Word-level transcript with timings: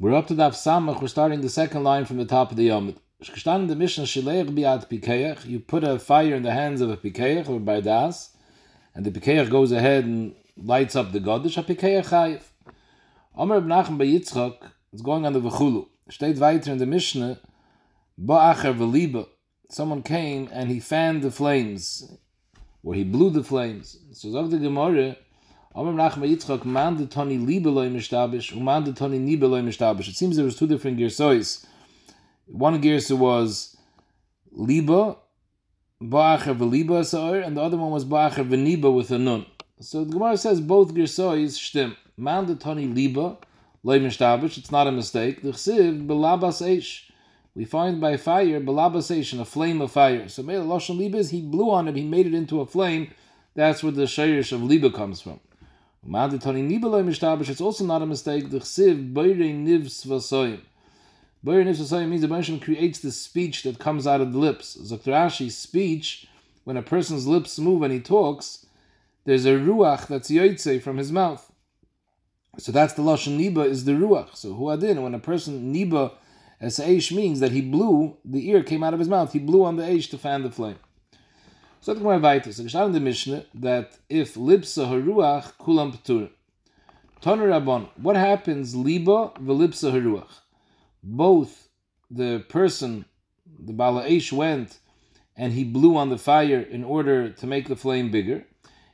We're 0.00 0.14
up 0.14 0.28
to 0.28 0.34
Daf 0.34 0.52
Samach. 0.52 1.02
We're 1.02 1.08
starting 1.08 1.40
the 1.40 1.48
second 1.48 1.82
line 1.82 2.04
from 2.04 2.18
the 2.18 2.24
top 2.24 2.52
of 2.52 2.56
the 2.56 2.68
Yomid. 2.68 2.98
Shkashtan 3.20 3.62
in 3.62 3.66
the 3.66 3.74
Mishnah 3.74 4.04
Shileich 4.04 4.48
biad 4.48 4.88
pikeach. 4.88 5.44
You 5.44 5.58
put 5.58 5.82
a 5.82 5.98
fire 5.98 6.36
in 6.36 6.44
the 6.44 6.52
hands 6.52 6.80
of 6.80 6.88
a 6.88 6.96
pikeach 6.96 7.48
or 7.48 7.58
by 7.58 7.80
das, 7.80 8.30
and 8.94 9.04
the 9.04 9.10
pikeach 9.10 9.50
goes 9.50 9.72
ahead 9.72 10.04
and 10.04 10.36
lights 10.56 10.94
up 10.94 11.10
the 11.10 11.18
godish. 11.18 11.58
A 11.58 11.64
pikeach 11.64 12.10
chayiv. 12.10 12.42
Omer 13.36 13.60
Nachman 13.60 13.98
by 13.98 14.04
Yitzchak 14.04 14.70
is 14.92 15.02
going 15.02 15.26
on 15.26 15.32
the 15.32 15.40
v'chulu. 15.40 15.88
Steht 16.08 16.38
weiter 16.38 16.70
in 16.70 16.78
the 16.78 16.86
Mishnah. 16.86 17.40
Ba'acher 18.24 18.78
v'liba. 18.78 19.26
Someone 19.68 20.04
came 20.04 20.48
and 20.52 20.70
he 20.70 20.78
fanned 20.78 21.22
the 21.22 21.32
flames, 21.32 22.08
or 22.84 22.94
he 22.94 23.02
blew 23.02 23.30
the 23.30 23.42
flames. 23.42 23.98
So 24.12 24.30
Zog 24.30 24.52
the 24.52 24.58
Gemara. 24.58 25.16
Omer 25.74 25.92
Nachman 25.92 26.20
by 26.20 26.28
Yitzchak 26.28 26.64
man 26.64 26.96
de 26.96 27.04
toni 27.04 27.36
liba 27.36 27.68
loy 27.68 27.90
mishtabish, 27.90 28.56
uman 28.56 28.84
de 28.84 28.92
toni 28.94 29.18
niba 29.18 29.48
mishtabish. 29.62 30.08
It 30.08 30.16
seems 30.16 30.36
there 30.36 30.44
was 30.46 30.56
two 30.56 30.66
different 30.66 30.98
girsois. 30.98 31.66
One 32.46 32.80
girsa 32.80 33.16
was 33.16 33.76
liba, 34.50 35.16
ba'acher 36.02 36.56
v'liba 36.56 37.04
sa'ir, 37.04 37.42
and 37.42 37.54
the 37.54 37.60
other 37.60 37.76
one 37.76 37.90
was 37.90 38.06
ba'acher 38.06 38.48
v'niba 38.48 38.92
with 38.92 39.10
a 39.10 39.18
nun. 39.18 39.44
So 39.78 40.04
the 40.04 40.12
Gemara 40.12 40.38
says 40.38 40.62
both 40.62 40.94
girsois 40.94 41.58
shtim. 41.58 41.96
Man 42.16 42.46
de 42.46 42.54
toni 42.54 42.86
liba 42.86 43.36
loy 43.82 44.00
mishtabish. 44.00 44.56
It's 44.56 44.72
not 44.72 44.86
a 44.86 44.92
mistake. 44.92 45.42
The 45.42 45.50
chsiv 45.50 46.06
belabas 46.06 46.66
eish. 46.66 47.10
We 47.54 47.66
find 47.66 48.00
by 48.00 48.16
fire 48.16 48.58
belabas 48.58 49.14
eish 49.14 49.38
a 49.38 49.44
flame 49.44 49.82
of 49.82 49.92
fire. 49.92 50.28
So 50.30 50.42
mele 50.42 50.64
lashon 50.64 50.96
liba 50.96 51.18
is 51.18 51.28
he 51.28 51.42
blew 51.42 51.70
on 51.70 51.88
it. 51.88 51.94
He 51.94 52.04
made 52.04 52.26
it 52.26 52.32
into 52.32 52.62
a 52.62 52.66
flame. 52.66 53.10
That's 53.54 53.82
where 53.82 53.92
the 53.92 54.04
shayrish 54.04 54.50
of 54.52 54.62
liba 54.62 54.90
comes 54.90 55.20
from. 55.20 55.40
It's 56.06 57.60
also 57.60 57.84
not 57.84 58.02
a 58.02 58.06
mistake. 58.06 58.50
The 58.50 58.60
chsiv 58.60 59.12
beire 59.12 59.34
nivs 59.34 60.06
vasoyim. 60.06 60.60
Beire 61.44 61.64
nivs 61.64 61.80
vasoyim 61.80 62.08
means 62.08 62.22
the 62.22 62.28
Bereshim 62.28 62.62
creates 62.62 63.00
the 63.00 63.12
speech 63.12 63.62
that 63.64 63.78
comes 63.78 64.06
out 64.06 64.20
of 64.20 64.32
the 64.32 64.38
lips. 64.38 64.74
Dr. 64.74 65.10
Rashi's 65.12 65.56
speech, 65.56 66.26
when 66.64 66.76
a 66.76 66.82
person's 66.82 67.26
lips 67.26 67.58
move 67.58 67.82
and 67.82 67.92
he 67.92 68.00
talks, 68.00 68.66
there's 69.24 69.44
a 69.44 69.54
ruach 69.54 70.06
that's 70.06 70.30
yoitze 70.30 70.82
from 70.82 70.96
his 70.96 71.12
mouth. 71.12 71.52
So 72.58 72.72
that's 72.72 72.94
the 72.94 73.02
lashon 73.02 73.38
niba 73.38 73.66
is 73.66 73.84
the 73.84 73.92
ruach. 73.92 74.34
So 74.34 74.54
huadin, 74.54 75.02
when 75.02 75.14
a 75.14 75.18
person 75.18 75.72
niba 75.74 76.12
as 76.60 76.78
eish 76.78 77.14
means 77.14 77.38
that 77.40 77.52
he 77.52 77.60
blew, 77.60 78.16
the 78.24 78.48
ear 78.48 78.62
came 78.62 78.82
out 78.82 78.94
of 78.94 78.98
his 78.98 79.08
mouth. 79.08 79.32
He 79.32 79.38
blew 79.38 79.64
on 79.64 79.76
the 79.76 79.84
eish 79.84 80.10
to 80.10 80.18
fan 80.18 80.42
the 80.42 80.50
flame. 80.50 80.78
So 81.80 81.94
the 81.94 82.00
Gemara 82.00 82.18
weiter. 82.18 82.52
So 82.52 82.64
gestaan 82.64 82.86
in 82.86 82.92
the 82.92 83.00
Mishnah 83.00 83.44
that 83.54 83.98
if 84.08 84.34
lipsa 84.34 84.88
haruach 84.88 85.52
kulam 85.58 85.96
ptur. 85.96 86.30
Toner 87.20 87.48
Rabban, 87.48 87.88
what 87.96 88.16
happens 88.16 88.74
liba 88.74 89.32
velipsa 89.40 89.92
haruach? 89.92 90.40
Both 91.02 91.68
the 92.10 92.40
person, 92.48 93.04
the 93.58 93.72
bala 93.72 94.04
eish 94.04 94.32
went 94.32 94.78
and 95.36 95.52
he 95.52 95.62
blew 95.62 95.96
on 95.96 96.10
the 96.10 96.18
fire 96.18 96.60
in 96.60 96.82
order 96.82 97.30
to 97.30 97.46
make 97.46 97.68
the 97.68 97.76
flame 97.76 98.10
bigger. 98.10 98.44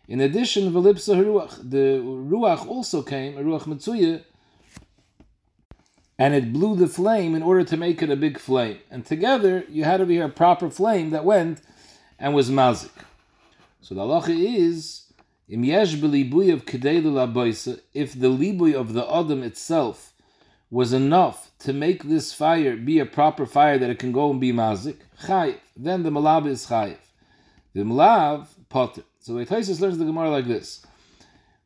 In 0.06 0.20
addition, 0.20 0.70
velipsa 0.70 1.16
haruach, 1.16 1.70
the 1.70 2.00
ruach 2.02 2.66
also 2.66 3.02
came, 3.02 3.34
ruach 3.34 3.62
mitzuya, 3.62 4.22
and 6.18 6.34
it 6.34 6.52
blew 6.52 6.76
the 6.76 6.86
flame 6.86 7.34
in 7.34 7.42
order 7.42 7.64
to 7.64 7.76
make 7.78 8.02
it 8.02 8.10
a 8.10 8.16
big 8.16 8.38
flame. 8.38 8.78
And 8.90 9.06
together, 9.06 9.64
you 9.70 9.84
had 9.84 10.02
over 10.02 10.12
here 10.12 10.26
a 10.26 10.28
proper 10.28 10.68
flame 10.68 11.10
that 11.10 11.24
went 11.24 11.62
and 12.18 12.34
was 12.34 12.50
mazik. 12.50 12.90
So 13.80 13.94
the 13.94 14.00
halacha 14.02 14.36
is, 14.38 15.12
im 15.48 15.64
yesh 15.64 15.94
belibuy 15.96 16.52
of 16.52 16.64
kedelu 16.64 17.80
if 17.92 18.18
the 18.18 18.28
libuy 18.28 18.74
of 18.74 18.94
the 18.94 19.06
adam 19.10 19.42
itself 19.42 20.12
was 20.70 20.92
enough 20.92 21.50
to 21.60 21.72
make 21.72 22.02
this 22.02 22.32
fire 22.32 22.76
be 22.76 22.98
a 22.98 23.06
proper 23.06 23.46
fire 23.46 23.78
that 23.78 23.90
it 23.90 23.98
can 23.98 24.12
go 24.12 24.30
and 24.30 24.40
be 24.40 24.52
mazik, 24.52 24.96
chayiv, 25.22 25.58
then 25.76 26.02
the 26.02 26.10
malab 26.10 26.46
is 26.46 26.66
chayiv. 26.66 26.98
The 27.74 27.82
malav, 27.82 28.46
potter. 28.68 29.02
So 29.20 29.34
the 29.34 29.46
Taisus 29.46 29.80
learns 29.80 29.98
the 29.98 30.04
Gemara 30.04 30.30
like 30.30 30.46
this. 30.46 30.84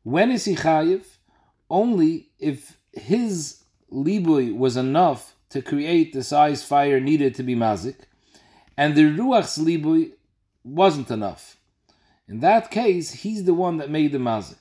When 0.03 0.31
is 0.31 0.45
he 0.45 0.55
chayiv? 0.55 1.05
Only 1.71 2.29
if 2.39 2.79
his 2.93 3.63
libui 3.93 4.55
was 4.57 4.77
enough 4.77 5.35
to 5.51 5.63
create 5.63 6.13
the 6.13 6.23
size 6.23 6.63
fire 6.63 7.01
needed 7.01 7.35
to 7.37 7.43
be 7.43 7.55
mazik, 7.55 7.97
and 8.77 8.95
the 8.95 9.05
ruach's 9.05 9.59
libui 9.59 10.13
wasn't 10.69 11.11
enough. 11.11 11.57
In 12.29 12.41
that 12.41 12.71
case, 12.71 13.13
he's 13.13 13.45
the 13.45 13.55
one 13.55 13.79
that 13.79 13.91
made 13.91 14.13
the 14.13 14.19
mazik. 14.19 14.59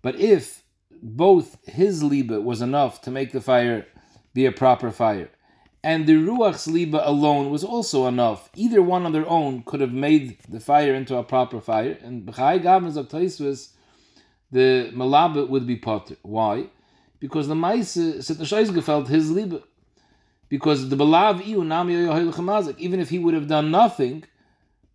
But 0.00 0.16
if 0.16 0.62
both 1.02 1.58
his 1.66 2.02
liba 2.02 2.40
was 2.40 2.62
enough 2.62 3.00
to 3.02 3.10
make 3.10 3.32
the 3.32 3.40
fire 3.40 3.86
be 4.32 4.46
a 4.46 4.52
proper 4.52 4.90
fire, 4.90 5.30
and 5.84 6.06
the 6.06 6.14
ruach's 6.14 6.68
liba 6.68 7.02
alone 7.08 7.50
was 7.50 7.64
also 7.64 8.06
enough, 8.06 8.48
either 8.54 8.80
one 8.80 9.04
on 9.04 9.10
their 9.12 9.28
own 9.28 9.64
could 9.64 9.80
have 9.80 9.92
made 9.92 10.38
the 10.48 10.60
fire 10.60 10.94
into 10.94 11.16
a 11.16 11.24
proper 11.24 11.60
fire. 11.60 11.98
And 12.02 12.24
b'chai 12.24 12.62
gavnas 12.62 12.96
of 12.96 13.08
Taisvis, 13.08 13.70
the 14.52 14.92
malabit 14.94 15.48
would 15.48 15.66
be 15.66 15.76
potter. 15.76 16.16
Why? 16.22 16.68
Because 17.18 17.48
the 17.48 17.54
the 17.54 17.60
gefelt 17.60 19.08
his 19.08 19.30
liba. 19.32 19.62
Because 20.48 20.88
the 20.88 20.96
mazik. 20.96 22.78
Even 22.78 23.00
if 23.00 23.10
he 23.10 23.18
would 23.18 23.34
have 23.34 23.48
done 23.48 23.72
nothing, 23.72 24.24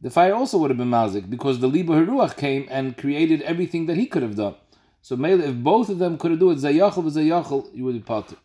the 0.02 0.10
fire 0.12 0.34
also 0.34 0.58
would 0.60 0.70
have 0.70 0.78
been 0.78 0.90
mazik 0.90 1.30
because 1.30 1.60
the 1.60 1.68
liba 1.68 1.94
haruach 1.94 2.38
came 2.38 2.68
and 2.70 2.98
created 2.98 3.42
everything 3.42 3.88
that 3.88 3.98
he 3.98 4.06
could 4.06 4.22
have 4.22 4.36
done. 4.36 4.56
So 5.02 5.16
mele, 5.16 5.42
if 5.42 5.56
both 5.56 5.90
of 5.90 6.00
them 6.00 6.18
could 6.18 6.32
have 6.32 6.40
do 6.40 6.52
it 6.52 6.60
zayachal 6.60 7.04
v'zayachal, 7.04 7.76
you 7.76 7.84
would 7.86 7.96
be 7.96 8.02
potter. 8.02 8.36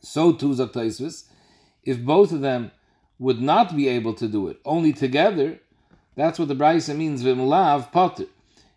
So 0.00 0.32
too 0.32 0.50
zaktaisvis, 0.50 1.24
if 1.84 2.04
both 2.04 2.32
of 2.32 2.40
them 2.40 2.72
would 3.18 3.40
not 3.40 3.76
be 3.76 3.88
able 3.88 4.14
to 4.14 4.28
do 4.28 4.48
it, 4.48 4.58
only 4.64 4.92
together, 4.92 5.60
that's 6.16 6.38
what 6.38 6.48
the 6.48 6.54
brisa 6.54 6.96
means 6.96 7.22
v'mulav 7.22 7.92
potter. 7.92 8.26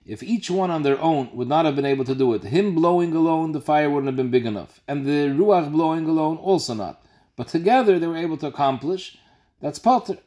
If 0.06 0.24
each 0.24 0.50
one 0.50 0.72
on 0.72 0.84
their 0.84 1.00
own 1.00 1.30
would 1.34 1.48
not 1.48 1.66
have 1.66 1.76
been 1.76 1.86
able 1.86 2.06
to 2.06 2.16
do 2.16 2.34
it, 2.34 2.44
him 2.44 2.74
blowing 2.74 3.14
alone, 3.14 3.52
the 3.52 3.62
fire 3.62 3.90
wouldn't 3.90 4.08
have 4.08 4.16
been 4.16 4.32
big 4.32 4.46
enough, 4.46 4.82
and 4.88 5.06
the 5.06 5.30
ruach 5.30 5.72
blowing 5.72 6.08
alone 6.08 6.38
also 6.38 6.74
not. 6.74 7.04
But 7.36 7.48
together 7.48 8.00
they 8.00 8.08
were 8.08 8.18
able 8.18 8.38
to 8.38 8.48
accomplish. 8.48 9.18
That's 9.62 9.80
potter. 9.80 10.18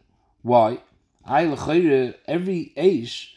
Why? 0.42 0.78
Every 1.26 2.72
aish, 2.76 3.28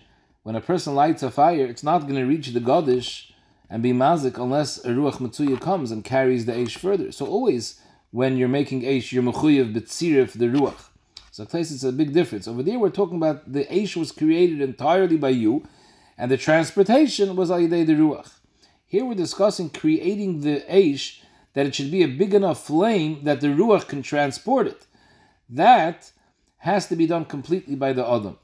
when 0.44 0.56
a 0.56 0.62
person 0.62 0.96
lights 0.96 1.24
a 1.24 1.32
fire, 1.32 1.66
it's 1.66 1.84
not 1.84 2.04
going 2.04 2.16
to 2.16 2.26
reach 2.26 2.48
the 2.50 2.60
godish 2.60 3.32
and 3.70 3.84
be 3.84 3.94
mazik 3.94 4.38
unless 4.38 4.84
a 4.86 4.90
ruach 4.90 5.18
matzuya 5.18 5.60
comes 5.60 5.92
and 5.92 6.04
carries 6.04 6.46
the 6.46 6.54
aish 6.54 6.78
further. 6.78 7.12
So 7.12 7.26
always, 7.26 7.80
when 8.12 8.38
you're 8.38 8.48
making 8.48 8.82
aish, 8.82 9.12
you're 9.12 9.24
mechuyev 9.24 9.74
b'tzirif 9.74 10.34
the 10.34 10.46
ruach. 10.46 10.90
So 11.32 11.46
place 11.46 11.72
it's 11.72 11.84
a 11.84 11.92
big 11.92 12.14
difference. 12.14 12.48
Over 12.48 12.64
there, 12.64 12.80
we're 12.80 12.90
talking 12.90 13.18
about 13.18 13.52
the 13.52 13.66
aish 13.66 13.96
was 13.96 14.12
created 14.12 14.62
entirely 14.62 15.18
by 15.18 15.30
you, 15.30 15.64
and 16.18 16.32
the 16.32 16.38
transportation 16.38 17.36
was 17.36 17.50
ayidei 17.50 17.86
the 17.86 17.94
ruach. 17.94 18.32
Here 18.88 19.04
we're 19.04 19.16
discussing 19.16 19.70
creating 19.70 20.42
the 20.42 20.62
aish 20.70 21.20
that 21.54 21.66
it 21.66 21.76
should 21.76 21.92
be 21.92 22.04
a 22.04 22.08
big 22.08 22.34
enough 22.34 22.66
flame 22.66 23.24
that 23.26 23.42
the 23.42 23.48
ruach 23.48 23.88
can 23.88 24.02
transport 24.02 24.68
it. 24.68 24.86
That 25.50 26.12
has 26.66 26.88
to 26.88 26.96
be 26.96 27.08
done 27.08 27.26
completely 27.26 27.76
by 27.76 27.94
the 27.94 28.06
Adam. 28.06 28.38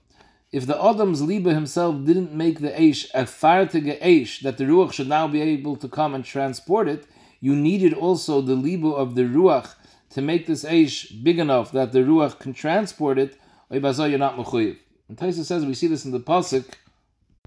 If 0.51 0.67
the 0.67 0.79
Adam's 0.83 1.21
Liba 1.21 1.53
himself 1.53 2.05
didn't 2.05 2.33
make 2.33 2.59
the 2.59 2.69
Aish 2.69 3.07
a 3.13 3.23
fartige 3.23 3.99
Aish, 4.01 4.41
that 4.41 4.57
the 4.57 4.65
Ruach 4.65 4.93
should 4.93 5.07
now 5.07 5.27
be 5.27 5.41
able 5.41 5.75
to 5.77 5.87
come 5.87 6.13
and 6.13 6.23
transport 6.23 6.87
it, 6.87 7.07
you 7.39 7.55
needed 7.55 7.93
also 7.93 8.41
the 8.41 8.55
Liba 8.55 8.89
of 8.89 9.15
the 9.15 9.23
Ruach 9.23 9.73
to 10.11 10.21
make 10.21 10.45
this 10.45 10.63
Aish 10.63 11.23
big 11.23 11.39
enough 11.39 11.71
that 11.71 11.93
the 11.93 11.99
Ruach 11.99 12.37
can 12.37 12.53
transport 12.53 13.17
it, 13.17 13.37
you're 13.71 13.81
not 13.81 14.37
mechuyev. 14.37 14.77
And 15.07 15.17
Taisa 15.17 15.43
says, 15.43 15.65
we 15.65 15.73
see 15.73 15.87
this 15.87 16.05
in 16.05 16.11
the 16.11 16.19
Pasuk, 16.19 16.65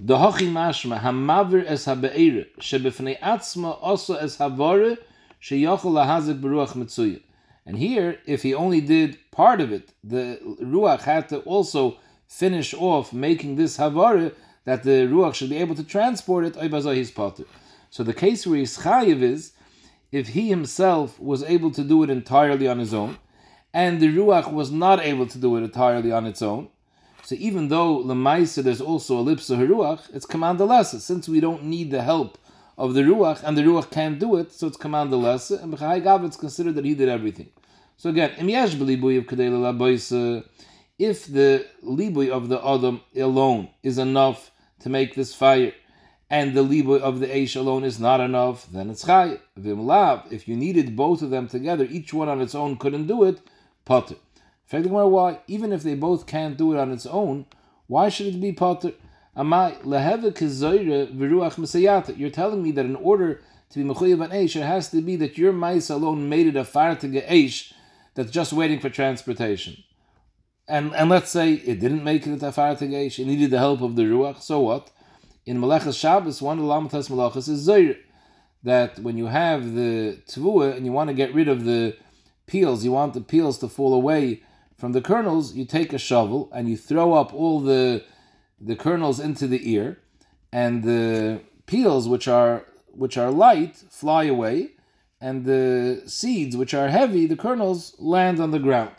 the 0.00 0.16
Hachi 0.16 0.50
Mashma, 0.50 0.98
Hamavir 1.00 1.64
es 1.66 1.84
habe'ere, 1.86 2.46
shebefnei 2.58 3.20
atzma 3.20 3.78
also 3.80 4.14
es 4.16 4.38
havare, 4.38 4.98
sheyachol 5.40 5.92
lahazik 5.92 6.40
beruach 6.40 6.72
mitzuyah. 6.72 7.20
And 7.66 7.78
here, 7.78 8.18
if 8.26 8.42
he 8.42 8.52
only 8.54 8.80
did 8.80 9.18
part 9.34 9.60
of 9.60 9.72
it, 9.72 9.90
the 10.02 10.38
Ruach 10.60 11.02
had 11.02 11.28
to 11.30 11.40
also 11.40 11.98
finish 12.28 12.72
off 12.74 13.12
making 13.12 13.56
this 13.56 13.76
Havara 13.76 14.32
that 14.64 14.82
the 14.84 15.08
Ruach 15.12 15.34
should 15.34 15.50
be 15.50 15.56
able 15.56 15.74
to 15.74 15.84
transport 15.84 16.44
it. 16.46 16.54
So 17.90 18.02
the 18.02 18.14
case 18.14 18.46
where 18.46 18.58
he's 18.58 18.78
Chayiv 18.78 19.20
is, 19.22 19.52
if 20.12 20.28
he 20.28 20.48
himself 20.48 21.20
was 21.20 21.42
able 21.42 21.72
to 21.72 21.82
do 21.82 22.02
it 22.04 22.10
entirely 22.10 22.68
on 22.68 22.78
his 22.78 22.94
own, 22.94 23.18
and 23.72 24.00
the 24.00 24.10
Ruach 24.16 24.52
was 24.52 24.70
not 24.70 25.00
able 25.00 25.26
to 25.26 25.38
do 25.38 25.56
it 25.56 25.62
entirely 25.62 26.12
on 26.12 26.24
its 26.26 26.40
own, 26.40 26.68
so 27.24 27.34
even 27.48 27.68
though 27.68 28.02
Lemaisa 28.04 28.62
there's 28.62 28.80
also 28.80 29.18
a 29.18 29.24
lipsa 29.24 29.56
Ruach, 29.58 30.02
it's 30.14 30.26
command 30.26 30.60
lesser, 30.60 31.00
since 31.00 31.28
we 31.28 31.40
don't 31.40 31.64
need 31.64 31.90
the 31.90 32.02
help 32.02 32.38
of 32.78 32.94
the 32.94 33.02
Ruach, 33.02 33.42
and 33.42 33.56
the 33.56 33.62
Ruach 33.62 33.90
can't 33.90 34.18
do 34.20 34.36
it, 34.36 34.52
so 34.52 34.68
it's 34.68 34.76
command 34.76 35.10
lesser, 35.10 35.56
and 35.56 35.72
B'chai 35.72 36.24
it's 36.24 36.36
considered 36.36 36.76
that 36.76 36.84
he 36.84 36.94
did 36.94 37.08
everything. 37.08 37.50
So 37.96 38.10
again, 38.10 38.32
if 40.98 41.26
the 41.26 41.66
libui 41.84 42.30
of 42.30 42.48
the 42.48 42.60
adam 42.66 43.00
alone 43.16 43.68
is 43.82 43.98
enough 43.98 44.50
to 44.80 44.88
make 44.88 45.14
this 45.14 45.34
fire, 45.34 45.72
and 46.30 46.54
the 46.54 46.62
liba 46.62 46.94
of 46.94 47.20
the 47.20 47.26
Eish 47.26 47.54
alone 47.56 47.84
is 47.84 48.00
not 48.00 48.20
enough, 48.20 48.66
then 48.72 48.90
it's 48.90 49.04
Chai. 49.04 49.38
Vimlav, 49.58 50.32
if 50.32 50.48
you 50.48 50.56
needed 50.56 50.96
both 50.96 51.22
of 51.22 51.30
them 51.30 51.46
together, 51.48 51.86
each 51.90 52.14
one 52.14 52.28
on 52.28 52.40
its 52.40 52.54
own 52.54 52.76
couldn't 52.76 53.06
do 53.06 53.24
it, 53.24 53.40
Potter. 53.84 54.16
Fact 54.66 54.86
why? 54.86 55.40
Even 55.46 55.72
if 55.72 55.82
they 55.82 55.94
both 55.94 56.26
can't 56.26 56.56
do 56.56 56.72
it 56.72 56.78
on 56.78 56.90
its 56.90 57.06
own, 57.06 57.46
why 57.86 58.08
should 58.08 58.26
it 58.26 58.40
be 58.40 58.52
Potter? 58.52 58.92
Amai 59.36 59.80
v'ruach 59.82 61.58
You're 62.18 62.30
telling 62.30 62.62
me 62.62 62.70
that 62.72 62.86
in 62.86 62.96
order 62.96 63.42
to 63.70 63.78
be 63.78 63.84
mechuyev 63.84 64.24
an 64.24 64.30
eish, 64.30 64.56
it 64.56 64.62
has 64.64 64.90
to 64.90 65.02
be 65.02 65.16
that 65.16 65.36
your 65.36 65.52
mice 65.52 65.90
alone 65.90 66.28
made 66.28 66.46
it 66.46 66.56
a 66.56 66.64
fire 66.64 66.94
to 66.96 67.08
get 67.08 67.28
eish 67.28 67.73
that's 68.14 68.30
just 68.30 68.52
waiting 68.52 68.80
for 68.80 68.90
transportation. 68.90 69.76
And 70.66 70.94
and 70.94 71.10
let's 71.10 71.30
say 71.30 71.54
it 71.54 71.80
didn't 71.80 72.04
make 72.04 72.26
it 72.26 72.40
to 72.40 72.46
eish, 72.46 73.18
it 73.18 73.26
needed 73.26 73.50
the 73.50 73.58
help 73.58 73.82
of 73.82 73.96
the 73.96 74.02
ruach. 74.02 74.40
So 74.40 74.60
what? 74.60 74.90
In 75.44 75.58
Malachas 75.58 75.98
Shabbos, 75.98 76.40
one 76.40 76.58
of 76.58 76.64
the 76.64 76.70
Lamatas 76.70 77.10
Malachas 77.10 77.48
is 77.48 77.68
Zoyr. 77.68 77.98
That 78.62 78.98
when 79.00 79.18
you 79.18 79.26
have 79.26 79.74
the 79.74 80.22
tvua 80.26 80.74
and 80.74 80.86
you 80.86 80.92
want 80.92 81.08
to 81.08 81.14
get 81.14 81.34
rid 81.34 81.48
of 81.48 81.64
the 81.64 81.96
peels, 82.46 82.82
you 82.82 82.92
want 82.92 83.12
the 83.12 83.20
peels 83.20 83.58
to 83.58 83.68
fall 83.68 83.92
away 83.92 84.42
from 84.76 84.92
the 84.92 85.02
kernels, 85.02 85.54
you 85.54 85.64
take 85.64 85.92
a 85.92 85.98
shovel 85.98 86.50
and 86.52 86.68
you 86.68 86.76
throw 86.76 87.12
up 87.12 87.32
all 87.34 87.60
the 87.60 88.04
the 88.60 88.76
kernels 88.76 89.20
into 89.20 89.46
the 89.46 89.70
ear, 89.70 89.98
and 90.52 90.82
the 90.84 91.40
peels, 91.66 92.08
which 92.08 92.26
are 92.26 92.64
which 92.92 93.16
are 93.18 93.30
light, 93.30 93.76
fly 93.90 94.24
away, 94.24 94.70
and 95.24 95.46
the 95.46 96.02
seeds, 96.06 96.54
which 96.54 96.74
are 96.74 96.88
heavy, 96.88 97.24
the 97.26 97.36
kernels 97.44 97.94
land 97.98 98.38
on 98.40 98.50
the 98.50 98.58
ground. 98.58 98.96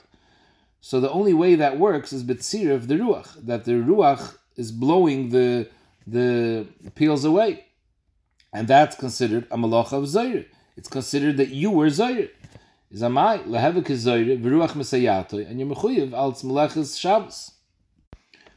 So 0.81 0.99
the 0.99 1.11
only 1.11 1.35
way 1.35 1.53
that 1.55 1.77
works 1.77 2.11
is 2.13 2.21
of 2.23 2.87
the 2.89 2.97
ruach, 3.03 3.29
that 3.45 3.65
the 3.65 3.73
ruach 3.89 4.23
is 4.55 4.71
blowing 4.71 5.29
the 5.29 5.69
the 6.07 6.67
peels 6.95 7.25
away, 7.25 7.65
and 8.53 8.67
that's 8.67 8.95
considered 8.95 9.45
a 9.51 9.57
malach 9.57 9.91
of 9.97 10.03
zayir. 10.15 10.45
It's 10.77 10.89
considered 10.97 11.37
that 11.37 11.49
you 11.49 11.69
were 11.69 11.91
zayir. 12.01 12.29
Is 12.89 13.03
amai 13.03 13.43
lehevik 13.53 13.89
zayir 14.07 14.41
v'ruach 14.43 14.73
mesayato, 14.79 15.47
and 15.47 15.59
you're 15.59 15.69
mechuyev 15.73 16.13
als 16.13 16.41
malachas 16.41 16.99
Shabbos. 16.99 17.51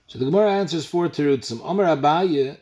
So 0.07 0.19
the 0.19 0.25
Gemara 0.25 0.53
answers 0.53 0.87
four 0.87 1.09
terutzim. 1.09 1.61
Omer 1.63 1.85
Abaye 1.85 2.57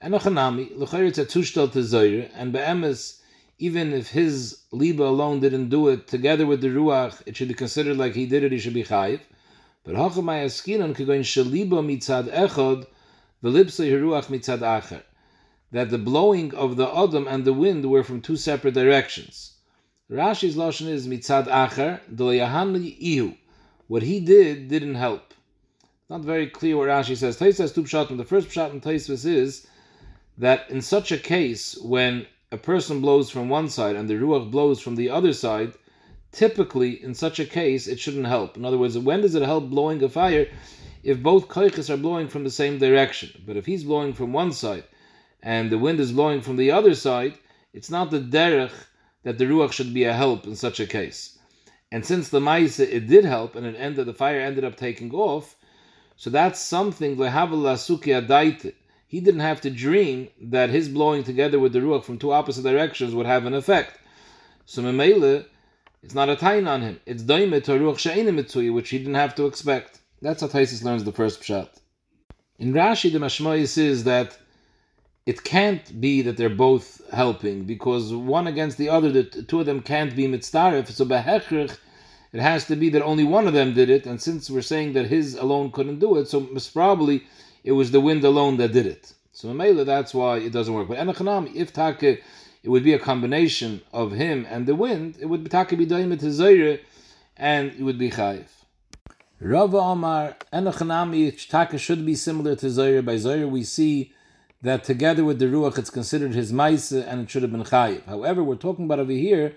and 0.00 0.14
Ochanami 0.14 0.78
l'chayr 0.78 1.08
it's 1.08 1.18
a 1.18 1.26
tushtal 1.26 1.70
to 1.72 1.80
zayir, 1.80 2.30
and 2.34 2.54
be'emes 2.54 3.20
even 3.58 3.92
if 3.92 4.08
his 4.10 4.62
liba 4.70 5.04
alone 5.04 5.40
didn't 5.40 5.68
do 5.68 5.88
it 5.88 6.06
together 6.06 6.46
with 6.46 6.60
the 6.60 6.68
ruach, 6.68 7.22
it 7.26 7.36
should 7.36 7.48
be 7.48 7.54
considered 7.54 7.96
like 7.96 8.14
he 8.14 8.26
did 8.26 8.42
it. 8.42 8.52
He 8.52 8.58
should 8.58 8.74
be 8.74 8.84
chayiv. 8.84 9.20
But 9.84 9.94
hachamay 9.94 10.44
askinon 10.44 10.94
kagoin 10.94 11.20
shaliba 11.20 11.80
mitzad 11.84 12.28
echad 12.28 12.86
v'lipsei 13.42 13.92
ruach 14.00 14.26
mitzad 14.26 14.58
acher. 14.58 15.02
That 15.72 15.90
the 15.90 15.98
blowing 15.98 16.54
of 16.54 16.76
the 16.76 16.86
adam 16.86 17.26
and 17.26 17.44
the 17.44 17.52
wind 17.52 17.88
were 17.90 18.04
from 18.04 18.20
two 18.20 18.36
separate 18.36 18.74
directions. 18.74 19.54
Rashi's 20.10 20.56
lashon 20.56 20.88
is 20.88 21.08
mitzad 21.08 21.46
acher 21.46 22.00
do 22.14 22.30
ihu. 22.30 23.34
What 23.88 24.02
he 24.02 24.20
did 24.20 24.68
didn't 24.68 24.96
help. 24.96 25.32
Not 26.08 26.20
very 26.20 26.48
clear 26.48 26.76
what 26.76 26.88
Rashi 26.88 27.16
says. 27.16 27.36
Tais 27.36 27.58
has 27.58 27.72
two 27.72 27.82
pshatim. 27.82 28.16
The 28.16 28.24
first 28.24 28.48
pshat 28.48 28.70
in 28.72 28.80
Taisvis 28.80 29.26
is 29.26 29.66
that 30.38 30.70
in 30.70 30.80
such 30.80 31.10
a 31.10 31.18
case, 31.18 31.76
when 31.78 32.26
a 32.52 32.56
person 32.56 33.00
blows 33.00 33.30
from 33.30 33.48
one 33.48 33.68
side 33.68 33.96
and 33.96 34.08
the 34.08 34.14
ruach 34.14 34.50
blows 34.50 34.80
from 34.80 34.96
the 34.96 35.10
other 35.10 35.32
side, 35.32 35.72
typically 36.32 37.02
in 37.02 37.14
such 37.14 37.38
a 37.38 37.44
case 37.44 37.86
it 37.86 37.98
shouldn't 37.98 38.26
help. 38.26 38.56
In 38.56 38.64
other 38.64 38.78
words, 38.78 38.96
when 38.98 39.20
does 39.20 39.34
it 39.34 39.42
help 39.42 39.68
blowing 39.68 40.02
a 40.02 40.08
fire? 40.08 40.48
If 41.02 41.22
both 41.22 41.48
koiches 41.48 41.90
are 41.90 41.96
blowing 41.96 42.28
from 42.28 42.44
the 42.44 42.50
same 42.50 42.78
direction. 42.78 43.42
But 43.46 43.56
if 43.56 43.66
he's 43.66 43.84
blowing 43.84 44.12
from 44.12 44.32
one 44.32 44.52
side 44.52 44.84
and 45.42 45.70
the 45.70 45.78
wind 45.78 46.00
is 46.00 46.12
blowing 46.12 46.40
from 46.40 46.56
the 46.56 46.70
other 46.70 46.94
side, 46.94 47.34
it's 47.72 47.90
not 47.90 48.10
the 48.10 48.20
derech 48.20 48.72
that 49.22 49.38
the 49.38 49.44
ruach 49.44 49.72
should 49.72 49.92
be 49.92 50.04
a 50.04 50.12
help 50.12 50.46
in 50.46 50.56
such 50.56 50.80
a 50.80 50.86
case. 50.86 51.38
And 51.92 52.04
since 52.04 52.28
the 52.28 52.40
ma'isa 52.40 52.80
it 52.80 53.06
did 53.06 53.24
help 53.24 53.54
and 53.54 53.66
it 53.66 53.76
ended, 53.76 54.06
the 54.06 54.14
fire 54.14 54.40
ended 54.40 54.64
up 54.64 54.76
taking 54.76 55.12
off, 55.12 55.56
so 56.16 56.30
that's 56.30 56.60
something 56.60 57.16
He 59.06 59.20
didn't 59.20 59.40
have 59.40 59.60
to 59.62 59.70
dream 59.70 60.28
that 60.40 60.70
his 60.70 60.88
blowing 60.88 61.22
together 61.22 61.58
with 61.58 61.72
the 61.72 61.78
ruach 61.78 62.04
from 62.04 62.18
two 62.18 62.32
opposite 62.32 62.62
directions 62.62 63.14
would 63.14 63.26
have 63.26 63.46
an 63.46 63.54
effect. 63.54 63.98
So 64.64 64.82
Memele, 64.82 65.46
it's 66.02 66.14
not 66.14 66.28
a 66.28 66.36
tain 66.36 66.66
on 66.66 66.82
him. 66.82 67.00
It's 67.06 67.22
daimit 67.22 67.64
to 67.64 67.72
ruach 67.72 67.98
she'enim 67.98 68.36
which 68.74 68.90
he 68.90 68.98
didn't 68.98 69.14
have 69.14 69.34
to 69.36 69.46
expect. 69.46 70.00
That's 70.22 70.40
how 70.40 70.48
Taisis 70.48 70.82
learns 70.82 71.04
the 71.04 71.12
first 71.12 71.40
pshat. 71.40 71.68
In 72.58 72.72
Rashi, 72.72 73.12
the 73.12 73.18
Mashmois 73.18 73.78
is 73.78 74.04
that 74.04 74.38
it 75.26 75.44
can't 75.44 76.00
be 76.00 76.22
that 76.22 76.36
they're 76.36 76.48
both 76.48 77.02
helping 77.12 77.64
because 77.64 78.14
one 78.14 78.46
against 78.46 78.78
the 78.78 78.88
other, 78.88 79.10
the 79.10 79.24
two 79.24 79.60
of 79.60 79.66
them 79.66 79.82
can't 79.82 80.16
be 80.16 80.26
mitzdarif. 80.26 80.88
So 80.88 81.04
behechrich, 81.04 81.76
it 82.32 82.40
has 82.40 82.64
to 82.66 82.76
be 82.76 82.88
that 82.90 83.02
only 83.02 83.24
one 83.24 83.46
of 83.46 83.52
them 83.52 83.74
did 83.74 83.90
it, 83.90 84.06
and 84.06 84.20
since 84.20 84.50
we're 84.50 84.62
saying 84.62 84.92
that 84.94 85.06
his 85.06 85.34
alone 85.34 85.70
couldn't 85.70 86.00
do 86.00 86.16
it, 86.16 86.28
so 86.28 86.40
most 86.40 86.72
probably 86.74 87.24
it 87.66 87.72
was 87.72 87.90
the 87.90 88.00
wind 88.00 88.22
alone 88.24 88.56
that 88.58 88.72
did 88.72 88.86
it. 88.86 89.12
So 89.32 89.52
Mela, 89.52 89.84
that's 89.84 90.14
why 90.14 90.38
it 90.38 90.52
doesn't 90.52 90.72
work. 90.72 90.88
But 90.88 90.98
Enochanami, 90.98 91.54
if 91.54 91.72
Take, 91.72 92.02
it 92.04 92.68
would 92.72 92.84
be 92.84 92.94
a 92.94 92.98
combination 92.98 93.82
of 93.92 94.12
him 94.12 94.46
and 94.48 94.66
the 94.66 94.76
wind, 94.76 95.16
it 95.20 95.26
would 95.26 95.50
Take 95.50 95.76
be 95.76 95.84
Daimit 95.84 96.20
Zayre, 96.20 96.80
and 97.36 97.72
it 97.72 97.82
would 97.82 97.98
be 97.98 98.10
Chayiv. 98.10 98.46
Rava 99.40 99.78
Omar, 99.78 100.36
Enochanami, 100.52 101.24
Take 101.48 101.78
should 101.78 102.06
be 102.06 102.14
similar 102.14 102.54
to 102.56 102.66
Zayre. 102.66 103.04
By 103.04 103.16
Zayre, 103.16 103.50
we 103.50 103.64
see 103.64 104.12
that 104.62 104.84
together 104.84 105.24
with 105.24 105.40
the 105.40 105.46
Ruach, 105.46 105.76
it's 105.76 105.90
considered 105.90 106.32
his 106.32 106.52
Maise, 106.52 106.92
and 106.92 107.20
it 107.22 107.30
should 107.30 107.42
have 107.42 107.52
been 107.52 107.64
Chayiv. 107.64 108.06
However, 108.06 108.42
we're 108.44 108.54
talking 108.54 108.84
about 108.86 109.00
over 109.00 109.12
here, 109.12 109.56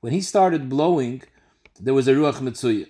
when 0.00 0.12
he 0.12 0.20
started 0.20 0.68
blowing, 0.68 1.22
there 1.78 1.94
was 1.94 2.08
a 2.08 2.14
ruach 2.14 2.40
mitzuya. 2.40 2.88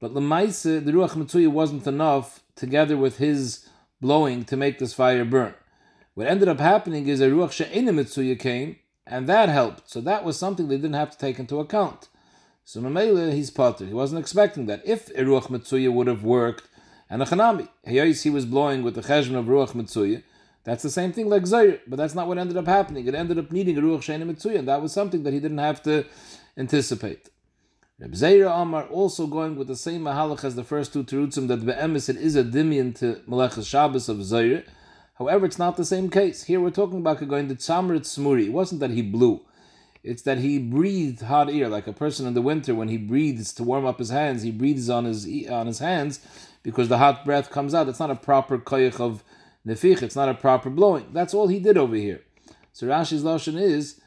But 0.00 0.14
lemaise, 0.14 0.64
uh, 0.64 0.84
the 0.84 0.92
ruach 0.92 1.10
mitzuya 1.10 1.48
wasn't 1.48 1.86
enough 1.86 2.42
together 2.54 2.96
with 2.96 3.18
his 3.18 3.68
blowing 4.00 4.44
to 4.44 4.56
make 4.56 4.78
this 4.78 4.94
fire 4.94 5.24
burn. 5.24 5.54
What 6.14 6.26
ended 6.26 6.48
up 6.48 6.60
happening 6.60 7.08
is 7.08 7.20
a 7.20 7.28
ruach 7.28 7.52
she'ena 7.52 7.92
mitzuya 7.92 8.38
came, 8.38 8.76
and 9.06 9.26
that 9.28 9.48
helped. 9.48 9.90
So 9.90 10.00
that 10.00 10.24
was 10.24 10.38
something 10.38 10.68
they 10.68 10.76
didn't 10.76 10.94
have 10.94 11.10
to 11.10 11.18
take 11.18 11.38
into 11.38 11.58
account. 11.58 12.08
So 12.64 12.80
Mamela, 12.80 13.32
he's 13.32 13.50
potter. 13.50 13.86
He 13.86 13.94
wasn't 13.94 14.20
expecting 14.20 14.66
that. 14.66 14.82
If 14.84 15.08
a 15.10 15.24
ruach 15.24 15.48
mitzuya 15.48 15.92
would 15.92 16.06
have 16.06 16.22
worked, 16.22 16.68
and 17.10 17.22
a 17.22 17.24
chanami, 17.24 17.68
he 17.84 18.30
was 18.30 18.44
blowing 18.44 18.82
with 18.82 18.94
the 18.94 19.00
cheshbon 19.00 19.36
of 19.36 19.46
ruach 19.46 19.72
mitzuya, 19.72 20.22
that's 20.68 20.82
the 20.82 20.90
same 20.90 21.14
thing 21.14 21.30
like 21.30 21.44
Zayr, 21.44 21.80
but 21.86 21.96
that's 21.96 22.14
not 22.14 22.28
what 22.28 22.36
ended 22.36 22.58
up 22.58 22.66
happening. 22.66 23.06
It 23.06 23.14
ended 23.14 23.38
up 23.38 23.50
needing 23.50 23.78
a 23.78 23.80
Ruach 23.80 24.00
Shayna 24.00 24.30
Mitzuya, 24.30 24.58
and 24.58 24.68
that 24.68 24.82
was 24.82 24.92
something 24.92 25.22
that 25.22 25.32
he 25.32 25.40
didn't 25.40 25.58
have 25.58 25.82
to 25.84 26.04
anticipate. 26.58 27.30
Reb 28.00 28.12
Zayra 28.12 28.62
Amar 28.62 28.86
also 28.86 29.26
going 29.26 29.56
with 29.56 29.66
the 29.66 29.74
same 29.74 30.02
mahalach 30.02 30.44
as 30.44 30.54
the 30.54 30.62
first 30.62 30.92
two 30.92 31.02
terutzim 31.02 31.48
that 31.48 31.66
be'emes 31.66 32.08
it 32.08 32.16
is 32.16 32.36
a 32.36 32.44
dimion 32.44 32.96
to 32.96 33.20
Melechus 33.28 33.66
Shabbos 33.66 34.08
of 34.08 34.18
Zayr. 34.18 34.64
However, 35.14 35.46
it's 35.46 35.58
not 35.58 35.76
the 35.76 35.84
same 35.84 36.08
case. 36.08 36.44
Here 36.44 36.60
we're 36.60 36.70
talking 36.70 36.98
about 36.98 37.26
going 37.26 37.48
to 37.48 37.56
Tzamrit 37.56 38.02
Smuri. 38.02 38.44
It 38.44 38.52
wasn't 38.52 38.78
that 38.82 38.92
he 38.92 39.02
blew. 39.02 39.40
It's 40.04 40.22
that 40.22 40.38
he 40.38 40.60
breathed 40.60 41.22
hot 41.22 41.50
air, 41.50 41.68
like 41.68 41.88
a 41.88 41.92
person 41.92 42.24
in 42.28 42.34
the 42.34 42.40
winter 42.40 42.72
when 42.72 42.86
he 42.86 42.98
breathes 42.98 43.52
to 43.54 43.64
warm 43.64 43.84
up 43.84 43.98
his 43.98 44.10
hands. 44.10 44.42
He 44.42 44.52
breathes 44.52 44.88
on 44.88 45.04
his 45.04 45.26
on 45.50 45.66
his 45.66 45.80
hands 45.80 46.20
because 46.62 46.88
the 46.88 46.98
hot 46.98 47.24
breath 47.24 47.50
comes 47.50 47.74
out. 47.74 47.88
It's 47.88 47.98
not 47.98 48.12
a 48.12 48.14
proper 48.14 48.58
koyach 48.58 49.00
of 49.00 49.24
nefich, 49.66 50.02
it's 50.02 50.14
not 50.14 50.28
a 50.28 50.34
proper 50.34 50.70
blowing. 50.70 51.08
That's 51.12 51.34
all 51.34 51.48
he 51.48 51.58
did 51.58 51.76
over 51.76 51.96
here. 51.96 52.22
So 52.72 52.86
Rashi's 52.86 53.24
lashon 53.24 53.60
is 53.60 54.00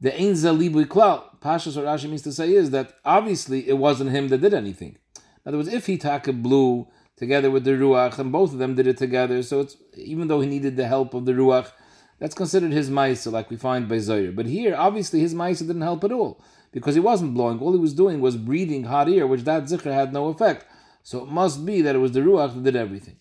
the 0.00 0.14
ein 0.14 0.32
libui 0.32 0.86
klal. 0.86 1.24
Pashas 1.40 1.76
what 1.76 1.84
Rashi 1.84 2.08
means 2.08 2.22
to 2.22 2.32
say 2.32 2.52
is 2.52 2.70
that 2.70 2.94
obviously 3.04 3.68
it 3.68 3.78
wasn't 3.78 4.10
him 4.10 4.28
that 4.28 4.40
did 4.40 4.54
anything. 4.54 4.96
In 5.16 5.50
other 5.50 5.58
words, 5.58 5.72
if 5.72 5.86
he 5.86 5.98
taka 5.98 6.32
blew 6.32 6.88
together 7.16 7.50
with 7.50 7.64
the 7.64 7.72
ruach 7.72 8.18
and 8.18 8.30
both 8.30 8.52
of 8.52 8.58
them 8.58 8.74
did 8.74 8.86
it 8.86 8.96
together, 8.96 9.42
so 9.42 9.60
it's 9.60 9.76
even 9.96 10.28
though 10.28 10.40
he 10.40 10.48
needed 10.48 10.76
the 10.76 10.86
help 10.86 11.14
of 11.14 11.24
the 11.24 11.32
ruach, 11.32 11.72
that's 12.18 12.34
considered 12.34 12.72
his 12.72 12.90
ma'isa, 12.90 13.30
like 13.30 13.50
we 13.50 13.56
find 13.56 13.88
by 13.88 13.98
Zaire. 13.98 14.32
But 14.32 14.46
here, 14.46 14.74
obviously, 14.76 15.20
his 15.20 15.34
ma'isa 15.34 15.60
didn't 15.60 15.82
help 15.82 16.02
at 16.04 16.12
all 16.12 16.40
because 16.72 16.94
he 16.94 17.00
wasn't 17.00 17.34
blowing. 17.34 17.60
All 17.60 17.72
he 17.72 17.78
was 17.78 17.94
doing 17.94 18.20
was 18.20 18.36
breathing 18.36 18.84
hot 18.84 19.08
air, 19.08 19.26
which 19.26 19.42
that 19.42 19.64
zikr 19.64 19.92
had 19.92 20.12
no 20.12 20.28
effect. 20.28 20.66
So 21.02 21.22
it 21.22 21.28
must 21.28 21.64
be 21.64 21.80
that 21.82 21.94
it 21.94 21.98
was 21.98 22.12
the 22.12 22.20
ruach 22.20 22.54
that 22.54 22.64
did 22.64 22.76
everything. 22.76 23.16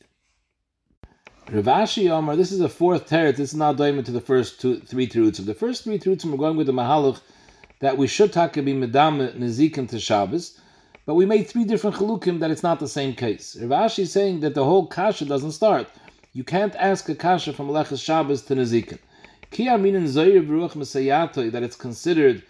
Ravashi 1.48 2.10
Omar, 2.10 2.36
this 2.36 2.52
is 2.52 2.60
a 2.60 2.68
fourth 2.68 3.08
teretz. 3.08 3.38
This 3.38 3.52
is 3.52 3.56
now 3.56 3.72
diamond 3.72 4.06
to 4.08 4.12
the 4.12 4.20
first 4.20 4.60
two, 4.60 4.82
three 4.82 5.08
terutzim. 5.08 5.46
The 5.46 5.54
first 5.54 5.86
three 5.86 5.98
terutzim 5.98 6.32
we're 6.32 6.38
going 6.38 6.58
with 6.58 6.68
the 6.68 6.74
mahalach 6.74 7.22
that 7.80 7.98
we 7.98 8.06
should 8.06 8.34
talk 8.34 8.52
taka 8.52 8.64
be 8.64 8.74
medam 8.74 9.34
nezikim 9.34 9.88
to 9.88 9.98
Shabbos, 9.98 10.60
but 11.06 11.14
we 11.16 11.26
made 11.26 11.48
three 11.48 11.64
different 11.64 11.96
chalukim 11.96 12.42
that 12.42 12.52
it's 12.52 12.64
not 12.64 12.82
the 12.82 12.88
same 12.90 13.16
case. 13.16 13.56
Ravashi 13.58 14.00
is 14.00 14.12
saying 14.12 14.42
that 14.42 14.56
the 14.56 14.66
whole 14.66 14.88
kasha 14.88 15.24
doesn't 15.24 15.54
start. 15.54 15.88
You 16.34 16.44
can't 16.44 16.76
ask 16.76 17.08
a 17.08 17.16
kasha 17.16 17.54
from 17.54 17.70
Melechus 17.70 18.04
Shabbos 18.04 18.42
to 18.42 18.56
nezikim. 18.56 19.00
Ki 19.50 19.68
aminin 19.68 20.04
zoyer 20.04 20.46
v'ruach 20.46 21.52
that 21.54 21.64
it's 21.64 21.78
considered 21.78 22.44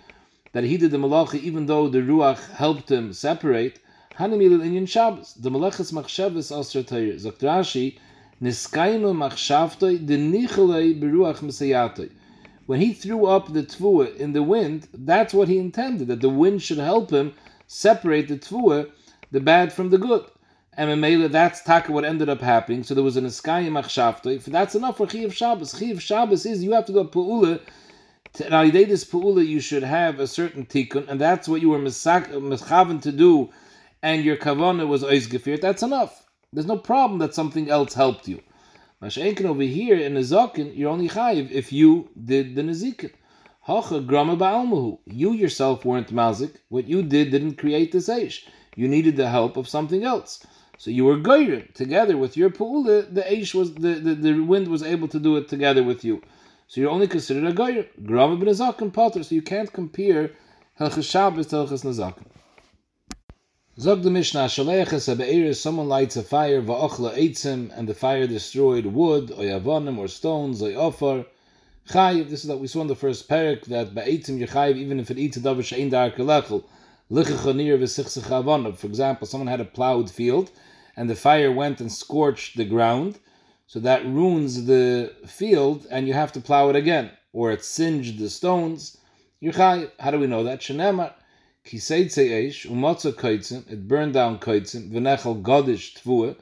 that 0.54 0.64
he 0.64 0.76
did 0.76 0.90
the 0.90 0.98
malacha 0.98 1.36
even 1.36 1.68
though 1.68 1.88
the 1.88 2.00
ruach 2.00 2.52
helped 2.54 2.90
him 2.90 3.14
separate. 3.14 3.78
Hanimil 4.18 4.66
in 4.66 4.88
Shabbos. 4.88 5.36
The 5.36 5.52
Meleches 5.52 5.94
Machshavos 5.94 6.52
Asr 6.52 6.84
Rashi, 7.38 8.00
Machshavtoi 8.42 10.06
de 10.06 10.18
Nichelei 10.18 11.00
Beruach 11.00 11.40
Mesayatoi. 11.40 12.12
When 12.66 12.82
he 12.82 12.94
threw 12.94 13.26
up 13.26 13.54
the 13.54 13.64
tvua 13.64 14.16
in 14.18 14.34
the 14.34 14.44
wind, 14.44 14.88
that's 14.94 15.34
what 15.34 15.48
he 15.48 15.58
intended, 15.58 16.08
that 16.08 16.22
the 16.22 16.30
wind 16.30 16.62
should 16.62 16.78
help 16.78 17.12
him 17.12 17.34
separate 17.68 18.28
the 18.28 18.38
tvua, 18.38 18.92
the 19.32 19.40
bad 19.40 19.72
from 19.72 19.90
the 19.90 19.98
good. 19.98 20.26
And 20.74 20.90
Memela, 20.90 21.32
that's 21.32 21.64
taka 21.64 21.92
what 21.92 22.06
ended 22.06 22.30
up 22.30 22.42
happening. 22.42 22.84
So 22.84 22.94
there 22.94 23.04
was 23.04 23.18
an 23.18 23.26
Eskayim 23.26 23.72
Machshavtoi. 23.72 24.44
That's 24.46 24.76
enough 24.76 24.98
for 24.98 25.10
Chiv 25.10 25.34
Shabbos. 25.34 25.78
Chiv 25.78 26.02
Shabbos 26.02 26.46
is 26.46 26.64
you 26.64 26.74
have 26.74 26.86
to 26.86 26.94
go 26.94 27.06
Pu'ula 27.06 27.62
now, 28.50 28.62
you 28.62 28.72
did 28.72 28.90
this 28.90 29.04
pu'ula, 29.04 29.46
you 29.46 29.60
should 29.60 29.84
have 29.84 30.20
a 30.20 30.28
certain 30.28 30.66
tikkun, 30.66 31.08
and 31.08 31.20
that's 31.20 31.48
what 31.48 31.62
you 31.62 31.70
were 31.70 31.80
mischaven 31.80 33.02
to 33.02 33.12
do, 33.12 33.50
and 34.04 34.24
your 34.24 34.38
kavana 34.38 34.88
was 34.88 35.04
oizgefir, 35.04 35.60
that's 35.60 35.82
enough. 35.82 36.27
There's 36.54 36.66
no 36.66 36.78
problem 36.78 37.20
that 37.20 37.34
something 37.34 37.70
else 37.70 37.94
helped 37.94 38.28
you. 38.28 38.42
Masha'enkin 39.02 39.46
over 39.46 39.64
here 39.64 39.98
in 39.98 40.14
the 40.14 40.22
Zakin, 40.22 40.76
you're 40.78 40.90
only 40.90 41.10
chayiv 41.10 41.52
if 41.52 41.74
you 41.74 42.10
did 42.24 42.56
the 42.56 42.62
Nezikin. 42.62 43.12
Hacha 43.64 44.00
grama 44.00 44.38
ba'almuhu. 44.38 45.00
You 45.06 45.34
yourself 45.34 45.84
weren't 45.84 46.14
mazik. 46.14 46.56
What 46.70 46.88
you 46.88 47.04
did 47.04 47.32
didn't 47.32 47.56
create 47.56 47.92
this 47.92 48.08
eish. 48.08 48.46
You 48.78 48.88
needed 48.88 49.18
the 49.18 49.30
help 49.30 49.58
of 49.58 49.68
something 49.68 50.06
else. 50.06 50.42
So 50.78 50.90
you 50.90 51.04
were 51.04 51.18
goyrim. 51.18 51.74
Together 51.74 52.16
with 52.16 52.38
your 52.38 52.50
pu'ula, 52.50 53.14
the 53.14 53.24
eish 53.24 53.54
was, 53.54 53.74
the, 53.74 53.96
the, 53.96 54.16
the 54.16 54.40
wind 54.40 54.70
was 54.70 54.84
able 54.84 55.10
to 55.10 55.20
do 55.20 55.36
it 55.36 55.50
together 55.50 55.84
with 55.84 56.06
you. 56.06 56.22
So 56.68 56.80
you're 56.80 56.92
only 56.92 57.10
considered 57.10 57.44
a 57.44 57.54
goyer. 57.54 57.88
Grama 58.06 58.38
ben 58.38 58.48
Azakim 58.48 58.94
potter, 58.94 59.22
so 59.22 59.36
you 59.36 59.42
can't 59.42 59.74
compare 59.74 60.32
Hilchas 60.80 61.12
Shabbos 61.12 61.48
to 61.48 61.58
Hilchas 61.58 61.84
Nazakim. 61.84 62.26
Zog 63.80 64.02
the 64.02 64.10
Mishnah, 64.10 64.46
Shaleachas 64.46 65.16
HaBe'er, 65.16 65.56
someone 65.56 65.88
lights 65.88 66.16
a 66.16 66.24
fire, 66.24 66.64
Va'ochla 66.64 67.16
Eitzim, 67.16 67.70
and 67.78 67.88
the 67.88 67.94
fire 67.94 68.26
destroyed 68.26 68.88
wood, 68.88 69.30
or 69.30 69.44
Yavonim, 69.44 70.00
or 70.00 70.08
stones, 70.08 70.64
or 70.64 70.70
Ofar. 70.70 71.28
Chayiv, 71.88 72.28
this 72.28 72.44
is 72.44 72.50
what 72.50 72.60
we 72.60 72.66
saw 72.66 72.82
in 72.82 72.88
the 72.88 72.96
first 72.96 73.30
parak, 73.30 73.66
that 73.66 73.94
Ba'eitzim 73.94 74.44
Yechayiv, 74.44 74.78
even 74.78 75.00
if 75.00 75.12
it 75.12 75.20
eats 75.20 75.38
a 75.38 75.42
davar 75.42 75.64
she'ein 75.64 75.92
dar 75.92 76.10
kelechel, 76.10 76.64
Lichachanir 77.12 77.78
v'sichsech 77.78 78.24
Avonim. 78.24 78.76
For 78.76 78.88
example, 78.88 79.28
someone 79.28 79.48
had 79.48 79.62
a 79.62 79.66
plowed 79.66 80.10
field, 80.10 80.50
and 80.96 81.08
the 81.08 81.16
fire 81.16 81.52
went 81.52 81.80
and 81.80 81.92
scorched 81.92 82.58
the 82.58 82.66
ground, 82.66 83.20
so 83.68 83.80
that 83.80 84.04
ruins 84.08 84.66
the 84.66 85.14
field 85.28 85.86
and 85.92 86.08
you 86.08 86.16
have 86.16 86.32
to 86.32 86.42
plow 86.42 86.70
it 86.70 86.76
again, 86.76 87.12
or 87.32 87.52
it 87.52 87.64
singed 87.64 88.18
the 88.18 88.32
stones. 88.32 88.98
Yuchai, 89.40 89.92
how 90.00 90.10
do 90.10 90.18
we 90.18 90.26
know 90.26 90.44
that? 90.46 90.62
Shenemar, 90.62 91.14
kiseitze 91.68 92.30
eish, 92.32 92.66
umotza 92.66 93.14
koitzim, 93.14 93.70
it 93.72 93.88
burned 93.88 94.14
down 94.14 94.40
koitzim, 94.40 94.90
v'nechel 94.90 95.42
godish 95.42 96.02
tvua, 96.02 96.36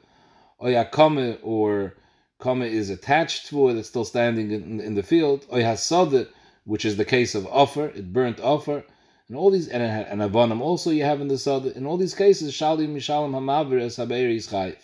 oyakome, 0.60 1.38
or 1.42 1.94
kome 2.40 2.66
is 2.66 2.90
attached 2.90 3.50
tvua 3.50 3.74
that's 3.74 3.88
still 3.88 4.04
standing 4.04 4.50
in, 4.52 4.80
in 4.80 4.94
the 4.94 5.02
field, 5.02 5.44
oyhasode, 5.48 6.28
which 6.64 6.84
is 6.84 6.96
the 6.96 7.04
case 7.04 7.34
of 7.34 7.46
offer, 7.48 7.88
it 7.88 8.12
burnt 8.12 8.40
offer, 8.40 8.84
and 9.28 9.36
all 9.36 9.50
these, 9.50 9.68
and, 9.68 9.82
and 9.82 10.20
avonim 10.20 10.60
also 10.60 10.90
you 10.90 11.02
have 11.02 11.20
in 11.20 11.28
the 11.28 11.38
sod, 11.38 11.66
in 11.66 11.86
all 11.86 11.96
these 11.96 12.14
cases, 12.14 12.52
shalim 12.52 12.94
mishalim 12.94 13.32
hamavir 13.32 13.80
es 13.80 13.96
habeir 13.96 14.34
yischayif. 14.34 14.78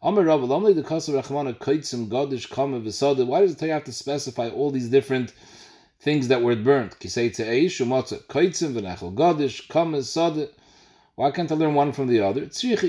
Amar 0.00 0.24
Rav, 0.24 0.48
only 0.48 0.72
the 0.72 0.84
Kasar 0.84 1.20
Rachmana 1.20 1.58
Kaitzim 1.58 2.08
Gadish 2.08 2.48
Kama 2.48 2.80
V'Sada. 2.80 3.26
Why 3.26 3.40
does 3.40 3.60
it 3.60 3.68
have 3.68 3.82
to 3.82 3.92
specify 3.92 4.48
all 4.48 4.70
these 4.70 4.88
different 4.88 5.32
things 6.00 6.28
that 6.28 6.42
were 6.42 6.56
burnt? 6.56 6.96
Why 11.16 11.30
can't 11.32 11.50
I 11.50 11.54
learn 11.56 11.74
one 11.74 11.92
from 11.92 12.06
the 12.06 12.20
other? 12.20 12.46
The. 12.46 12.86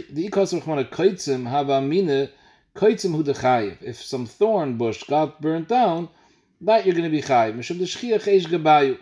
If 3.81 4.03
some 4.03 4.27
thorn 4.27 4.77
bush 4.77 5.03
got 5.03 5.41
burnt 5.41 5.67
down, 5.67 6.09
that 6.61 6.85
you're 6.85 6.93
going 6.93 7.03
to 7.03 7.09
be 7.09 7.21
chayiv. 7.21 8.99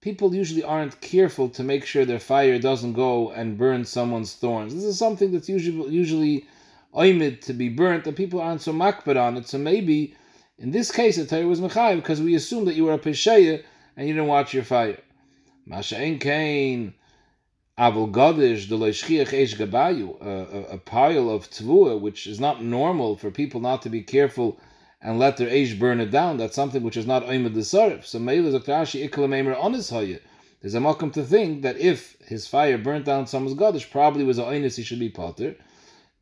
People 0.00 0.34
usually 0.34 0.64
aren't 0.64 1.00
careful 1.02 1.50
to 1.50 1.62
make 1.62 1.84
sure 1.84 2.06
their 2.06 2.18
fire 2.18 2.58
doesn't 2.58 2.94
go 2.94 3.30
and 3.32 3.58
burn 3.58 3.84
someone's 3.84 4.32
thorns. 4.32 4.74
This 4.74 4.84
is 4.84 4.98
something 4.98 5.30
that's 5.30 5.50
usually 5.50 5.90
usually 5.90 6.46
oimid 6.94 7.42
to 7.42 7.52
be 7.52 7.68
burnt, 7.68 8.06
and 8.06 8.16
people 8.16 8.40
aren't 8.40 8.62
so 8.62 8.72
makbid 8.72 9.20
on 9.20 9.36
it. 9.36 9.46
So 9.46 9.58
maybe 9.58 10.14
in 10.60 10.70
this 10.70 10.92
case 10.92 11.16
the 11.16 11.26
Torah 11.26 11.46
was 11.46 11.60
mechayiv 11.60 11.96
because 11.96 12.22
we 12.22 12.36
assumed 12.36 12.68
that 12.68 12.74
you 12.74 12.84
were 12.84 12.92
a 12.92 12.98
pesheya 12.98 13.64
and 13.96 14.06
you 14.06 14.14
didn't 14.14 14.28
watch 14.28 14.54
your 14.54 14.62
fire. 14.62 14.98
Masha 15.66 15.98
ein 15.98 16.18
kain 16.18 16.94
avol 17.78 18.12
gadish 18.12 18.68
the 18.68 18.76
leishchiach 18.76 19.28
eish 19.28 19.56
gabayu 19.56 20.72
a 20.72 20.78
pile 20.78 21.28
of 21.28 21.50
tvua 21.50 22.00
which 22.00 22.26
is 22.26 22.38
not 22.38 22.62
normal 22.62 23.16
for 23.16 23.30
people 23.30 23.60
not 23.60 23.82
to 23.82 23.88
be 23.88 24.02
careful 24.02 24.60
and 25.02 25.18
let 25.18 25.38
their 25.38 25.48
age 25.48 25.78
burn 25.78 25.98
it 26.00 26.10
down. 26.10 26.36
That's 26.36 26.54
something 26.54 26.82
which 26.82 26.96
is 26.96 27.06
not 27.06 27.24
oimid 27.24 27.54
the 27.54 27.60
sarif. 27.60 28.04
So 28.04 28.18
maybe 28.18 28.50
the 28.50 28.60
Rashi 28.60 29.08
ikla 29.08 29.62
on 29.62 29.72
his 29.72 29.88
hoya. 29.88 30.18
There's 30.60 30.74
a 30.74 30.78
makom 30.78 31.10
to 31.14 31.22
think 31.22 31.62
that 31.62 31.78
if 31.78 32.16
his 32.26 32.46
fire 32.46 32.76
burnt 32.76 33.06
down 33.06 33.26
someone's 33.26 33.58
gadish, 33.58 33.90
probably 33.90 34.24
was 34.24 34.38
a 34.38 34.42
oinus 34.42 34.76
he 34.76 34.82
should 34.82 34.98
be 34.98 35.08
potter. 35.08 35.56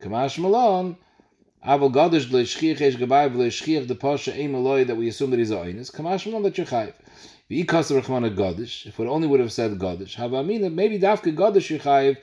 Kamash 0.01 0.39
Malon, 0.39 0.95
Aval 1.65 1.91
Gadish 1.91 2.27
Leishchiach 2.27 2.79
Esh 2.79 2.95
Gabai 2.95 3.29
Leishchiach 3.29 3.85
the 3.85 3.93
Pasha 3.93 4.31
Maloi 4.31 4.87
that 4.87 4.95
we 4.95 5.09
assume 5.09 5.29
that 5.31 5.39
he's 5.39 5.51
a 5.51 5.57
Einis. 5.57 5.91
Kamash 5.91 6.25
Malon 6.25 6.43
that 6.43 6.57
you're 6.57 6.65
Chayiv. 6.65 6.93
V'ikasa 7.51 8.01
Rechmana 8.01 8.33
Gadish, 8.33 8.85
if 8.85 8.97
we 8.97 9.05
only 9.05 9.27
would 9.27 9.41
have 9.41 9.51
said 9.51 9.71
Gadish, 9.77 10.15
Havamina, 10.15 10.73
maybe 10.73 10.97
Dafka 10.97 11.35
Gadish 11.35 11.69
you're 11.69 11.79
Chayiv, 11.79 12.15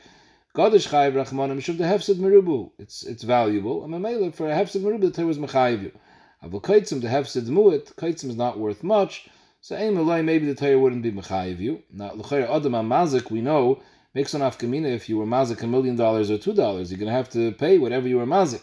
Gadish 0.54 0.88
Chayiv 0.88 1.12
Rechmana 1.12 1.54
Mishuv 1.54 1.76
the 1.76 1.84
Hefsid 1.84 2.14
Merubu. 2.14 2.70
It's 2.78 3.04
it's 3.04 3.24
valuable. 3.24 3.84
And 3.84 3.92
Mamela, 3.92 4.32
for 4.32 4.48
a 4.48 4.54
Hefsid 4.54 4.80
Merubu, 4.80 5.02
the 5.02 5.10
Torah 5.10 5.26
was 5.26 5.36
Mechayiv 5.36 5.82
you. 5.82 5.92
Aval 6.42 6.62
Kaitzim, 6.62 7.02
the 7.02 7.08
Hefsid 7.08 7.46
Mu'it, 7.48 7.94
Kaitzim 7.94 8.30
is 8.30 8.36
not 8.36 8.58
worth 8.58 8.82
much, 8.82 9.28
so 9.60 9.76
Ein 9.76 9.96
Maloi, 9.96 10.24
maybe 10.24 10.46
the 10.46 10.54
Torah 10.54 10.78
wouldn't 10.78 11.02
be 11.02 11.12
Mechayiv 11.12 11.58
you. 11.58 11.82
Now, 11.92 12.14
L'chayr 12.14 12.48
Adam 12.48 12.72
Mazik, 12.72 13.30
we 13.30 13.42
know, 13.42 13.82
makes 14.14 14.32
an 14.32 14.40
afkamina 14.40 14.86
if 14.86 15.10
you 15.10 15.18
were 15.18 15.26
mazik 15.26 15.62
a 15.62 15.66
million 15.66 15.94
dollars 15.94 16.30
or 16.30 16.38
two 16.38 16.54
dollars. 16.54 16.90
You're 16.90 16.98
going 16.98 17.10
to 17.10 17.12
have 17.12 17.28
to 17.32 17.52
pay 17.52 17.76
whatever 17.76 18.08
you 18.08 18.16
were 18.16 18.24
mazik. 18.24 18.62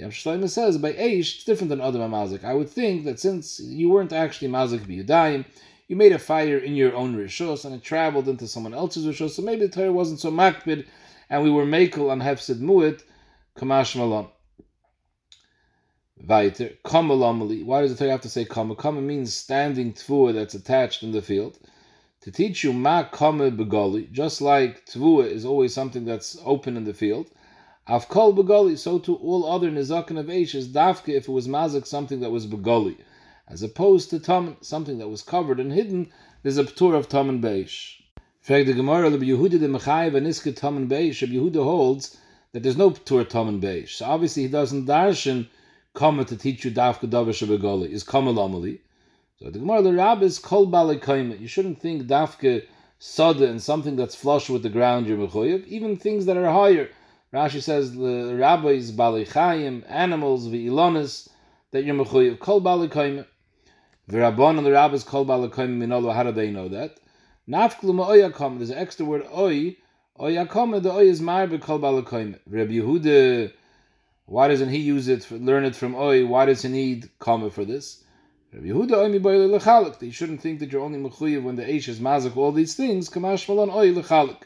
Shloima 0.00 0.48
says 0.48 0.78
by 0.78 0.92
Aish, 0.92 1.36
it's 1.36 1.44
different 1.44 1.70
than 1.70 1.80
other 1.80 1.98
mazik. 1.98 2.44
I 2.44 2.54
would 2.54 2.70
think 2.70 3.04
that 3.04 3.18
since 3.18 3.58
you 3.58 3.90
weren't 3.90 4.12
actually 4.12 4.48
mazik 4.48 4.80
biyudayim, 4.80 5.44
you 5.88 5.96
made 5.96 6.12
a 6.12 6.18
fire 6.18 6.58
in 6.58 6.76
your 6.76 6.94
own 6.94 7.16
rishos 7.16 7.64
and 7.64 7.74
it 7.74 7.82
traveled 7.82 8.28
into 8.28 8.46
someone 8.46 8.74
else's 8.74 9.06
rishos, 9.06 9.30
so 9.30 9.42
maybe 9.42 9.66
the 9.66 9.72
Torah 9.72 9.92
wasn't 9.92 10.20
so 10.20 10.30
makbid 10.30 10.86
and 11.28 11.42
we 11.42 11.50
were 11.50 11.66
makel 11.66 12.10
on 12.10 12.20
hefsid 12.20 12.60
mu'it, 12.60 13.02
kamash 13.56 13.96
malon. 13.96 14.28
Weiter, 16.24 16.70
kama 16.84 17.16
Why 17.16 17.80
does 17.80 17.92
the 17.92 17.98
Torah 17.98 18.12
have 18.12 18.20
to 18.22 18.28
say 18.28 18.44
kama? 18.44 18.76
Kama 18.76 19.00
means 19.00 19.34
standing 19.34 19.94
tfuah 19.94 20.34
that's 20.34 20.54
attached 20.54 21.02
in 21.02 21.12
the 21.12 21.22
field 21.22 21.58
to 22.20 22.30
teach 22.30 22.64
you 22.64 22.72
ma 22.72 23.04
kame 23.04 23.56
begoli, 23.56 24.10
just 24.12 24.40
like 24.40 24.84
tvua 24.86 25.24
is 25.24 25.44
always 25.44 25.72
something 25.72 26.04
that's 26.04 26.36
open 26.44 26.76
in 26.76 26.84
the 26.84 26.94
field. 26.94 27.30
Avkol 27.88 28.36
begoli, 28.36 28.76
so 28.76 28.98
to 28.98 29.16
all 29.16 29.50
other 29.50 29.70
nizakin 29.70 30.18
of 30.18 30.26
Eish 30.26 30.54
is 30.54 30.68
dafke 30.68 31.08
if 31.08 31.26
it 31.26 31.32
was 31.32 31.48
mazik 31.48 31.86
something 31.86 32.20
that 32.20 32.30
was 32.30 32.46
begoli, 32.46 32.98
as 33.48 33.62
opposed 33.62 34.10
to 34.10 34.18
tam 34.18 34.58
something 34.60 34.98
that 34.98 35.08
was 35.08 35.22
covered 35.22 35.58
and 35.58 35.72
hidden. 35.72 36.12
There's 36.42 36.58
a 36.58 36.64
ptur 36.64 36.94
of 36.94 37.08
tam 37.08 37.30
and 37.30 37.42
beish. 37.42 37.94
Frag 38.42 38.66
the 38.66 38.74
Gemara, 38.74 39.08
the 39.08 39.16
Yehuda 39.16 39.58
the 39.58 39.68
Mechayev 39.68 40.14
and 40.14 40.26
Iske 40.26 40.54
tam 40.54 40.76
and 40.76 40.90
beish. 40.90 41.26
Yehuda 41.26 41.64
holds 41.64 42.18
that 42.52 42.62
there's 42.62 42.76
no 42.76 42.90
ptur 42.90 43.26
tam 43.26 43.48
and 43.48 43.62
beish. 43.62 43.88
So 43.88 44.04
obviously 44.04 44.42
he 44.42 44.48
doesn't 44.48 44.86
darshan 44.86 45.48
come 45.94 46.22
to 46.22 46.36
teach 46.36 46.66
you 46.66 46.70
dafke 46.70 47.08
davish 47.08 47.42
begoli 47.46 47.88
is 47.88 48.04
kamal 48.04 48.34
so 48.34 49.50
the 49.50 49.60
Gemara 49.60 49.80
the 49.80 49.94
Rab 49.94 50.22
is 50.22 50.38
kol 50.38 50.66
balei 50.66 51.40
You 51.40 51.48
shouldn't 51.48 51.80
think 51.80 52.02
dafke 52.02 52.66
sada 52.98 53.48
and 53.48 53.62
something 53.62 53.96
that's 53.96 54.14
flush 54.14 54.50
with 54.50 54.62
the 54.62 54.68
ground 54.68 55.06
you're 55.06 55.16
mechoyev. 55.16 55.66
Even 55.68 55.96
things 55.96 56.26
that 56.26 56.36
are 56.36 56.52
higher. 56.52 56.90
Rashi 57.32 57.60
says 57.60 57.94
the 57.94 58.34
rabbis 58.38 58.90
balei 58.90 59.28
chayim, 59.28 59.84
animals 59.86 60.48
v'ilonis 60.48 61.28
that 61.72 61.84
you're 61.84 61.94
mechoyev. 61.94 62.38
Kol 62.38 62.62
balei 62.62 62.88
kaima. 62.88 63.26
V'rabon 64.10 64.56
and 64.56 64.66
the 64.66 64.72
rabbis 64.72 65.04
kol 65.04 65.26
balei 65.26 65.50
kaima 65.50 65.76
minolo. 65.76 66.14
How 66.14 66.22
do 66.22 66.32
they 66.32 66.50
know 66.50 66.68
that? 66.68 66.98
Nafklu 67.46 67.92
ma'oyakom. 67.92 68.56
There's 68.56 68.70
an 68.70 68.78
extra 68.78 69.04
word 69.04 69.26
oy. 69.36 69.76
Oyakom 70.18 70.82
the 70.82 70.90
oy 70.90 71.06
is 71.06 71.20
marbe 71.20 71.60
kol 71.60 71.78
balei 71.78 72.02
kaima. 72.02 72.38
Rabbi 72.48 72.72
Yehuda. 72.72 73.52
Why 74.24 74.48
doesn't 74.48 74.70
he 74.70 74.78
use 74.78 75.08
it? 75.08 75.30
Learn 75.30 75.64
it 75.66 75.76
from 75.76 75.94
oy. 75.96 76.24
Why 76.24 76.46
does 76.46 76.62
he 76.62 76.70
need 76.70 77.10
kama 77.18 77.50
for 77.50 77.66
this? 77.66 78.04
Rabbi 78.54 78.68
Yehuda 78.68 78.92
oimi 78.92 79.20
boy 79.20 79.34
lechalek. 79.34 80.00
You 80.00 80.12
shouldn't 80.12 80.40
think 80.40 80.60
that 80.60 80.72
you're 80.72 80.80
only 80.80 80.98
mechuyev 80.98 81.42
when 81.42 81.56
the 81.56 81.64
eish 81.64 81.88
is 81.88 82.00
mazik 82.00 82.38
all 82.38 82.52
these 82.52 82.74
things. 82.74 83.10
Kamash 83.10 83.46
malon 83.50 83.68
oy 83.68 83.92
lechalek. 83.92 84.44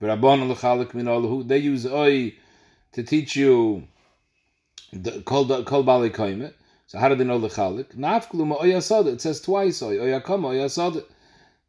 They 0.00 1.58
use 1.58 1.86
oy 1.86 2.34
to 2.92 3.02
teach 3.02 3.36
you 3.36 3.88
the 4.92 5.22
kol 5.22 5.64
kol 5.64 5.82
bali 5.82 6.10
koime. 6.10 6.52
So 6.86 6.98
how 6.98 7.08
do 7.08 7.14
they 7.14 7.24
know? 7.24 7.40
Nafklu 7.40 8.46
ma 8.46 8.56
oy 8.60 8.74
asad. 8.76 9.06
It 9.06 9.20
says 9.20 9.40
twice 9.40 9.82
oy 9.82 9.98
oy 9.98 10.20
akam 10.20 10.44
oy 10.44 10.62
asad. 10.62 11.02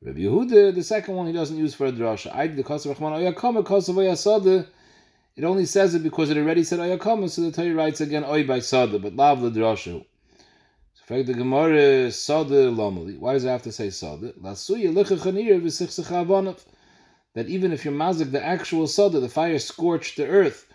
Rabbi 0.01 0.19
Yehuda, 0.19 0.73
the 0.75 0.83
second 0.83 1.15
one 1.15 1.27
he 1.27 1.33
doesn't 1.33 1.57
use 1.57 1.73
for 1.73 1.87
a 1.87 1.91
drasha. 1.91 2.33
I 2.33 2.47
the 2.47 2.63
kosav 2.63 2.95
rachman 2.95 3.13
oy 3.13 3.31
akam 3.31 3.61
kosav 3.63 3.97
oy 3.97 4.09
asad. 4.09 4.67
It 5.39 5.45
only 5.45 5.65
says 5.65 5.95
it 5.95 6.03
because 6.03 6.29
it 6.29 6.37
already 6.37 6.65
said 6.65 6.79
Oyakama, 6.79 7.29
so 7.29 7.43
the 7.43 7.51
Torah 7.53 7.73
writes 7.73 8.01
again 8.01 8.25
Oy 8.25 8.45
by 8.45 8.59
Sada, 8.59 8.99
but 8.99 9.15
Lav 9.15 9.41
L'drashu. 9.41 10.03
So 10.95 11.03
fact 11.05 11.27
the 11.27 11.33
Gemara 11.33 12.11
Sada 12.11 12.69
Lomali. 12.69 13.17
Why 13.17 13.31
does 13.31 13.45
it 13.45 13.47
have 13.47 13.63
to 13.63 13.71
say 13.71 13.89
Sada? 13.89 14.33
Lasuya 14.33 14.91
Licha 14.93 15.17
Chanir 15.17 15.61
V'sichsecha 15.61 16.25
Avonav. 16.25 16.59
That 17.35 17.47
even 17.47 17.71
if 17.71 17.85
you're 17.85 17.93
mazik 17.93 18.31
the 18.31 18.43
actual 18.43 18.87
Sada, 18.87 19.19
the 19.19 19.29
fire 19.29 19.59
scorched 19.59 20.17
the 20.17 20.25
earth, 20.27 20.65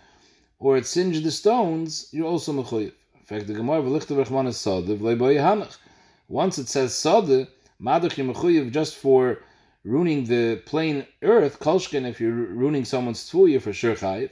or 0.57 0.77
it 0.77 0.85
singed 0.85 1.23
the 1.23 1.31
stones, 1.31 2.07
you're 2.11 2.27
also 2.27 2.53
mechuyev. 2.53 2.93
In 3.15 3.25
fact, 3.25 3.47
the 3.47 3.53
Gemara 3.53 3.81
v'lichta 3.81 4.15
v'rachman 4.15 4.47
is 4.47 4.57
sada 4.57 4.95
v'leiboy. 4.95 5.67
Once 6.29 6.57
it 6.57 6.69
says 6.69 6.93
sada, 6.93 7.47
madach 7.81 8.15
you're 8.17 8.33
mechuyev 8.33 8.71
just 8.71 8.95
for 8.95 9.41
ruining 9.83 10.25
the 10.25 10.61
plain 10.65 11.05
earth. 11.23 11.59
Kolshkin, 11.59 12.07
if 12.07 12.21
you're 12.21 12.31
ruining 12.31 12.85
someone's 12.85 13.29
tfuya 13.29 13.61
for 13.61 13.73
sure 13.73 13.95
chayiv. 13.95 14.31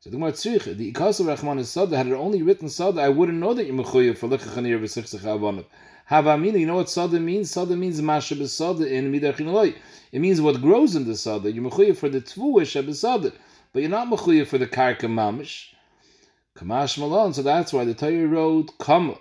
So 0.00 0.08
the 0.08 0.16
Gemara 0.16 0.32
tzricha, 0.32 0.74
the 0.76 0.92
ikas 0.92 1.20
of 1.20 1.26
rachman 1.26 1.58
is. 1.58 1.74
Had 1.74 2.06
it 2.06 2.14
only 2.14 2.42
written 2.42 2.70
sada, 2.70 3.02
I 3.02 3.10
wouldn't 3.10 3.38
know 3.38 3.52
that 3.52 3.66
you're 3.66 3.74
mechuyev 3.74 4.16
for 4.16 4.28
lichachanir 4.28 4.80
v'sichsech 4.80 5.20
avonav. 5.20 5.66
Havamina, 6.10 6.58
you 6.58 6.66
know 6.66 6.76
what 6.76 6.90
sada 6.90 7.20
means? 7.20 7.50
Sada 7.50 7.76
means 7.76 8.02
masha 8.02 8.34
b'sada 8.34 8.90
in 8.90 9.12
midachin 9.12 9.74
It 10.12 10.20
means 10.20 10.40
what 10.40 10.60
grows 10.60 10.96
in 10.96 11.06
the 11.06 11.16
sada. 11.16 11.52
You're 11.52 11.70
for 11.94 12.08
the 12.08 12.20
tfuah 12.20 12.62
sheb'sada 12.62 13.32
but 13.72 13.82
you're 13.82 13.90
not 13.90 14.08
mechuyev 14.08 14.46
for 14.46 14.58
the 14.58 14.66
karka 14.66 15.02
mamish. 15.02 15.68
Kamash 16.56 16.98
malon, 16.98 17.32
so 17.32 17.42
that's 17.42 17.72
why 17.72 17.84
the 17.84 17.94
Torah 17.94 18.26
wrote 18.26 18.76
kama. 18.78 19.16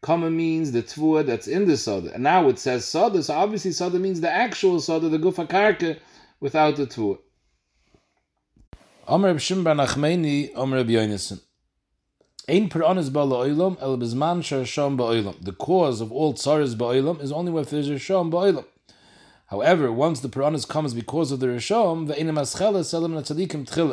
Kama 0.00 0.30
means 0.30 0.72
the 0.72 0.82
tvua 0.82 1.24
that's 1.24 1.46
in 1.46 1.68
the 1.68 1.76
soda, 1.76 2.12
and 2.14 2.24
now 2.24 2.48
it 2.48 2.58
says 2.58 2.84
soda. 2.84 3.22
So 3.22 3.34
obviously 3.34 3.72
soda 3.72 3.98
means 3.98 4.20
the 4.20 4.30
actual 4.30 4.80
soda, 4.80 5.08
the 5.08 5.18
gufa 5.18 5.46
karka, 5.46 5.98
without 6.40 6.76
the 6.76 6.86
tvua. 6.86 7.18
Amr 9.06 9.34
Shim 9.34 9.62
ben 9.62 9.76
Achmeini, 9.76 10.56
Amr 10.56 10.82
Yonason. 10.84 11.40
El 12.48 12.68
bizman 12.68 14.42
shar 14.42 14.64
sham 14.64 14.98
ba'olam. 14.98 15.44
The 15.44 15.52
cause 15.52 16.00
of 16.00 16.10
all 16.10 16.34
tsaras 16.34 16.74
ba'olam 16.74 17.22
is 17.22 17.30
only 17.30 17.62
there's 17.64 17.88
a 17.88 17.98
sham 17.98 18.30
ba'olam. 18.30 18.64
However, 19.52 19.92
once 19.92 20.18
the 20.20 20.30
Puranas 20.30 20.66
comes 20.66 20.94
because 20.94 21.30
of 21.30 21.40
the 21.40 21.46
Rishom, 21.46 22.08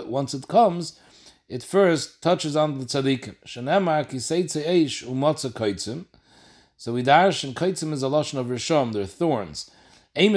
once 0.07 0.33
it 0.33 0.47
comes, 0.47 0.97
it 1.49 1.61
first 1.61 2.21
touches 2.21 2.55
on 2.55 2.79
the 2.79 2.85
umotza 2.85 3.27
kaitzim. 5.51 6.05
So 6.77 6.93
we 6.93 7.03
dash 7.03 7.43
and 7.43 7.53
kaitzim 7.57 7.91
is 7.91 8.03
a 8.03 8.05
lashon 8.05 8.39
of 8.39 8.47
Rishom, 8.47 8.93
they're 8.93 9.05
thorns. 9.05 9.69
And 10.15 10.33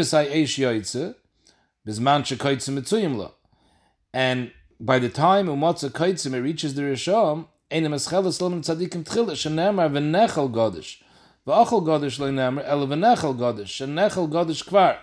by 4.80 4.98
the 4.98 5.08
time 5.08 5.46
umotza 5.46 5.90
kaitzim 5.90 6.34
it 6.34 6.40
reaches 6.40 6.74
the 6.74 6.82
Rishom, 7.72 7.76
einem 7.76 7.92
escheles 7.92 8.40
lom 8.40 8.60
tzaddikim 8.60 9.04
tchila, 9.04 9.32
shenemar 9.32 9.90
v'nechel 9.90 10.50
godish. 10.50 11.02
V'achol 11.46 11.82
godish 11.82 12.18
lo 12.18 12.30
nemer, 12.30 12.62
el 12.64 12.86
v'nechel 12.86 13.36
godish, 13.36 13.86
shenechel 13.86 14.28
godish 14.28 14.64
kvar. 14.64 14.96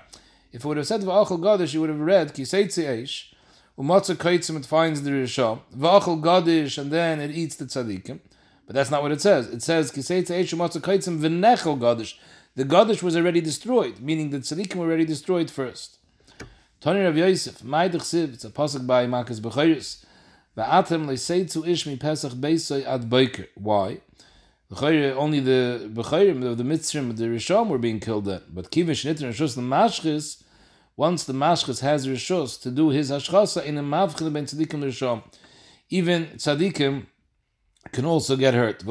If 0.52 0.62
it 0.62 0.66
would 0.66 0.78
have 0.78 0.88
said 0.88 1.02
v'achol 1.02 1.40
gadish, 1.40 1.74
you 1.74 1.82
would 1.82 1.90
have 1.90 2.00
read 2.00 2.34
kiseitzi 2.34 2.86
eish, 2.86 3.34
umatzah 3.78 4.16
kaitzim, 4.16 4.58
it 4.58 4.66
finds 4.66 5.02
the 5.02 5.12
risham, 5.12 5.60
v'achol 5.76 6.22
gadish, 6.22 6.78
and 6.78 6.92
then 6.92 7.20
it 7.20 7.32
eats 7.32 7.56
the 7.56 7.66
tzaddikim. 7.66 8.20
But 8.66 8.76
that's 8.76 8.92
not 8.92 9.02
what 9.02 9.12
it 9.12 9.22
says. 9.22 9.50
It 9.50 9.62
says 9.62 9.92
kiseitzi 9.92 10.32
eish, 10.32 10.54
umatzah 10.54 10.82
kaitzim, 10.82 11.20
v'nechel 11.20 11.80
gadish. 11.80 12.16
The 12.56 12.66
gadish 12.66 13.04
was 13.04 13.16
already 13.16 13.42
destroyed, 13.42 14.00
meaning 14.00 14.30
the 14.30 14.40
tzaddikim 14.40 14.76
were 14.76 14.86
already 14.86 15.06
destroyed 15.06 15.50
first. 15.50 15.98
Tony 16.82 17.02
Rav 17.02 17.18
Yosef, 17.18 17.60
Maidach 17.60 18.04
Siv, 18.04 18.36
it's 18.36 18.46
a 18.46 18.50
pasuk 18.50 18.88
by 18.88 19.06
Makas 19.06 19.42
Bechiris, 19.42 20.06
v'atem 20.60 21.06
le'seitzu 21.06 21.68
ish 21.68 21.86
mi 21.86 21.96
pesach 21.96 22.34
beisoy 22.34 22.86
ad 22.86 23.10
boiker. 23.10 23.48
Why? 23.56 24.02
only 24.72 25.40
the 25.40 25.90
Bechayrim 25.92 26.46
of 26.46 26.58
the 26.58 26.64
Mitzrim, 26.64 27.18
the 27.18 27.26
Rishon 27.26 27.68
were 27.70 27.80
being 27.80 28.00
killed 28.00 28.26
then. 28.26 28.42
But 28.50 28.70
Kivish 28.70 29.04
Nitr 29.06 29.24
and 29.24 29.34
Shus 29.34 29.56
the 29.56 29.62
Mashchis, 29.62 30.44
once 30.96 31.24
the 31.24 31.34
Mashchis 31.34 31.82
has 31.82 32.08
Rishos 32.08 32.62
to 32.62 32.70
do 32.70 32.90
his 32.90 33.10
Hashchasa 33.10 33.64
in 33.66 33.78
a 33.78 33.84
Mavchil 33.84 34.32
ben 34.32 34.46
Tzadikim 34.46 34.84
Rishon, 34.84 35.24
even 35.90 36.28
Tzadikim 36.36 37.08
can 37.92 38.06
also 38.06 38.36
get 38.36 38.54
hurt. 38.54 38.84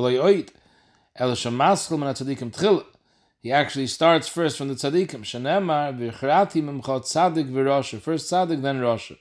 He 3.41 3.53
actually 3.53 3.87
starts 3.87 4.27
first 4.27 4.59
from 4.59 4.69
the 4.69 4.75
Tzadikim. 4.75 5.23
Shanemar 5.23 5.97
v'chrati 5.97 6.61
memchot 6.61 7.05
Tzadik 7.05 7.53
v'Rosha. 7.53 8.01
First 8.01 8.33
Tzadik, 8.33 8.63
then 8.63 8.81
Rosha. 8.81 9.17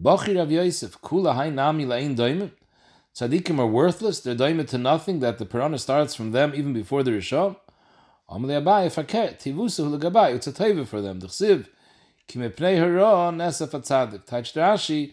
Bachir 0.00 0.38
Rav 0.38 0.50
Yosef, 0.50 1.00
kula 1.00 1.34
hay 1.34 1.50
nami 1.50 1.84
la'in 1.84 2.16
doimim. 2.16 2.50
Tzaddikim 3.14 3.58
are 3.58 3.66
worthless, 3.66 4.20
they're 4.20 4.34
daimit 4.34 4.68
to 4.68 4.78
nothing, 4.78 5.20
that 5.20 5.38
the 5.38 5.44
Purana 5.44 5.78
starts 5.78 6.14
from 6.14 6.32
them 6.32 6.54
even 6.54 6.72
before 6.72 7.02
the 7.02 7.10
Rishon. 7.10 7.56
Amalei 8.30 8.62
Abai, 8.62 8.86
faket, 8.86 9.38
tivusu 9.38 9.84
hulagabai, 9.86 10.34
it's 10.34 10.46
a 10.46 10.52
taiva 10.52 10.86
for 10.86 11.02
them. 11.02 11.20
The 11.20 11.26
chsiv, 11.26 11.68
ki 12.26 12.38
mepnei 12.38 12.78
hara 12.78 13.30
nesef 13.36 13.68
tzaddik. 13.68 14.24
Taich 14.24 14.54
Rashi, 14.54 15.12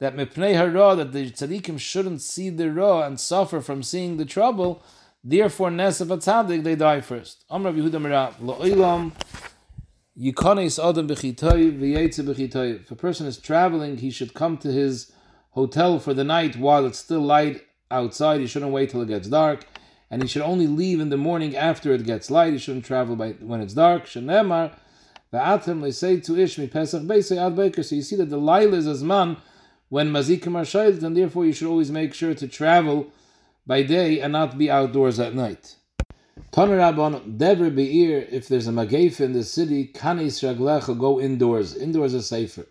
that 0.00 0.16
mepnei 0.16 0.54
hara, 0.54 0.96
that 0.96 1.12
the 1.12 1.30
tzaddikim 1.30 1.78
shouldn't 1.78 2.20
see 2.20 2.50
the 2.50 2.72
ra 2.72 3.02
and 3.02 3.20
suffer 3.20 3.60
from 3.60 3.84
seeing 3.84 4.16
the 4.16 4.24
trouble, 4.24 4.82
therefore 5.22 5.70
nesef 5.70 6.08
tzaddik, 6.08 6.64
they 6.64 6.74
die 6.74 7.00
first. 7.00 7.44
Amrav 7.48 7.76
Yehuda 7.76 8.00
Merav, 8.02 8.34
lo'ilam, 8.40 9.12
yikonis 10.18 10.78
adam. 10.78 11.06
If 11.10 12.90
a 12.90 12.96
person 12.96 13.26
is 13.26 13.38
traveling, 13.38 13.98
he 13.98 14.10
should 14.10 14.34
come 14.34 14.56
to 14.58 14.72
his 14.72 15.12
hotel 15.50 15.98
for 15.98 16.14
the 16.14 16.24
night 16.24 16.56
while 16.56 16.86
it's 16.86 16.98
still 16.98 17.20
light 17.20 17.64
outside. 17.90 18.40
He 18.40 18.46
shouldn't 18.46 18.72
wait 18.72 18.90
till 18.90 19.02
it 19.02 19.08
gets 19.08 19.28
dark. 19.28 19.66
And 20.10 20.22
he 20.22 20.28
should 20.28 20.42
only 20.42 20.66
leave 20.66 21.00
in 21.00 21.10
the 21.10 21.18
morning 21.18 21.54
after 21.54 21.92
it 21.92 22.04
gets 22.04 22.30
light. 22.30 22.54
He 22.54 22.58
shouldn't 22.58 22.86
travel 22.86 23.14
by 23.14 23.32
when 23.32 23.60
it's 23.60 23.74
dark. 23.74 24.06
Shenemar, 24.06 24.72
va'atem 25.32 25.92
say 25.92 26.18
to 26.20 26.32
Ishmi 26.32 26.70
Pesach. 26.70 27.02
So 27.84 27.94
you 27.94 28.02
see 28.02 28.16
that 28.16 28.30
the 28.30 28.38
Laila 28.38 28.78
is 28.78 28.86
as 28.86 29.04
man 29.04 29.36
when 29.90 30.10
mazikim 30.10 30.56
are 30.56 30.64
shaylit, 30.64 31.02
and 31.02 31.14
therefore 31.16 31.44
you 31.44 31.52
should 31.52 31.68
always 31.68 31.90
make 31.90 32.14
sure 32.14 32.34
to 32.34 32.48
travel 32.48 33.12
by 33.66 33.82
day 33.82 34.20
and 34.20 34.32
not 34.32 34.56
be 34.56 34.70
outdoors 34.70 35.20
at 35.20 35.34
night. 35.34 35.76
Tanarabon, 36.52 37.36
Dever 37.36 37.70
Be'ir, 37.70 38.26
if 38.30 38.48
there's 38.48 38.66
a 38.66 38.70
Magef 38.70 39.20
in 39.20 39.32
the 39.32 39.44
city, 39.44 39.88
Kanis 39.94 40.42
Raglecha, 40.42 40.98
go 40.98 41.20
indoors. 41.20 41.76
Indoors 41.76 42.14
is 42.14 42.26
safer. 42.26 42.66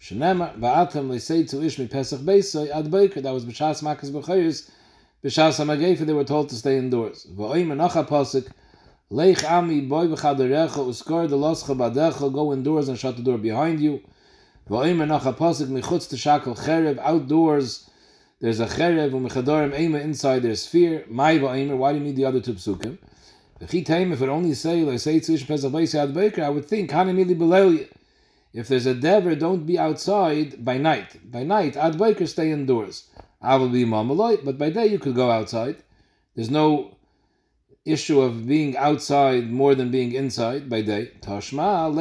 Shenema 0.00 0.56
va'atam 0.58 1.10
leisei 1.10 1.46
to 1.50 1.62
ish 1.62 1.76
pesach 1.90 2.20
beisay 2.20 2.70
ad. 2.70 2.90
That 2.90 3.34
was 3.34 3.44
b'shas 3.44 3.82
makas 3.82 4.10
b'chayis. 4.10 4.70
B'shas 5.22 5.62
hamagefa 5.62 6.06
they 6.06 6.14
were 6.14 6.24
told 6.24 6.48
to 6.48 6.54
stay 6.54 6.78
indoors. 6.78 7.26
Va'oim 7.36 7.66
anacha 7.66 8.08
pasuk 8.08 8.50
leich 9.12 9.44
ami 9.44 9.82
boy 9.82 10.06
b'chaderecha 10.06 10.78
uskar 10.78 11.28
the 11.28 11.36
loscha 11.36 11.76
badecha. 11.76 12.32
Go 12.32 12.54
indoors 12.54 12.88
and 12.88 12.98
shut 12.98 13.16
the 13.18 13.22
door 13.22 13.36
behind 13.36 13.78
you. 13.78 14.00
Va'oim 14.70 15.06
anacha 15.06 15.36
pasuk 15.36 15.66
michutz 15.66 16.08
to 16.08 16.16
shakel 16.16 16.56
cherev 16.56 16.98
outdoors. 17.00 17.89
There's 18.40 18.58
a 18.58 18.66
cherev 18.66 19.10
u'mechadorim 19.10 19.78
ema 19.78 19.98
inside 19.98 20.42
there's 20.42 20.66
fear. 20.66 21.04
Why 21.08 21.36
do 21.36 21.46
you 21.46 22.00
need 22.00 22.16
the 22.16 22.24
other 22.24 22.40
two 22.40 22.54
psukim? 22.54 22.96
If 23.60 23.74
it 23.74 23.90
only 24.30 24.54
say 24.54 24.80
I 24.80 26.48
would 26.48 26.64
think. 26.64 26.90
If 28.52 28.68
there's 28.68 28.86
a 28.86 28.94
dever, 28.94 29.34
don't 29.34 29.66
be 29.66 29.78
outside 29.78 30.64
by 30.64 30.78
night. 30.78 31.30
By 31.30 31.42
night, 31.42 31.76
ad 31.76 32.00
stay 32.26 32.50
indoors. 32.50 33.08
I 33.42 33.56
will 33.56 33.68
be 33.68 33.84
mamaloi, 33.84 34.42
but 34.42 34.56
by 34.56 34.70
day 34.70 34.86
you 34.86 34.98
could 34.98 35.14
go 35.14 35.30
outside. 35.30 35.76
There's 36.34 36.50
no 36.50 36.96
issue 37.84 38.22
of 38.22 38.46
being 38.46 38.74
outside 38.78 39.50
more 39.50 39.74
than 39.74 39.90
being 39.90 40.12
inside 40.12 40.70
by 40.70 40.80
day. 40.80 41.10
Tashma 41.20 41.94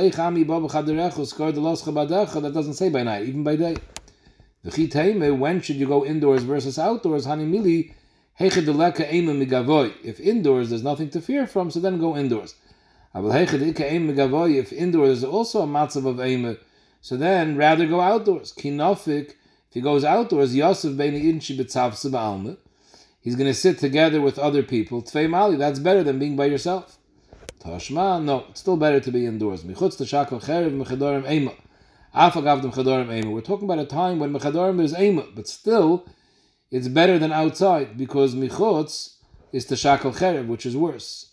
That 2.42 2.54
doesn't 2.54 2.74
say 2.76 2.88
by 2.88 3.04
night, 3.04 3.28
even 3.28 3.44
by 3.44 3.58
day. 3.58 3.76
When 4.62 5.62
should 5.62 5.78
you 5.78 5.88
go 5.88 6.06
indoors 6.06 6.44
versus 6.44 6.78
outdoors? 6.78 7.26
Hanimili 7.26 7.94
If 8.40 10.20
indoors 10.20 10.70
there's 10.70 10.84
nothing 10.84 11.10
to 11.12 11.22
fear 11.22 11.48
from, 11.48 11.72
so 11.72 11.80
then 11.80 12.00
go 12.00 12.18
indoors. 12.18 12.56
If 13.14 14.74
indoors 14.74 15.18
is 15.18 15.24
also 15.24 15.62
a 15.62 15.68
matzav 15.68 16.06
of 16.06 16.20
Eime, 16.20 16.58
so 17.02 17.16
then 17.18 17.56
rather 17.56 17.88
go 17.88 18.02
outdoors. 18.02 18.54
Kinofik, 18.54 19.30
if 19.30 19.74
he 19.74 19.82
goes 19.82 20.04
outdoors, 20.04 20.56
Yosef 20.56 20.94
Beini 20.94 21.24
Inchi 21.24 21.58
B'tzavsa 21.58 22.12
Ba'alma, 22.12 22.58
he's 23.22 23.36
going 23.36 23.48
to 23.48 23.54
sit 23.54 23.80
together 23.80 24.20
with 24.22 24.38
other 24.38 24.64
people. 24.64 25.02
Tvei 25.02 25.30
Mali, 25.30 25.56
that's 25.56 25.80
better 25.80 26.04
than 26.04 26.20
being 26.20 26.36
by 26.36 26.46
yourself. 26.46 26.98
Tashma, 27.62 28.22
no, 28.24 28.46
it's 28.50 28.60
still 28.60 28.78
better 28.78 29.00
to 29.00 29.12
be 29.12 29.26
indoors. 29.26 29.64
Michutz 29.64 29.98
Tashakal 29.98 30.42
Cherev 30.44 30.72
Mechadorim 30.72 31.24
Eima. 31.24 31.56
We're 32.12 32.32
talking 32.32 33.66
about 33.66 33.80
a 33.80 33.86
time 33.86 34.20
when 34.20 34.34
Mechadorim 34.34 34.82
is 34.82 34.94
Eima, 34.94 35.36
but 35.36 35.48
still, 35.48 36.08
it's 36.72 36.88
better 36.88 37.20
than 37.20 37.32
outside 37.32 37.98
because 37.98 38.34
Michutz 38.34 39.18
is 39.52 39.68
Tashakal 39.68 40.16
Cherev, 40.18 40.48
which 40.48 40.66
is 40.66 40.76
worse. 40.76 41.32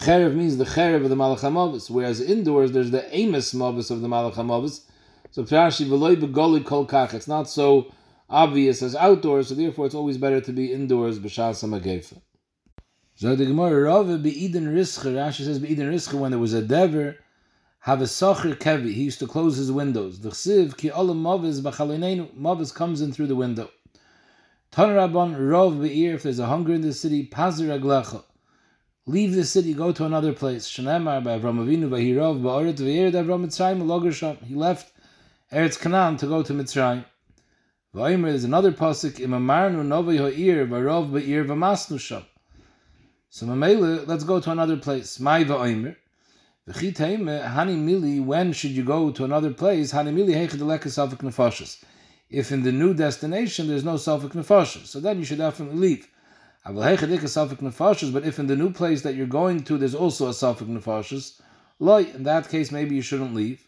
Cherev 0.00 0.34
means 0.34 0.58
the 0.58 0.64
cherev 0.64 1.02
of 1.02 1.10
the 1.10 1.16
Malach 1.16 1.40
HaMavis, 1.40 1.90
whereas 1.90 2.20
indoors 2.20 2.70
there's 2.70 2.92
the 2.92 3.12
Amos 3.16 3.52
Mavis 3.52 3.90
of 3.90 4.00
the 4.00 4.06
Malach 4.06 4.34
HaMavis. 4.34 4.82
So 5.32 5.42
Rashi 5.42 5.86
v'loy 5.86 6.14
begoli 6.14 6.64
kol 6.64 6.86
kach. 6.86 7.12
It's 7.14 7.26
not 7.26 7.48
so 7.48 7.92
obvious 8.30 8.80
as 8.80 8.94
outdoors, 8.94 9.48
so 9.48 9.56
therefore 9.56 9.86
it's 9.86 9.94
always 9.96 10.18
better 10.18 10.40
to 10.40 10.52
be 10.52 10.72
indoors, 10.72 11.18
b'shas 11.18 11.62
ha'magefa. 11.62 12.20
So 13.16 13.34
the 13.34 13.46
Gemara 13.46 13.82
Rava 13.82 14.18
be'idin 14.18 14.72
rischa, 14.72 15.12
Rashi 15.12 15.44
says 15.44 15.58
be'idin 15.58 15.92
rischa, 15.92 16.14
when 16.14 16.30
there 16.30 16.38
was 16.38 16.54
a 16.54 16.62
dever, 16.62 17.16
have 17.80 18.00
a 18.00 18.04
socher 18.04 18.54
kevi, 18.54 18.92
he 18.92 19.04
used 19.04 19.18
to 19.20 19.26
close 19.26 19.56
his 19.56 19.70
windows. 19.70 20.20
The 20.20 20.30
chsiv, 20.30 20.76
ki 20.76 20.90
olam 20.90 21.22
mavis 21.22 21.60
b'chalinenu, 21.60 22.34
mavis 22.34 22.72
comes 22.72 23.00
in 23.00 23.12
through 23.12 23.28
the 23.28 23.36
window. 23.36 23.70
Tan 24.70 24.90
Rabban 24.90 25.36
Rov 25.36 25.80
be'ir, 25.80 26.14
if 26.14 26.24
there's 26.24 26.38
a 26.38 26.46
hunger 26.46 26.74
in 26.74 26.82
the 26.82 26.92
city, 26.92 27.26
pazir 27.26 27.78
aglecha. 27.78 28.22
Leave 29.06 29.34
the 29.34 29.44
city, 29.44 29.72
go 29.72 29.92
to 29.92 30.04
another 30.04 30.32
place. 30.32 30.68
Shnemar 30.68 31.24
by 31.24 31.38
Avram 31.38 31.58
Avinu 31.64 31.88
v'hirov 31.88 32.42
ba'oret 32.42 32.76
v'ir 32.76 33.12
Avram 33.12 33.46
Mitzrayim 33.46 33.82
loger 33.82 34.12
sham. 34.12 34.36
He 34.44 34.54
left 34.54 34.92
Eretz 35.52 35.80
Canaan 35.80 36.18
to 36.18 36.26
go 36.26 36.42
to 36.42 36.52
Mitzrayim. 36.52 37.04
V'omer, 37.94 38.24
there's 38.24 38.44
another 38.44 38.72
pasuk, 38.72 39.18
im 39.20 39.30
amarnu 39.30 39.82
novi 39.82 40.18
ha'ir 40.18 40.66
v'rov 40.66 41.12
be'ir 41.12 41.44
v'masnu 41.44 41.98
sham. 41.98 42.24
So 43.30 43.46
Mamela, 43.46 44.06
let's 44.06 44.24
go 44.24 44.40
to 44.40 44.50
another 44.50 44.76
place. 44.76 45.20
Mai 45.20 45.44
v'omer. 46.68 46.74
V'chiteime, 46.74 47.44
uh, 47.44 47.48
hani 47.48 47.76
mili, 47.76 48.24
when 48.24 48.52
should 48.52 48.70
you 48.72 48.84
go 48.84 49.10
to 49.10 49.24
another 49.24 49.50
place? 49.52 49.92
Hani 49.92 50.12
mili. 50.14 50.34
If 52.30 52.52
in 52.52 52.62
the 52.62 52.72
new 52.72 52.92
destination 52.94 53.68
there's 53.68 53.84
no 53.84 53.94
safik 53.94 54.32
nefashas, 54.32 54.86
so 54.86 55.00
then 55.00 55.18
you 55.18 55.24
should 55.24 55.38
definitely 55.38 55.78
leave. 55.78 56.08
But 56.64 57.00
if 58.26 58.38
in 58.38 58.46
the 58.46 58.56
new 58.56 58.70
place 58.70 59.00
that 59.02 59.14
you're 59.14 59.26
going 59.26 59.62
to 59.64 59.78
there's 59.78 59.94
also 59.94 60.26
a 60.26 60.30
safik 60.30 60.68
nefashas, 60.68 61.40
loy, 61.78 62.04
in 62.14 62.24
that 62.24 62.50
case 62.50 62.70
maybe 62.70 62.94
you 62.96 63.02
shouldn't 63.02 63.34
leave. 63.34 63.66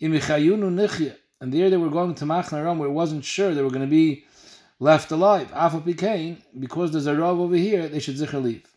Imichayunu. 0.00 1.16
And 1.42 1.52
there 1.52 1.70
they 1.70 1.76
were 1.76 1.90
going 1.90 2.14
to 2.14 2.24
machne 2.24 2.54
aram 2.54 2.78
where 2.78 2.88
it 2.88 2.92
wasn't 2.92 3.24
sure 3.24 3.54
they 3.54 3.62
were 3.62 3.70
going 3.70 3.80
to 3.82 3.86
be 3.86 4.24
left 4.78 5.10
alive. 5.10 5.50
Afal 5.52 5.84
because 6.58 6.92
there's 6.92 7.06
a 7.06 7.14
rav 7.14 7.38
over 7.38 7.56
here, 7.56 7.88
they 7.88 7.98
should 7.98 8.16
zicher 8.16 8.42
leave. 8.42 8.69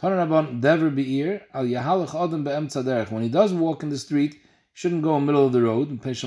Tanarabban 0.00 0.60
dever 0.60 0.90
be'ir 0.90 1.42
al 1.54 1.64
yahalach 1.64 2.14
adam 2.14 2.42
be'emtza 2.42 2.82
derech. 2.82 3.12
When 3.12 3.22
he 3.22 3.28
does 3.28 3.52
walk 3.52 3.82
in 3.84 3.90
the 3.90 3.98
street, 3.98 4.34
he 4.34 4.40
shouldn't 4.72 5.02
go 5.02 5.16
in 5.16 5.24
the 5.24 5.32
middle 5.32 5.46
of 5.46 5.52
the 5.52 5.62
road. 5.62 6.00
because 6.00 6.20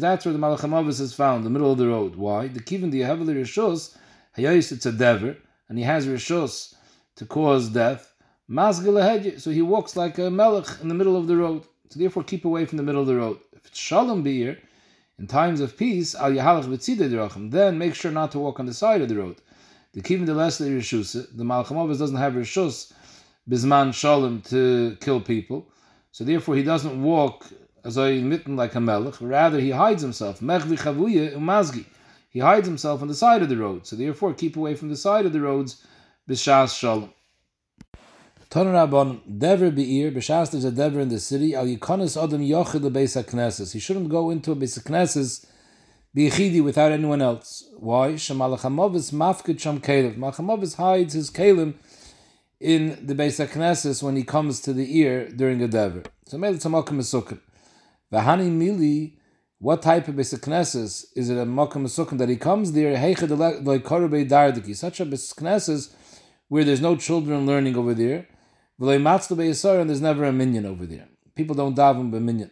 that's 0.00 0.26
where 0.26 0.32
the 0.32 0.38
Malachamavis 0.38 1.00
is 1.00 1.14
found, 1.14 1.44
the 1.44 1.50
middle 1.50 1.72
of 1.72 1.78
the 1.78 1.88
road. 1.88 2.16
Why? 2.16 2.48
The 2.48 2.60
Kivin 2.60 2.90
the 2.90 3.00
Heavily 3.00 3.34
Rishus, 3.34 3.96
Hayais 4.36 4.72
it's 4.72 4.84
a 4.84 4.92
dever, 4.92 5.38
and 5.68 5.78
he 5.78 5.84
has 5.84 6.06
Rishus 6.06 6.74
to 7.16 7.24
cause 7.24 7.70
death. 7.70 8.12
Masgil 8.50 9.40
so 9.40 9.50
he 9.50 9.62
walks 9.62 9.96
like 9.96 10.18
a 10.18 10.30
melech 10.30 10.80
in 10.82 10.88
the 10.88 10.94
middle 10.94 11.16
of 11.16 11.26
the 11.28 11.36
road. 11.36 11.64
So 11.88 11.98
therefore 11.98 12.24
keep 12.24 12.44
away 12.44 12.66
from 12.66 12.76
the 12.76 12.84
middle 12.84 13.00
of 13.00 13.06
the 13.06 13.16
road. 13.16 13.38
If 13.52 13.66
it's 13.66 13.78
Shalom 13.78 14.22
Beer, 14.22 14.58
in 15.18 15.26
times 15.26 15.60
of 15.60 15.78
peace, 15.78 16.14
Al 16.14 16.32
Yahalach 16.32 16.64
V'tzidei 16.64 17.50
then 17.50 17.78
make 17.78 17.94
sure 17.94 18.10
not 18.10 18.32
to 18.32 18.38
walk 18.38 18.60
on 18.60 18.66
the 18.66 18.74
side 18.74 19.00
of 19.00 19.08
the 19.08 19.16
road. 19.16 19.40
The 19.96 20.02
Kivin 20.02 20.26
the 20.26 20.34
Leslie 20.34 20.68
Rishus, 20.68 21.12
the 21.14 21.42
Malachamavis 21.42 21.98
doesn't 21.98 22.18
have 22.18 22.34
Rishus, 22.34 22.92
Bisman 23.48 23.94
Shalom 23.94 24.42
to 24.42 24.94
kill 25.00 25.22
people. 25.22 25.70
So 26.12 26.22
therefore 26.22 26.54
he 26.54 26.62
doesn't 26.62 27.02
walk 27.02 27.46
as 27.82 27.96
I 27.96 28.18
mitten 28.18 28.56
like 28.56 28.74
a 28.74 28.80
melech. 28.80 29.14
Rather, 29.22 29.58
he 29.58 29.70
hides 29.70 30.02
himself. 30.02 30.40
Mechvi 30.40 30.78
chavuye 30.78 31.34
umazgi. 31.34 31.86
He 32.28 32.40
hides 32.40 32.68
himself 32.68 33.00
on 33.00 33.08
the 33.08 33.14
side 33.14 33.40
of 33.40 33.48
the 33.48 33.56
road. 33.56 33.86
So 33.86 33.96
therefore, 33.96 34.34
keep 34.34 34.58
away 34.58 34.74
from 34.74 34.90
the 34.90 34.98
side 34.98 35.24
of 35.24 35.32
the 35.32 35.40
roads. 35.40 35.82
B'shas 36.28 36.78
shalom. 36.78 37.14
Tanarabon 38.50 39.38
dever 39.38 39.70
beir 39.70 40.12
b'shas 40.12 40.50
there's 40.50 40.66
a 40.66 40.72
dever 40.72 41.00
in 41.00 41.08
the 41.08 41.18
city. 41.18 41.54
Al 41.54 41.64
yikonis 41.64 42.22
adam 42.22 42.42
yochid 42.42 42.82
lebeis 42.82 43.16
knesses. 43.24 43.72
He 43.72 43.78
shouldn't 43.78 44.10
go 44.10 44.28
into 44.28 44.52
a 44.52 44.56
beis 44.56 44.78
knesses 44.78 45.46
bichidi 46.16 46.62
without 46.62 46.92
anyone 46.92 47.20
else. 47.20 47.68
Why? 47.78 48.12
Shemalachamavis 48.12 49.12
mafkid 49.12 49.60
sham 49.60 49.80
kelev. 49.80 50.16
Malachamavis 50.16 50.76
hides 50.76 51.14
his 51.14 51.30
kelim 51.30 51.74
in 52.60 53.06
the 53.06 53.14
beis 53.14 53.44
knesses 53.46 54.02
when 54.02 54.16
he 54.16 54.22
comes 54.22 54.60
to 54.60 54.72
the 54.72 54.98
ear 54.98 55.28
during 55.28 55.62
a 55.62 55.68
dever. 55.68 56.02
So 56.26 56.42
it's 56.42 56.64
a 56.64 56.68
makom 56.68 57.38
Vahani 58.12 58.50
Mili, 58.50 59.14
what 59.58 59.82
type 59.82 60.06
of 60.06 60.14
Besikneses? 60.14 61.06
Is 61.16 61.28
it 61.28 61.36
a 61.36 61.44
Makam 61.44 61.82
Mesukkim 61.82 62.18
that 62.18 62.28
he 62.28 62.36
comes 62.36 62.72
there, 62.72 62.94
Dardiki, 62.94 64.76
such 64.76 65.00
a 65.00 65.06
Besikneses 65.06 65.92
where 66.48 66.62
there's 66.62 66.80
no 66.80 66.94
children 66.96 67.46
learning 67.46 67.76
over 67.76 67.94
there, 67.94 68.28
and 68.78 69.90
there's 69.90 70.00
never 70.00 70.24
a 70.24 70.32
minion 70.32 70.66
over 70.66 70.86
there. 70.86 71.08
People 71.34 71.56
don't 71.56 71.76
daven 71.76 72.12
minion. 72.12 72.50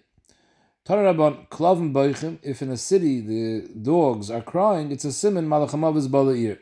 Tanarabon, 0.87 1.49
Klavim 1.49 1.95
Boichim, 1.95 2.39
if 2.43 2.61
in 2.61 2.71
a 2.71 2.77
city 2.77 3.21
the 3.21 3.67
dogs 3.81 4.31
are 4.31 4.43
crying, 4.43 4.93
it's 4.93 5.07
a 5.07 5.09
siman 5.09 5.15
simon 5.15 5.49
Malachamavis 5.49 6.09
Bala'ir. 6.09 6.59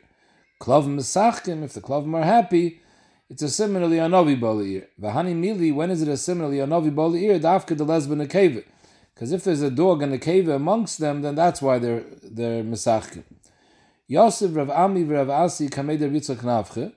Klavim 0.61 0.95
Mesachkim, 0.95 1.61
if 1.61 1.73
the 1.73 1.81
Klavim 1.81 2.15
are 2.15 2.23
happy, 2.23 2.79
it's 3.29 3.41
a 3.41 3.49
simon 3.49 3.83
Elianovi 3.83 4.39
Bala'ir. 4.39 4.87
Vahani 5.01 5.35
Mili, 5.35 5.75
when 5.75 5.91
is 5.91 6.01
it 6.01 6.07
a 6.07 6.15
simon 6.15 6.49
Elianovi 6.49 6.95
Bala'ir? 6.95 7.37
Dafka 7.41 7.75
the 7.77 7.83
lesbian 7.83 8.25
Akevit. 8.25 8.63
Because 9.13 9.33
if 9.33 9.43
there's 9.43 9.61
a 9.61 9.69
dog 9.69 10.01
and 10.01 10.13
a 10.13 10.17
cave 10.17 10.47
amongst 10.47 10.99
them, 10.99 11.21
then 11.21 11.35
that's 11.35 11.61
why 11.61 11.77
they're 11.77 12.05
they're 12.23 12.63
mesachkim. 12.63 13.23
Yosef 14.07 14.55
Rav 14.55 14.69
Ami 14.69 15.03
Rav 15.03 15.29
Asi 15.29 15.67
Kameder 15.67 16.09
Yitzchak 16.09 16.37
Nafcha. 16.37 16.93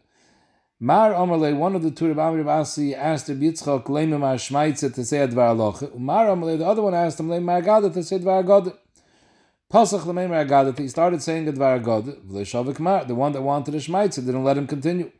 Mar 0.78 1.12
Amalei, 1.12 1.56
one 1.56 1.74
of 1.74 1.82
the 1.82 1.90
two 1.90 2.08
Rav 2.08 2.18
Ami 2.18 2.42
Rav 2.42 2.60
Asi 2.60 2.94
asked 2.94 3.30
Rav 3.30 3.38
Yitzchak 3.38 3.84
Leimim 3.84 4.20
Mar 4.20 4.36
to 4.36 5.04
say 5.06 5.26
Advar 5.26 5.56
Aloche. 5.56 5.98
Mar 5.98 6.26
Amalei, 6.26 6.58
the 6.58 6.66
other 6.66 6.82
one 6.82 6.92
asked 6.92 7.18
him 7.18 7.28
Leimim 7.28 7.44
Mar 7.44 7.62
to 7.62 8.02
say 8.02 8.18
Advar 8.18 8.46
Gada. 8.46 8.74
Pasach 9.72 10.02
Leimim 10.02 10.28
Mar 10.28 10.72
he 10.76 10.86
started 10.88 11.22
saying 11.22 11.46
Advar 11.46 11.82
Gada. 11.82 12.12
V'leishavik 12.12 12.78
Mar, 12.78 13.06
the 13.06 13.14
one 13.14 13.32
that 13.32 13.40
wanted 13.40 13.74
a 13.74 13.78
Shmaitze 13.78 14.16
didn't 14.16 14.44
let 14.44 14.58
him 14.58 14.66
continue. 14.66 15.10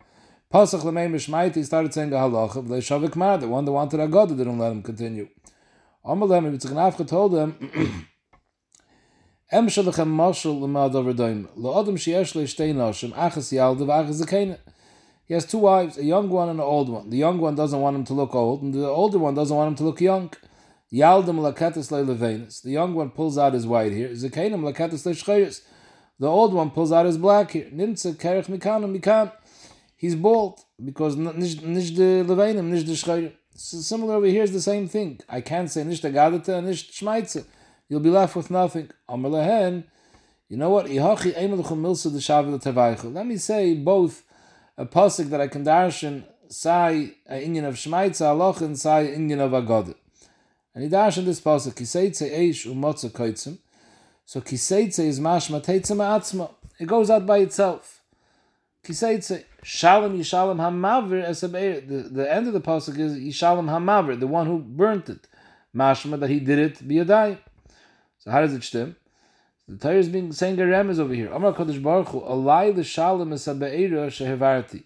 Pasach 0.53 0.83
Leimim 0.83 1.15
Shmaitze, 1.15 1.55
he 1.55 1.63
started 1.63 1.95
saying 1.95 2.11
Halacha. 2.11 2.63
V'leishavik 2.63 3.17
Mar, 3.17 3.39
the 3.39 3.49
one 3.49 3.65
that 3.65 3.73
wanted 3.73 3.99
a 3.99 4.09
Gada 4.09 4.35
didn't 4.35 4.59
let 4.59 4.73
him 4.73 4.83
continue. 4.83 5.27
Amalem 6.05 6.55
Yitzchak 6.55 6.73
Nafcha 6.73 7.09
told 7.09 7.33
them, 7.33 7.57
Em 9.51 9.69
shalachem 9.69 10.15
mashal 10.15 10.61
l'mad 10.61 10.95
over 10.95 11.15
doim. 11.15 11.49
La'adam 11.57 11.95
sheyesh 11.95 12.35
le'shtei 12.35 12.75
nashim, 12.75 13.15
achas 13.15 13.51
yalda 13.57 13.87
v'achas 13.87 14.21
zekena. 14.23 14.59
He 15.27 15.35
has 15.35 15.45
two 15.45 15.59
wives, 15.59 15.99
a 15.99 16.05
young 16.05 16.31
one 16.31 16.49
and 16.49 16.61
an 16.61 16.65
old 16.65 16.89
one. 16.89 17.11
The 17.11 17.17
young 17.17 17.39
one 17.39 17.57
doesn't 17.57 17.81
want 17.81 17.97
him 17.97 18.05
to 18.05 18.15
look 18.15 18.33
old, 18.35 18.63
and 18.63 18.73
the 18.73 18.87
older 18.87 19.19
one 19.19 19.35
doesn't 19.35 19.57
want 19.57 19.69
him 19.69 19.75
to 19.77 19.85
look 19.85 20.01
young. 20.01 20.33
Yaldim. 20.93 22.63
The 22.63 22.71
young 22.71 22.95
one 22.95 23.11
pulls 23.11 23.37
out 23.37 23.55
his 23.55 23.67
white 23.67 23.91
hair. 23.91 24.11
Zekenim. 24.11 25.61
The 26.19 26.29
old 26.29 26.55
one 26.55 26.71
pulls 26.71 26.93
out 26.93 27.07
his 27.07 27.19
black 27.19 27.51
hair. 27.51 27.67
Nimtze 27.73 28.15
kerech 28.15 28.47
mikanum 28.47 28.97
mikan. 28.97 29.33
He's 29.97 30.15
bald, 30.15 30.61
because 30.83 31.17
nish 31.17 31.57
de 31.57 32.23
levenim, 32.23 32.71
de 32.71 32.93
shchayim. 32.93 33.33
Similar 33.55 34.15
over 34.15 34.27
here 34.27 34.45
is 34.45 34.53
the 34.53 34.61
same 34.61 34.87
thing. 34.87 35.19
I 35.29 35.41
can't 35.41 35.69
say 35.71 35.83
nish 35.83 36.03
tagadata 36.03 36.59
and 36.59 36.69
nish 36.69 36.93
shmaitze. 36.93 37.45
You'll 37.89 38.01
be 38.01 38.11
left 38.11 38.37
with 38.37 38.51
nothing. 38.51 38.91
Amalehen, 39.09 39.85
you 40.49 40.57
know 40.57 40.71
what? 40.71 40.89
Let 40.89 41.25
me 43.27 43.37
say 43.37 43.75
both 43.75 44.23
a 44.79 44.87
pasuk 44.87 45.31
that 45.31 45.41
I 45.41 45.49
can 45.49 45.65
darshan 45.65 46.25
say 46.49 47.15
a 47.29 47.43
Indian 47.43 47.65
of 47.65 47.75
shmaitze 47.75 48.21
aloch 48.21 48.61
and 48.61 48.79
say 48.79 49.15
Indian 49.15 49.41
of 49.41 49.53
agod. 49.53 49.95
And 50.75 50.85
he 50.85 50.91
darshan 50.91 51.25
this 51.25 51.41
pasuk 51.41 51.75
kiseitze 51.75 52.31
eish 52.31 52.67
umotza 52.67 53.11
koitzim. 53.11 53.59
So 54.25 54.41
kiseitze 54.41 55.01
is 55.01 55.21
mashma 55.21 55.65
teitzim 55.65 55.99
atzma. 55.99 56.51
It 56.79 56.87
goes 56.87 57.11
out 57.11 57.25
by 57.25 57.39
itself. 57.39 58.03
Kiseitze 58.85 59.45
Shalom 59.63 60.17
Yishalom 60.17 60.59
Hamaver 60.59 61.27
Esabeir. 61.27 61.89
The, 61.89 62.09
the 62.09 62.33
end 62.33 62.47
of 62.47 62.53
the 62.53 62.61
pasuk 62.61 62.99
is 62.99 63.17
Yishalom 63.19 63.69
Hamaver, 63.69 64.21
the 64.21 64.27
one 64.27 64.47
who 64.47 64.59
burnt 64.59 65.09
it. 65.09 65.27
Mashma 65.75 66.21
that 66.21 66.31
he 66.31 66.39
did 66.39 66.59
it 66.59 66.87
biyadai. 66.87 67.39
So 68.19 68.31
how 68.31 68.43
does 68.43 68.55
it 68.55 68.63
stem? 68.63 68.95
The 69.69 69.79
Torah 69.79 69.99
is 69.99 70.09
being 70.09 70.33
saying 70.33 70.61
a 70.61 70.63
remez 70.63 71.01
over 71.01 71.13
here. 71.13 71.33
Amar 71.33 71.53
Kodesh 71.53 71.83
Baruch 71.83 72.09
Hu, 72.09 72.21
Alai 72.21 72.77
l'Shalom 72.77 73.31
Esabeira 73.31 74.07
shehevarti. 74.07 74.85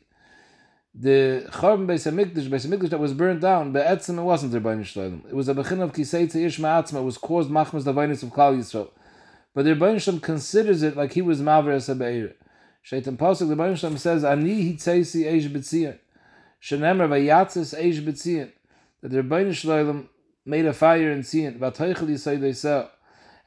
The 0.94 1.46
Chorban 1.50 1.86
Beis 1.86 2.10
Hamikdash, 2.10 2.48
Beis 2.48 2.66
Hamikdash 2.66 2.88
that 2.88 2.98
was 2.98 3.12
burned 3.12 3.42
down, 3.42 3.72
be'etzim 3.72 4.18
it 4.18 4.22
wasn't 4.22 4.52
there 4.52 4.60
by 4.60 4.74
Nishloim. 4.74 5.26
It 5.26 5.34
was 5.34 5.48
a 5.48 5.54
bechin 5.54 5.82
of 5.82 5.92
Kisei 5.92 6.34
Ish 6.34 6.58
Ma'atzma, 6.58 7.00
it 7.00 7.04
was 7.04 7.18
caused 7.18 7.50
machmas 7.50 7.84
davainis 7.84 8.22
of 8.22 8.30
Klal 8.30 8.56
Yisrael. 8.56 8.88
But 9.54 9.66
the 9.66 9.74
Rebbeinu 9.74 10.22
considers 10.22 10.82
it 10.82 10.96
like 10.96 11.12
he 11.12 11.20
was 11.20 11.42
Maver 11.42 11.76
Esabeira. 11.76 12.32
Shaitan 12.80 13.18
Pasuk, 13.18 13.48
the 13.48 13.56
Baruch 13.56 13.76
Shem 13.76 13.98
says, 13.98 14.24
Ani 14.24 14.72
hitzesi 14.72 15.30
eish 15.30 15.50
betzion. 15.50 15.98
Shenemer 16.62 17.06
vayatzis 17.06 17.78
eish 17.78 18.02
betzion. 18.02 18.50
That 19.02 19.10
the 19.10 19.22
Rebbeinu 19.22 19.50
Shloim 19.50 20.06
made 20.46 20.64
a 20.64 20.72
fire 20.72 21.10
in 21.10 21.20
Tzion. 21.20 21.58
Vatoichel 21.58 22.08
yisay 22.08 22.40
deisel. 22.40 22.88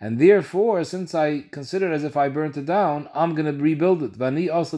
And 0.03 0.19
therefore, 0.19 0.83
since 0.83 1.15
I 1.15 1.45
consider 1.49 1.89
it 1.89 1.95
as 1.95 2.03
if 2.03 2.17
I 2.17 2.27
burnt 2.27 2.57
it 2.57 2.65
down, 2.65 3.07
I'm 3.13 3.33
going 3.33 3.45
to 3.45 3.53
rebuild 3.63 4.03
it. 4.03 4.19
That 4.19 4.33
was 4.57 4.73
a 4.73 4.77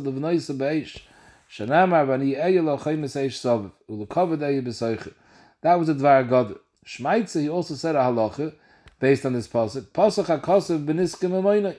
dvar 5.96 6.30
God. 6.30 6.56
Shmaitze, 6.86 7.42
he 7.42 7.50
also 7.50 7.74
said 7.74 7.96
a 7.96 8.00
halacha 8.02 8.54
based 9.00 9.26
on 9.26 9.34
this 9.34 9.48
pasuk. 9.48 9.88
Pasuk 9.88 10.26
hakosev 10.26 10.86
beniske 10.86 11.28
memoinoi 11.28 11.76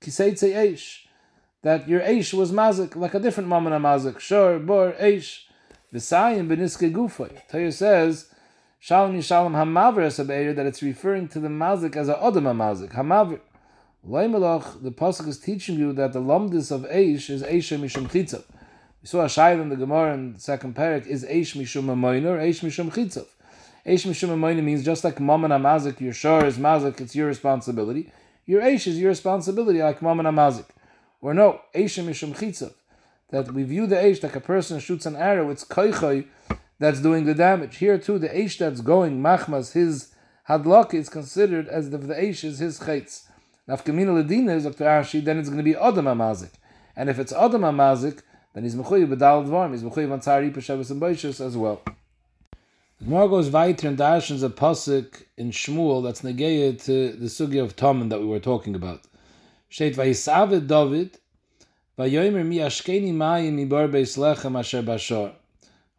kiseitze 0.00 0.54
eish. 0.54 1.00
That 1.60 1.86
your 1.86 2.00
eish 2.00 2.32
was 2.32 2.50
mazik, 2.50 2.96
like 2.96 3.12
a 3.12 3.20
different 3.20 3.50
mamana 3.50 3.78
mazik. 3.78 4.20
Sure, 4.20 4.58
bor, 4.58 4.92
eish. 4.92 5.42
V'sayim 5.92 6.48
beniske 6.48 6.90
gufoy. 6.90 7.46
Torah 7.50 7.70
says, 7.70 8.30
Shalom 8.78 9.16
Yishalom 9.16 9.52
Hamaver 9.52 10.06
Esabeir, 10.06 10.54
that 10.54 10.64
it's 10.64 10.80
referring 10.80 11.26
to 11.28 11.40
the 11.40 11.48
mazik 11.48 11.96
as 11.96 12.08
a 12.08 12.14
Odom 12.14 12.44
mazik. 12.44 12.92
Hamaver. 12.94 13.40
Leimelach, 14.06 14.80
the 14.80 14.92
pasuk 14.92 15.26
is 15.26 15.40
teaching 15.40 15.76
you 15.76 15.92
that 15.94 16.12
the 16.12 16.20
lomdis 16.20 16.70
of 16.70 16.82
eish 16.82 17.28
is 17.28 17.42
eish 17.42 17.76
mishum 17.80 18.08
chitzav. 18.08 18.44
We 19.02 19.08
saw 19.08 19.22
a 19.22 19.24
shayl 19.24 19.60
in 19.60 19.70
the 19.70 19.76
Gemara 19.76 20.14
in 20.14 20.34
the 20.34 20.40
second 20.40 20.76
parak 20.76 21.04
is 21.04 21.24
eish 21.24 21.56
mishum 21.56 21.88
amoiner, 21.88 22.38
eish 22.38 22.62
mishum 22.62 22.92
chitzav. 22.92 23.26
Eish 23.84 24.06
mishum 24.06 24.28
amoiner 24.28 24.62
means 24.62 24.84
just 24.84 25.02
like 25.02 25.18
mammon 25.18 25.50
amazik, 25.50 25.98
your 26.00 26.12
shor 26.12 26.44
is 26.44 26.56
mazik, 26.56 27.00
it's 27.00 27.16
your 27.16 27.26
responsibility. 27.26 28.12
Your 28.44 28.62
eish 28.62 28.86
is 28.86 29.00
your 29.00 29.08
responsibility, 29.08 29.82
like 29.82 30.00
mammon 30.00 30.26
amazik. 30.26 30.66
Or 31.20 31.34
no, 31.34 31.60
eish 31.74 32.00
mishum 32.04 32.36
chitzav. 32.36 32.74
That 33.30 33.50
we 33.52 33.64
view 33.64 33.88
the 33.88 33.96
eish 33.96 34.22
like 34.22 34.36
a 34.36 34.40
person 34.40 34.78
shoots 34.78 35.06
an 35.06 35.16
arrow, 35.16 35.50
it's 35.50 35.64
koichoy 35.64 36.26
that's 36.78 37.00
doing 37.00 37.24
the 37.24 37.34
damage. 37.34 37.76
Here 37.76 37.98
too, 37.98 38.18
the 38.18 38.28
eish 38.28 38.58
that's 38.58 38.80
going, 38.80 39.20
machmas, 39.20 39.72
his 39.72 40.14
hadlok 40.48 40.94
is 40.94 41.08
considered 41.08 41.68
as 41.68 41.92
if 41.92 42.02
the 42.06 42.14
eish 42.14 42.44
is 42.44 42.58
his 42.58 42.80
chaytz. 42.80 43.24
Nafkamina 43.68 44.22
Ladina 44.22 44.54
is 44.54 44.64
Dr. 44.64 44.84
Ashi, 44.84 45.24
then 45.24 45.38
it's 45.38 45.48
going 45.48 45.58
to 45.58 45.64
be 45.64 45.74
Adam 45.74 46.04
Amazik. 46.04 46.52
And 46.94 47.10
if 47.10 47.18
it's 47.18 47.32
Adam 47.32 47.62
Amazik, 47.62 48.22
then 48.54 48.62
he's 48.62 48.76
Mechuyev 48.76 49.12
B'dal 49.12 49.46
Dvarm, 49.46 49.72
he's 49.72 49.82
Mechuyev 49.82 50.12
on 50.12 50.20
Tzari 50.20 50.54
Peshavas 50.54 50.90
and 50.90 51.02
Boishas 51.02 51.44
as 51.44 51.56
well. 51.56 51.82
The 52.98 53.04
Gemara 53.04 53.28
goes 53.28 53.50
weiter 53.50 53.88
and 53.88 53.98
dashes 53.98 54.42
a 54.42 54.48
pasuk 54.48 55.24
in 55.36 55.50
Shmuel 55.50 56.02
that's 56.02 56.22
negated 56.22 56.78
to 56.80 57.12
the 57.12 57.26
sugya 57.26 57.62
of 57.62 57.76
Tommen 57.76 58.08
that 58.10 58.20
we 58.20 58.26
were 58.26 58.40
talking 58.40 58.74
about. 58.74 59.02
State 59.68 59.96
Vayisaved 59.96 60.68
David, 60.68 61.18
Vayomer 61.98 62.46
mi 62.46 62.58
ashkeni 62.58 63.12
mayim 63.12 63.54
mi 63.54 63.64
bar 63.64 63.88
beis 63.88 64.16
lechem 64.16 64.58
asher 64.58 64.82
bashar. 64.82 65.32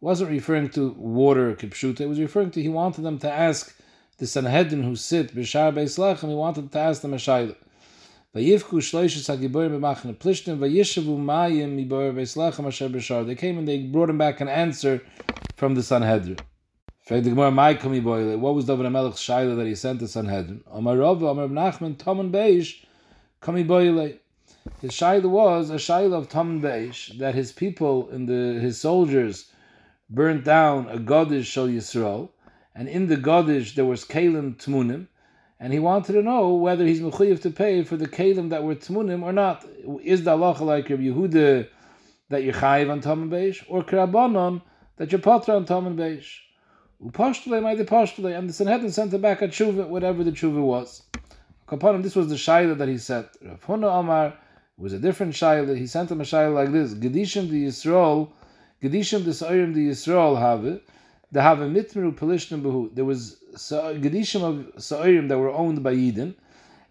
Wasn't 0.00 0.30
referring 0.30 0.68
to 0.70 0.90
water 0.90 1.54
kipshuta, 1.54 2.00
it 2.00 2.08
was 2.08 2.20
referring 2.20 2.50
to 2.52 2.62
he 2.62 2.68
wanted 2.68 3.02
them 3.02 3.18
to 3.18 3.30
ask 3.30 3.74
the 4.18 4.26
Sanhedrin 4.26 4.82
who 4.82 4.96
sit 4.96 5.34
b'shar 5.34 5.72
beis 5.72 5.98
lechem, 5.98 6.28
he 6.28 6.34
wanted 6.34 6.70
to 6.72 6.78
ask 6.78 7.02
them 7.02 7.14
a 7.14 7.16
shayla. 7.16 7.56
Vayivku 8.34 8.78
shloishes 8.78 9.28
hagiborim 9.28 9.78
b'machne 9.78 10.14
plishtim 10.16 10.58
vayishavu 10.58 11.18
mayim 11.18 12.66
asher 12.66 12.88
b'shar. 12.88 13.26
They 13.26 13.34
came 13.34 13.58
and 13.58 13.66
they 13.66 13.78
brought 13.78 14.10
him 14.10 14.18
back 14.18 14.40
an 14.40 14.48
answer 14.48 15.02
from 15.56 15.74
the 15.74 15.82
Sanhedrin. 15.82 16.38
What 17.08 17.24
was 17.24 18.66
David 18.66 18.84
HaMelech's 18.84 19.18
shayla 19.18 19.56
that 19.56 19.66
he 19.66 19.74
sent 19.74 20.00
the 20.00 20.08
Sanhedrin? 20.08 20.62
Amar 20.70 20.98
Rav, 20.98 21.22
Amar 21.22 21.48
Nachman, 21.48 21.96
Toman 21.96 22.30
Beish, 22.30 22.84
Kami 23.40 23.62
Boile. 23.64 24.12
His 24.82 24.90
shayla 24.90 25.24
was 25.24 25.70
a 25.70 25.76
shayla 25.76 26.18
of 26.18 26.28
Toman 26.28 26.60
Beish, 26.60 27.16
that 27.18 27.34
his 27.34 27.50
people 27.50 28.10
and 28.10 28.28
the 28.28 28.60
his 28.60 28.78
soldiers 28.78 29.50
burnt 30.10 30.44
down 30.44 30.88
a 30.88 30.98
Godish 30.98 31.44
Shal 31.44 31.68
Yisrael, 31.68 32.30
and 32.74 32.88
in 32.88 33.08
the 33.08 33.16
Godish 33.16 33.74
there 33.74 33.84
was 33.84 34.04
Kalim 34.04 34.56
Tmunim, 34.56 35.06
and 35.60 35.72
he 35.72 35.78
wanted 35.78 36.12
to 36.12 36.22
know 36.22 36.54
whether 36.54 36.86
he's 36.86 37.00
mechuyev 37.00 37.42
to 37.42 37.50
pay 37.50 37.82
for 37.84 37.96
the 37.96 38.08
Kalim 38.08 38.50
that 38.50 38.62
were 38.62 38.74
Tmunim 38.74 39.22
or 39.22 39.32
not. 39.32 39.64
Is 40.02 40.24
the 40.24 40.36
halacha 40.36 40.60
like 40.60 40.88
Rabbi 40.88 41.02
Yehuda 41.02 41.68
that 42.30 42.42
you're 42.42 42.54
chayiv 42.54 42.90
on 42.90 43.00
Taman 43.00 43.30
Beish, 43.30 43.64
or 43.68 43.82
Karabanon 43.82 44.62
that 44.96 45.12
you're 45.12 45.20
patra 45.20 45.56
on 45.56 45.64
Taman 45.64 45.96
Beish? 45.96 46.26
Upashtule, 47.04 47.62
my 47.62 47.76
depashtule, 47.76 48.36
and 48.36 48.48
the 48.48 48.52
Sanhedrin 48.52 48.90
sent 48.90 49.14
him 49.14 49.20
back 49.20 49.40
a 49.40 49.48
tshuva, 49.48 49.86
whatever 49.88 50.24
the 50.24 50.32
tshuva 50.32 50.60
was. 50.60 51.02
Kapanim, 51.68 52.02
this 52.02 52.16
was 52.16 52.28
the 52.28 52.34
shayla 52.34 52.76
that 52.78 52.88
he 52.88 52.98
sent. 52.98 53.28
Rav 53.42 53.64
Huna 53.66 54.00
Amar 54.00 54.34
was 54.76 54.92
a 54.92 54.98
different 54.98 55.34
shayla. 55.34 55.76
He 55.76 55.86
sent 55.86 56.10
him 56.10 56.20
a 56.20 56.24
shayla 56.24 56.54
like 56.54 56.72
this: 56.72 56.94
Gedishim 56.94 57.50
the 57.50 57.66
Yisrael, 57.66 58.30
Gedishim 58.82 59.24
the 59.24 59.34
Sa'im 59.34 59.72
the 59.72 59.88
Yisrael 59.88 60.38
have. 60.38 60.80
The 61.32 61.42
have 61.42 61.60
a 61.60 61.66
mitmeru 61.66 62.14
pelishtim 62.14 62.62
behu. 62.62 62.94
There 62.94 63.04
was 63.04 63.36
gedishim 63.54 64.42
of 64.42 64.82
Sa'irim 64.82 65.28
that 65.28 65.38
were 65.38 65.50
owned 65.50 65.82
by 65.82 65.92
Eden, 65.92 66.34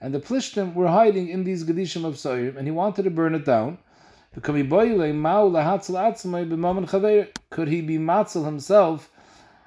and 0.02 0.14
the 0.14 0.20
plishtim 0.20 0.74
were 0.76 0.88
hiding 0.88 1.30
in 1.30 1.44
these 1.44 1.64
gedishim 1.64 2.06
of 2.06 2.16
Sa'irim, 2.16 2.58
and 2.58 2.68
he 2.68 2.72
wanted 2.72 3.04
to 3.04 3.10
burn 3.10 3.34
it 3.36 3.46
down. 3.46 3.78
Could 4.42 4.56
he 4.56 4.64
be 4.64 4.74
matzel 7.98 8.46
himself 8.46 9.10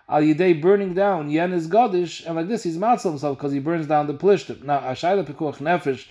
al 0.09 0.23
yidei 0.23 0.61
burning 0.61 0.95
down 0.95 1.31
yen 1.31 1.53
is 1.53 1.69
gadish, 1.69 2.27
and 2.27 2.37
like 2.37 2.49
this 2.49 2.65
he's 2.65 2.77
matzel 2.77 3.11
himself 3.11 3.39
because 3.39 3.53
he 3.53 3.61
burns 3.61 3.87
down 3.87 4.07
the 4.07 4.15
plishtim. 4.15 4.63
Now 4.63 4.81
ashayla 4.81 5.25
pekuach 5.25 5.59
nefesh 5.59 6.11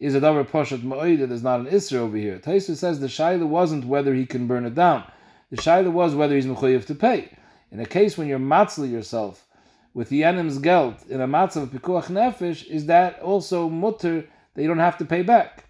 is 0.00 0.14
a 0.14 0.20
davar 0.20 0.48
poshet 0.48 0.82
ma'oida. 0.82 1.28
There's 1.28 1.42
not 1.42 1.60
an 1.60 1.66
isra 1.66 1.98
over 1.98 2.16
here. 2.16 2.38
Taisu 2.38 2.76
says 2.76 3.00
the 3.00 3.08
shayla 3.08 3.46
wasn't 3.46 3.84
whether 3.84 4.14
he 4.14 4.26
can 4.26 4.46
burn 4.46 4.64
it 4.64 4.74
down. 4.74 5.04
The 5.52 5.58
shayla 5.58 5.92
was 5.92 6.14
whether 6.14 6.34
he's 6.34 6.46
mechuyev 6.46 6.86
to 6.86 6.94
pay. 6.94 7.28
In 7.70 7.78
a 7.78 7.84
case 7.84 8.16
when 8.16 8.26
you're 8.26 8.38
matzli 8.38 8.90
yourself 8.90 9.46
with 9.92 10.08
the 10.08 10.24
enim's 10.24 10.56
geld 10.56 10.94
in 11.10 11.20
a 11.20 11.28
matzah 11.28 11.64
of 11.64 11.68
pikuach 11.68 12.06
nefesh, 12.06 12.66
is 12.68 12.86
that 12.86 13.20
also 13.20 13.68
mutter 13.68 14.24
that 14.54 14.62
you 14.62 14.66
don't 14.66 14.78
have 14.78 14.96
to 14.96 15.04
pay 15.04 15.20
back? 15.20 15.64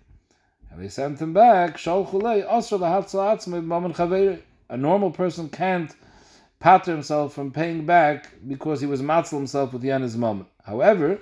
And 0.71 0.81
they 0.81 0.88
sent 0.88 1.18
him 1.21 1.33
back. 1.33 1.85
A 1.85 1.97
normal 4.77 5.11
person 5.11 5.49
can't 5.49 5.97
patter 6.61 6.92
himself 6.92 7.35
from 7.35 7.51
paying 7.51 7.85
back 7.85 8.31
because 8.47 8.81
he 8.81 8.87
was 8.87 9.03
matzl 9.03 9.33
himself 9.33 9.73
with 9.73 9.83
enim's 9.90 10.16
moment. 10.16 10.47
However, 10.64 11.18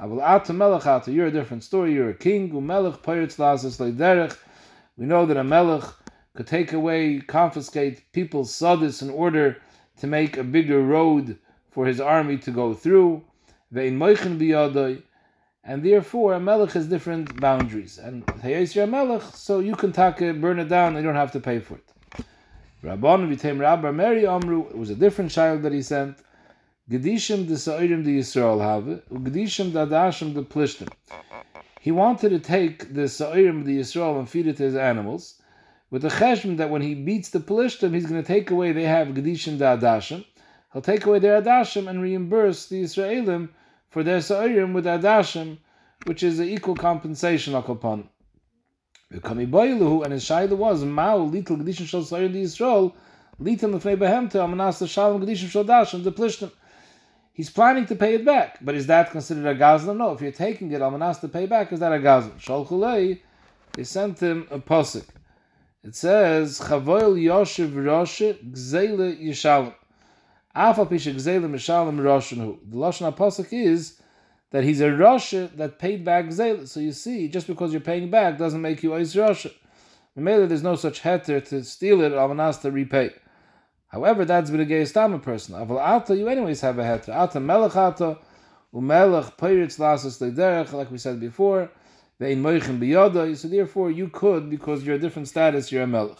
You're 0.00 1.26
a 1.26 1.30
different 1.30 1.62
story. 1.62 1.92
You're 1.92 2.08
a 2.08 2.14
king. 2.14 2.54
We 2.54 2.60
know 5.06 5.26
that 5.26 5.36
a 5.36 5.44
melech 5.44 5.84
could 6.38 6.46
take 6.46 6.72
away, 6.72 7.18
confiscate 7.18 8.12
people's 8.12 8.54
sadis 8.54 9.02
in 9.02 9.10
order 9.10 9.60
to 9.96 10.06
make 10.06 10.36
a 10.36 10.44
bigger 10.44 10.80
road 10.80 11.36
for 11.68 11.84
his 11.84 12.00
army 12.00 12.36
to 12.38 12.52
go 12.52 12.74
through. 12.74 13.24
And 13.72 14.00
therefore, 15.82 16.34
a 16.34 16.38
melech 16.38 16.70
has 16.74 16.86
different 16.86 17.40
boundaries. 17.40 17.98
And 17.98 18.24
melech, 18.88 19.22
so 19.34 19.58
you 19.58 19.74
can 19.74 19.90
take 19.90 20.22
it, 20.22 20.40
burn 20.40 20.60
it 20.60 20.68
down, 20.68 20.94
and 20.94 20.98
you 20.98 21.02
don't 21.02 21.16
have 21.16 21.32
to 21.32 21.40
pay 21.40 21.58
for 21.58 21.74
it. 21.74 22.24
Rabban 22.84 23.28
Vitem 23.28 23.58
Rabba 23.58 23.92
Mary 23.92 24.24
Amru, 24.24 24.68
it 24.68 24.78
was 24.78 24.90
a 24.90 24.94
different 24.94 25.32
child 25.32 25.62
that 25.64 25.72
he 25.72 25.82
sent. 25.82 26.18
Gedishim 26.88 27.48
de 27.48 27.56
Sa'irim 27.56 28.04
de 28.04 28.10
Yisrael 28.10 28.60
have, 28.60 28.84
Gedishim 29.10 29.72
de 29.72 29.84
Adashim 29.84 30.34
de 30.34 30.42
Plishtim. 30.42 30.88
He 31.80 31.90
wanted 31.90 32.28
to 32.28 32.38
take 32.38 32.94
the 32.94 33.08
Sa'irim 33.08 33.64
de 33.64 33.72
Yisrael 33.72 34.20
and 34.20 34.28
feed 34.28 34.46
it 34.46 34.58
to 34.58 34.62
his 34.62 34.76
animals 34.76 35.37
with 35.90 36.02
the 36.02 36.08
cheshm 36.08 36.58
that 36.58 36.70
when 36.70 36.82
he 36.82 36.94
beats 36.94 37.30
the 37.30 37.40
Pelishtim, 37.40 37.94
he's 37.94 38.06
going 38.06 38.22
to 38.22 38.26
take 38.26 38.50
away, 38.50 38.72
they 38.72 38.82
have 38.82 39.08
Gedishim 39.08 39.58
da 39.58 39.76
Adashim. 39.76 40.24
He'll 40.72 40.82
take 40.82 41.06
away 41.06 41.18
their 41.18 41.40
Adashim 41.40 41.88
and 41.88 42.02
reimburse 42.02 42.66
the 42.68 42.82
Israelim 42.82 43.48
for 43.88 44.02
their 44.02 44.20
Sa'irim 44.20 44.74
with 44.74 44.84
Adashim, 44.84 45.58
which 46.04 46.22
is 46.22 46.38
an 46.40 46.48
equal 46.48 46.74
compensation 46.74 47.54
upon. 47.54 48.08
And 49.10 49.22
his 49.22 49.24
shayla 49.50 50.52
was, 50.52 50.84
Mao 50.84 51.16
little 51.16 51.56
Gedishim 51.56 51.86
shal 51.86 52.02
Sa'irim 52.02 52.32
di 52.32 52.44
Yisrael, 52.44 52.92
litim 53.40 53.72
lefnei 53.72 53.96
behemta, 53.96 54.44
amanas 54.44 54.86
shalom 54.86 55.24
Gedishim 55.24 55.48
shal 55.48 55.64
Adashim, 55.64 56.04
the 56.04 56.12
Pelishtim. 56.12 56.50
He's 57.32 57.48
planning 57.48 57.86
to 57.86 57.94
pay 57.94 58.14
it 58.16 58.24
back, 58.24 58.58
but 58.60 58.74
is 58.74 58.88
that 58.88 59.12
considered 59.12 59.46
a 59.46 59.54
gazlan? 59.54 59.96
No, 59.96 60.12
if 60.12 60.20
you're 60.20 60.32
taking 60.32 60.72
it, 60.72 60.82
amanas 60.82 61.20
to 61.20 61.28
pay 61.28 61.46
back, 61.46 61.72
is 61.72 61.80
that 61.80 61.92
a 61.92 61.98
gazlan? 61.98 62.38
Shal 62.38 62.64
they 63.74 63.84
sent 63.84 64.18
him 64.18 64.48
a 64.50 64.58
posik. 64.58 65.04
It 65.84 65.94
says, 65.94 66.58
Chavoil 66.58 67.14
Yoshev 67.14 67.72
Roshe 67.72 68.36
Gzele 68.50 69.22
Yishalem. 69.22 69.74
Afa 70.54 70.86
Pisha 70.86 71.14
Gzele 71.14 71.48
Mishalem 71.48 71.98
Roshen 72.00 72.58
The 72.68 72.76
Lashon 72.76 73.14
HaPosek 73.14 73.52
is 73.52 74.00
that 74.50 74.64
he's 74.64 74.80
a 74.80 74.88
Roshe 74.88 75.54
that 75.56 75.78
paid 75.78 76.04
back 76.04 76.26
Gzele. 76.26 76.66
So 76.66 76.80
you 76.80 76.92
see, 76.92 77.28
just 77.28 77.46
because 77.46 77.72
you're 77.72 77.80
paying 77.80 78.10
back 78.10 78.38
doesn't 78.38 78.60
make 78.60 78.82
you 78.82 78.90
Ois 78.90 79.14
Roshe. 79.14 79.52
Maybe 80.16 80.46
there's 80.46 80.64
no 80.64 80.74
such 80.74 81.02
heter 81.02 81.46
to 81.48 81.62
steal 81.62 82.00
it, 82.00 82.10
Almanas 82.10 82.60
to 82.62 82.72
repay. 82.72 83.12
However, 83.86 84.24
that's 84.24 84.50
been 84.50 84.58
a 84.58 84.64
gay 84.64 84.82
Stama 84.82 85.22
person. 85.22 85.54
Aval 85.54 85.80
Ata, 85.80 86.16
you 86.16 86.26
anyways 86.26 86.60
have 86.62 86.80
a 86.80 86.82
heter. 86.82 87.14
Ata 87.14 87.38
Melech 87.38 87.76
Ata, 87.76 88.18
Umelech 88.74 89.36
Peiritz 89.36 89.78
Lasas 89.78 90.20
Lederech, 90.20 90.72
like 90.72 90.90
we 90.90 90.98
said 90.98 91.20
before. 91.20 91.70
Ve'in 92.20 92.40
moichin 92.40 92.80
biyada. 92.80 93.36
So 93.36 93.48
therefore, 93.48 93.90
you 93.90 94.08
could 94.08 94.50
because 94.50 94.84
you're 94.84 94.96
a 94.96 94.98
different 94.98 95.28
status. 95.28 95.70
You're 95.70 95.84
a 95.84 95.86
melech. 95.86 96.18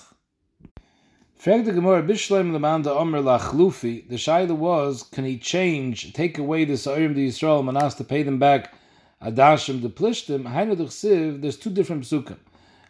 Frag 1.34 1.64
the 1.64 1.72
Gemara 1.72 2.02
Bishleim 2.02 2.50
Lamanda 2.50 2.88
Omer 2.88 3.20
Lachlufi. 3.20 4.08
The 4.08 4.16
shaila 4.16 4.56
was, 4.56 5.04
can 5.04 5.24
he 5.24 5.38
change, 5.38 6.12
take 6.12 6.36
away 6.36 6.64
the 6.64 6.76
Sa'irim 6.76 7.14
to 7.14 7.20
Yisrael 7.20 7.68
and 7.68 7.78
ask 7.78 7.96
to 7.98 8.04
pay 8.04 8.24
them 8.24 8.38
back 8.40 8.74
Adashim 9.22 9.80
the 9.82 9.88
Plishtim? 9.88 10.52
Hainu 10.52 10.76
Siv. 10.76 11.40
There's 11.40 11.56
two 11.56 11.70
different 11.70 12.02
psukim. 12.02 12.38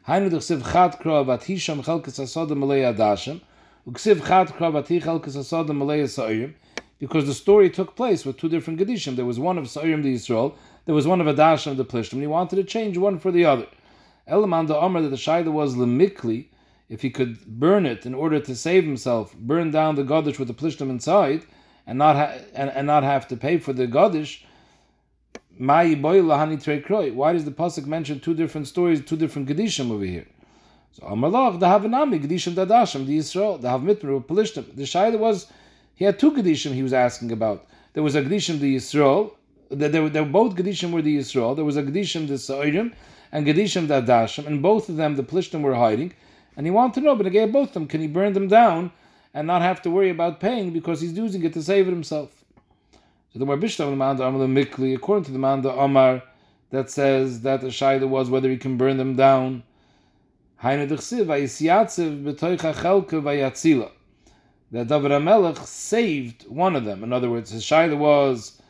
Hainu 0.06 0.30
Siv 0.30 0.70
Chat 0.72 1.00
Krov 1.00 1.26
Atisham 1.26 1.84
Chelkes 1.84 2.18
Asodim 2.18 2.56
Malay 2.56 2.80
Adashim. 2.80 3.42
Uksiv 3.86 4.26
Chat 4.26 4.48
Krov 4.56 4.82
Atich 4.82 5.02
Chelkes 5.02 5.36
Asodim 5.36 5.76
Malay 5.76 6.04
Sa'irim. 6.04 6.54
because 6.98 7.26
the 7.26 7.34
story 7.34 7.70
took 7.70 7.94
place 7.94 8.24
with 8.24 8.36
two 8.36 8.48
different 8.48 8.80
Gedishim. 8.80 9.16
There 9.16 9.24
was 9.24 9.38
one 9.38 9.58
of 9.58 9.64
Sa'irim 9.66 10.02
the 10.02 10.14
Yisrael, 10.14 10.54
there 10.88 10.94
was 10.94 11.06
one 11.06 11.20
of 11.20 11.26
Adashim 11.26 11.76
the 11.76 11.84
Plishtim, 11.84 12.14
and 12.14 12.22
he 12.22 12.26
wanted 12.26 12.56
to 12.56 12.64
change 12.64 12.96
one 12.96 13.18
for 13.18 13.30
the 13.30 13.44
other. 13.44 13.66
Elaman 14.26 14.68
the 14.68 14.74
Amr 14.74 15.02
that 15.02 15.10
the 15.10 15.16
Shaila 15.16 15.52
was 15.52 15.76
Lemikli, 15.76 16.46
if 16.88 17.02
he 17.02 17.10
could 17.10 17.44
burn 17.44 17.84
it 17.84 18.06
in 18.06 18.14
order 18.14 18.40
to 18.40 18.56
save 18.56 18.84
himself, 18.84 19.34
burn 19.34 19.70
down 19.70 19.96
the 19.96 20.02
Gadish 20.02 20.38
with 20.38 20.48
the 20.48 20.54
Plishtim 20.54 20.88
inside, 20.88 21.44
and 21.86 21.98
not 21.98 22.16
ha- 22.16 22.38
and, 22.54 22.70
and 22.70 22.86
not 22.86 23.02
have 23.02 23.28
to 23.28 23.36
pay 23.36 23.58
for 23.58 23.74
the 23.74 23.86
Gadish, 23.86 24.44
why 25.58 25.92
does 25.92 27.44
the 27.44 27.50
pasuk 27.50 27.84
mention 27.84 28.20
two 28.20 28.32
different 28.32 28.66
stories, 28.66 29.04
two 29.04 29.18
different 29.18 29.46
gedishim 29.46 29.90
over 29.90 30.06
here? 30.06 30.26
So 30.92 31.02
Amalach, 31.02 31.60
the 31.60 31.66
Havanami, 31.66 32.24
gedishim 32.24 32.54
dadashim, 32.54 33.04
the 33.04 33.18
Yisrael, 33.18 33.60
the 33.60 33.68
Havmitru, 33.68 34.24
Pelishtim. 34.24 34.74
The 34.74 34.84
Shaila 34.84 35.18
was, 35.18 35.52
he 35.94 36.06
had 36.06 36.18
two 36.18 36.32
gedishim 36.32 36.72
he 36.72 36.82
was 36.82 36.94
asking 36.94 37.30
about. 37.30 37.66
There 37.92 38.02
was 38.02 38.14
a 38.14 38.22
gedishim 38.22 38.58
the 38.58 38.76
Yisrael, 39.70 39.78
there, 39.78 39.88
there, 39.88 40.08
there 40.08 40.24
both 40.24 40.54
gedishim 40.54 40.92
were 40.92 41.02
the 41.02 41.18
Yisrael. 41.18 41.54
There 41.56 41.64
was 41.64 41.76
a 41.76 41.82
gedishim 41.82 42.28
the 42.28 42.38
Sa'irim 42.38 42.92
and 43.32 43.46
gedishim 43.46 43.88
the 43.88 44.02
Adashim, 44.02 44.46
and 44.46 44.62
both 44.62 44.88
of 44.88 44.96
them 44.96 45.16
the 45.16 45.22
Pelishtim 45.22 45.62
were 45.62 45.74
hiding. 45.74 46.12
And 46.56 46.66
he 46.66 46.70
wanted 46.70 47.00
to 47.00 47.06
know, 47.06 47.14
but 47.14 47.26
he 47.26 47.30
gave 47.30 47.52
both 47.52 47.68
of 47.68 47.74
them, 47.74 47.86
can 47.86 48.00
he 48.00 48.08
burn 48.08 48.32
them 48.32 48.48
down 48.48 48.90
and 49.32 49.46
not 49.46 49.62
have 49.62 49.80
to 49.82 49.90
worry 49.90 50.10
about 50.10 50.40
paying 50.40 50.72
because 50.72 51.00
he's 51.00 51.12
using 51.16 51.44
it 51.44 51.52
to 51.54 51.62
save 51.62 51.86
it 51.86 51.92
himself? 51.92 52.44
So 53.32 53.38
the 53.38 53.46
more 53.46 53.56
Bishlam 53.56 53.96
Manda 53.96 54.24
Amar 54.24 54.46
Mikli, 54.46 54.96
according 54.96 55.24
to 55.26 55.32
the 55.32 55.38
Manda 55.38 55.70
Amar, 55.70 56.22
that 56.70 56.90
says 56.90 57.42
that 57.42 57.60
the 57.60 57.68
Shaila 57.68 58.08
was 58.08 58.28
whether 58.30 58.50
he 58.50 58.56
can 58.56 58.76
burn 58.76 58.96
them 58.96 59.14
down. 59.16 59.62
That 60.60 60.88
David 64.88 65.12
HaMelech 65.12 65.58
saved 65.64 66.46
one 66.48 66.76
of 66.76 66.84
them. 66.84 67.04
In 67.04 67.12
other 67.12 67.30
words, 67.30 67.50
his 67.50 67.62
Shaila 67.62 67.96
was, 67.96 68.60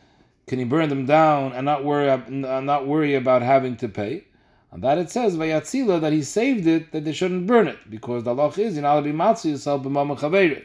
can 0.49 0.59
he 0.59 0.65
burn 0.65 0.89
them 0.89 1.07
down 1.07 1.53
and 1.53 1.65
not 1.65 1.85
worry, 1.85 2.11
uh, 2.11 2.61
not 2.61 2.87
worry 2.87 3.15
about 3.15 3.43
having 3.43 3.77
to 3.77 3.89
pay? 3.89 4.25
And 4.71 4.83
that 4.83 4.99
it 4.99 5.11
says 5.11 5.37
Vayatzila 5.37 6.01
that 6.01 6.13
he 6.13 6.23
saved 6.23 6.67
it, 6.67 6.93
that 6.93 7.05
they 7.05 7.13
shouldn't 7.13 7.47
burn 7.47 7.69
it, 7.69 7.79
because 7.89 8.25
the 8.25 8.35
law 8.35 8.51
is, 8.51 8.77
know, 8.77 9.01
be 9.01 9.13
matzi 9.13 9.53
yourself 9.53 9.83
b'mamachaverit. 9.83 10.65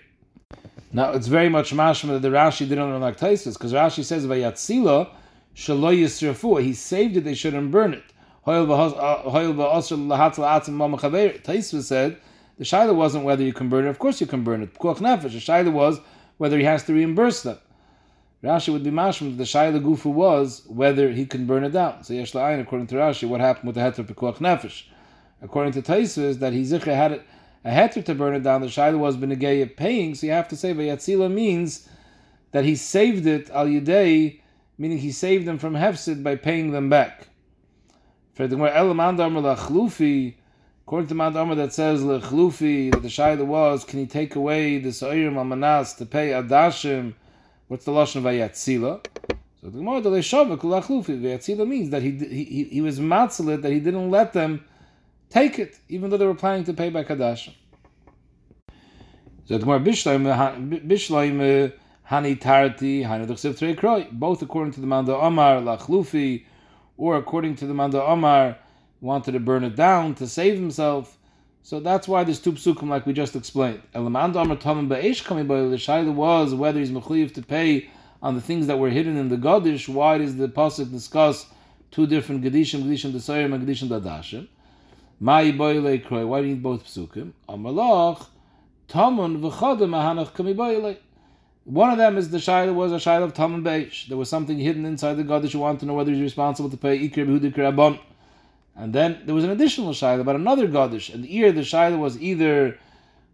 Now 0.91 1.11
it's 1.11 1.27
very 1.27 1.49
much 1.49 1.71
mashma 1.73 2.09
that 2.09 2.21
the 2.21 2.29
Rashi 2.29 2.67
didn't 2.67 2.89
learn 2.89 3.01
like 3.01 3.17
Taisus, 3.17 3.53
because 3.53 3.73
Rashi 3.73 4.03
says 4.03 4.25
vayatzila 4.25 5.09
shalo 5.55 5.97
yisrafu. 5.97 6.61
He 6.61 6.73
saved 6.73 7.17
it; 7.17 7.23
they 7.23 7.33
shouldn't 7.33 7.71
burn 7.71 7.93
it. 7.93 8.03
Uh, 8.45 8.65
Taisus 11.41 11.83
said 11.83 12.17
the 12.57 12.63
shaila 12.65 12.93
wasn't 12.93 13.23
whether 13.23 13.43
you 13.43 13.53
can 13.53 13.69
burn 13.69 13.85
it. 13.85 13.89
Of 13.89 13.99
course 13.99 14.19
you 14.19 14.27
can 14.27 14.43
burn 14.43 14.61
it. 14.61 14.73
The 14.73 14.79
shaila 14.79 15.71
was 15.71 16.01
whether 16.37 16.57
he 16.57 16.65
has 16.65 16.83
to 16.83 16.93
reimburse 16.93 17.43
them. 17.43 17.57
Rashi 18.43 18.73
would 18.73 18.83
be 18.83 18.91
mashma 18.91 19.29
that 19.29 19.37
the 19.37 19.45
shaila 19.45 19.81
gufu 19.81 20.11
was 20.11 20.63
whether 20.67 21.11
he 21.11 21.25
can 21.25 21.45
burn 21.45 21.63
it 21.63 21.71
down. 21.71 22.03
So 22.03 22.13
yesh 22.13 22.35
according 22.35 22.87
to 22.87 22.95
Rashi, 22.95 23.25
what 23.27 23.39
happened 23.39 23.67
with 23.67 23.75
the 23.75 23.81
heter 23.81 24.03
pekuach 24.05 24.39
nefesh? 24.39 24.83
According 25.41 25.71
to 25.73 25.81
Taisus, 25.81 26.39
that 26.39 26.51
he 26.51 26.63
zikra 26.63 26.93
had 26.93 27.21
a 27.63 27.69
heter 27.69 28.03
to 28.03 28.13
burn 28.13 28.35
it 28.35 28.43
down, 28.43 28.59
the 28.59 28.67
shaila 28.67 28.99
was 28.99 29.15
benegay 29.15 29.73
paying, 29.77 30.13
so 30.13 30.25
you 30.27 30.33
have 30.33 30.49
to 30.49 30.57
say 30.57 30.73
vayatzila 30.73 31.31
means 31.31 31.87
that 32.51 32.65
he 32.65 32.75
saved 32.75 33.25
it 33.25 33.49
al 33.51 33.67
yidei, 33.67 34.41
meaning 34.77 34.97
he 34.97 35.13
saved 35.13 35.47
them 35.47 35.57
from 35.57 35.75
hefsid 35.75 36.21
by 36.21 36.35
paying 36.35 36.71
them 36.71 36.89
back. 36.89 37.29
Lachlufi, 38.37 40.33
according 40.85 41.07
to 41.07 41.15
Manda 41.15 41.39
Amar 41.39 41.55
that 41.55 41.71
says 41.71 42.01
lechlufi, 42.01 42.91
that 42.91 43.03
the 43.03 43.07
shaila 43.07 43.45
was, 43.45 43.85
can 43.85 43.99
he 43.99 44.05
take 44.05 44.35
away 44.35 44.79
the 44.79 44.91
sa'irim 44.91 45.35
amanas 45.35 45.93
to 45.97 46.05
pay 46.05 46.31
adashim? 46.31 47.13
What's 47.67 47.85
the 47.85 47.91
lashon 47.91 48.17
of 48.17 48.23
vayatzila? 48.23 49.05
So 49.61 49.69
the 49.69 49.77
Gemara 49.77 50.01
the 50.01 50.09
leishavik 50.09 50.59
lachlufi 50.59 51.21
vayatzila 51.21 51.67
means 51.67 51.89
that 51.91 52.01
he 52.01 52.11
he 52.11 52.63
he 52.65 52.81
was 52.81 52.99
matzalit 52.99 53.61
that 53.61 53.71
he 53.71 53.79
didn't 53.79 54.11
let 54.11 54.33
them 54.33 54.65
take 55.29 55.57
it, 55.57 55.79
even 55.89 56.09
though 56.09 56.17
they 56.17 56.25
were 56.25 56.35
planning 56.35 56.63
to 56.65 56.73
pay 56.73 56.89
by 56.89 57.03
Kadash. 57.03 57.53
So 59.45 59.57
the 59.57 59.59
Gemara 59.59 59.79
Bishloim 59.79 60.27
uh, 60.27 61.71
Hani 62.09 62.39
Tarti 62.39 63.03
Hani 63.03 63.25
Dechsev 63.27 63.57
Trei 63.57 64.07
both 64.11 64.41
according 64.41 64.73
to 64.73 64.81
the 64.81 64.87
Manda 64.87 65.15
Omar 65.15 65.61
Lachlufi, 65.61 66.45
or 66.97 67.17
according 67.17 67.55
to 67.55 67.65
the 67.65 67.73
Manda 67.73 68.03
Omar 68.03 68.57
wanted 69.01 69.31
to 69.31 69.39
burn 69.39 69.63
it 69.63 69.75
down 69.75 70.15
to 70.15 70.27
save 70.27 70.55
himself. 70.57 71.17
So 71.65 71.79
that's 71.79 72.09
why 72.09 72.25
there's 72.25 72.41
two 72.41 72.51
psukim 72.51 72.89
like 72.89 73.05
we 73.05 73.13
just 73.13 73.37
explained. 73.37 73.81
Elamanda 73.95 74.41
Amar 74.41 74.57
Tamim 74.57 74.89
Ba'esh 74.89 75.23
coming 75.23 75.47
by 75.47 75.61
the 75.61 75.77
Shaila 75.77 76.13
was 76.13 76.53
whether 76.53 76.77
he's 76.77 76.91
mechuyev 76.91 77.33
to 77.35 77.41
pay 77.41 77.89
on 78.21 78.35
the 78.35 78.41
things 78.41 78.67
that 78.67 78.79
were 78.79 78.89
hidden 78.89 79.15
in 79.15 79.29
the 79.29 79.37
Gadish. 79.37 79.87
Why 79.87 80.17
does 80.17 80.35
the 80.35 80.49
pasuk 80.49 80.91
discuss 80.91 81.45
two 81.89 82.05
different 82.05 82.43
Gadishim, 82.43 82.83
Gadishim 82.83 83.13
Desayim 83.13 83.53
and 83.55 83.65
Gadishim 83.65 83.87
Dadashim? 83.87 84.49
Why 85.19 85.51
do 85.51 86.47
you 86.47 86.53
need 86.55 86.61
both 86.61 86.83
psukim? 86.83 87.31
Amalach 87.47 88.25
tamun 88.89 89.39
v'chodem 89.39 89.91
ahanach 89.91 90.33
kami 90.33 90.53
boile. 90.53 90.97
One 91.63 91.91
of 91.91 91.97
them 91.97 92.17
is 92.17 92.29
the 92.29 92.39
shaila 92.39 92.73
was 92.73 92.91
a 92.91 92.95
shaila 92.95 93.23
of 93.23 93.33
tamun 93.33 93.63
beish. 93.63 94.09
There 94.09 94.17
was 94.17 94.27
something 94.27 94.59
hidden 94.59 94.85
inside 94.85 95.13
the 95.13 95.23
that 95.23 95.53
you 95.53 95.61
want 95.61 95.79
to 95.79 95.85
know 95.85 95.93
whether 95.93 96.11
he's 96.11 96.19
responsible 96.19 96.69
to 96.69 96.75
pay 96.75 96.99
ikir 97.07 97.25
behudikir 97.25 97.69
abon. 97.69 97.99
And 98.75 98.93
then 98.93 99.21
there 99.25 99.35
was 99.35 99.43
an 99.43 99.51
additional 99.51 99.91
shaila 99.91 100.21
about 100.21 100.35
another 100.35 100.67
gadish. 100.67 101.13
And 101.13 101.25
here 101.25 101.51
the 101.51 101.61
shaila 101.61 101.97
was 101.99 102.19
either 102.21 102.79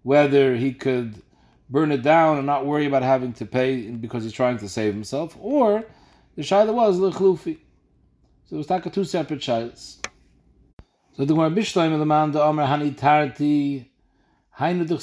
whether 0.04 0.56
he 0.56 0.74
could 0.74 1.22
burn 1.70 1.92
it 1.92 2.02
down 2.02 2.38
and 2.38 2.46
not 2.46 2.66
worry 2.66 2.86
about 2.86 3.04
having 3.04 3.34
to 3.34 3.46
pay 3.46 3.92
because 3.92 4.24
he's 4.24 4.34
trying 4.34 4.58
to 4.58 4.68
save 4.68 4.94
himself, 4.94 5.38
or 5.40 5.86
the 6.36 6.42
shaila 6.42 6.74
was 6.74 6.98
lechlufi. 6.98 7.58
So 8.46 8.56
it 8.56 8.58
was 8.58 8.70
like 8.70 8.92
two 8.92 9.04
separate 9.04 9.42
shailas. 9.42 9.98
So 11.14 11.26
the 11.26 11.34
Gemara 11.34 11.52
Bishloim 11.52 11.94
of 11.94 12.00
the 12.00 12.06
man 12.06 12.32
the 12.32 12.42
Omer 12.42 12.66
Hani 12.66 12.98
Tarti. 12.98 13.86
If 14.62 14.88
the 14.88 14.96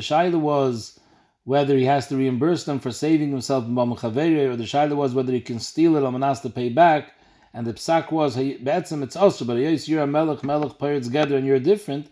Shaila 0.00 0.40
was 0.40 1.00
whether 1.44 1.76
he 1.76 1.84
has 1.84 2.06
to 2.08 2.16
reimburse 2.16 2.64
them 2.64 2.78
for 2.78 2.90
saving 2.90 3.30
himself 3.30 3.66
in 3.66 3.76
or 3.76 3.86
the 3.96 4.64
Shaila 4.64 4.96
was 4.96 5.12
whether 5.12 5.32
he 5.32 5.40
can 5.40 5.58
steal 5.58 5.96
it 5.96 6.02
or 6.02 6.10
manas 6.10 6.40
to 6.40 6.50
pay 6.50 6.70
back, 6.70 7.12
and 7.54 7.66
the 7.66 7.74
Psak 7.74 8.10
was 8.10 8.36
Be'etzim 8.36 9.02
it's 9.02 9.16
also, 9.16 9.44
but 9.44 9.58
yes, 9.58 9.88
you're 9.88 10.02
a 10.02 10.06
Melech, 10.06 10.42
Melech, 10.42 10.78
players 10.78 11.06
together, 11.06 11.36
and 11.36 11.46
you're 11.46 11.60
different. 11.60 12.08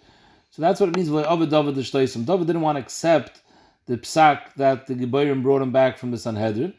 So 0.50 0.62
that's 0.62 0.81
what 0.81 0.88
it 0.88 0.96
means 0.96 1.11
L'Shtoisa. 1.11 2.24
David 2.26 2.46
didn't 2.46 2.62
want 2.62 2.76
to 2.76 2.83
accept 2.83 3.40
the 3.87 3.96
Psak 3.96 4.55
that 4.57 4.87
the 4.87 4.94
Gebayrim 4.94 5.42
brought 5.42 5.62
him 5.62 5.72
back 5.72 5.96
from 5.96 6.11
the 6.11 6.18
Sanhedrin. 6.18 6.74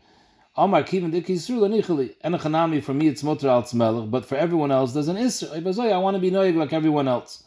Amar 0.56 0.84
Kivin 0.84 1.12
Dik 1.12 1.28
Yisrael 1.28 1.69
Anichali. 1.69 2.15
Enochanami, 2.24 2.84
for 2.84 2.93
me 2.93 3.08
it's 3.08 3.24
Mutter 3.24 3.47
al 3.47 3.63
Tzmelech, 3.63 4.12
but 4.12 4.26
for 4.26 4.36
everyone 4.36 4.71
else 4.71 4.93
there's 4.93 5.08
an 5.08 5.15
Isra. 5.15 5.91
I 5.91 5.97
want 5.97 6.15
to 6.15 6.19
be 6.19 6.30
noig 6.30 6.56
like 6.56 6.74
everyone 6.74 7.08
else. 7.08 7.43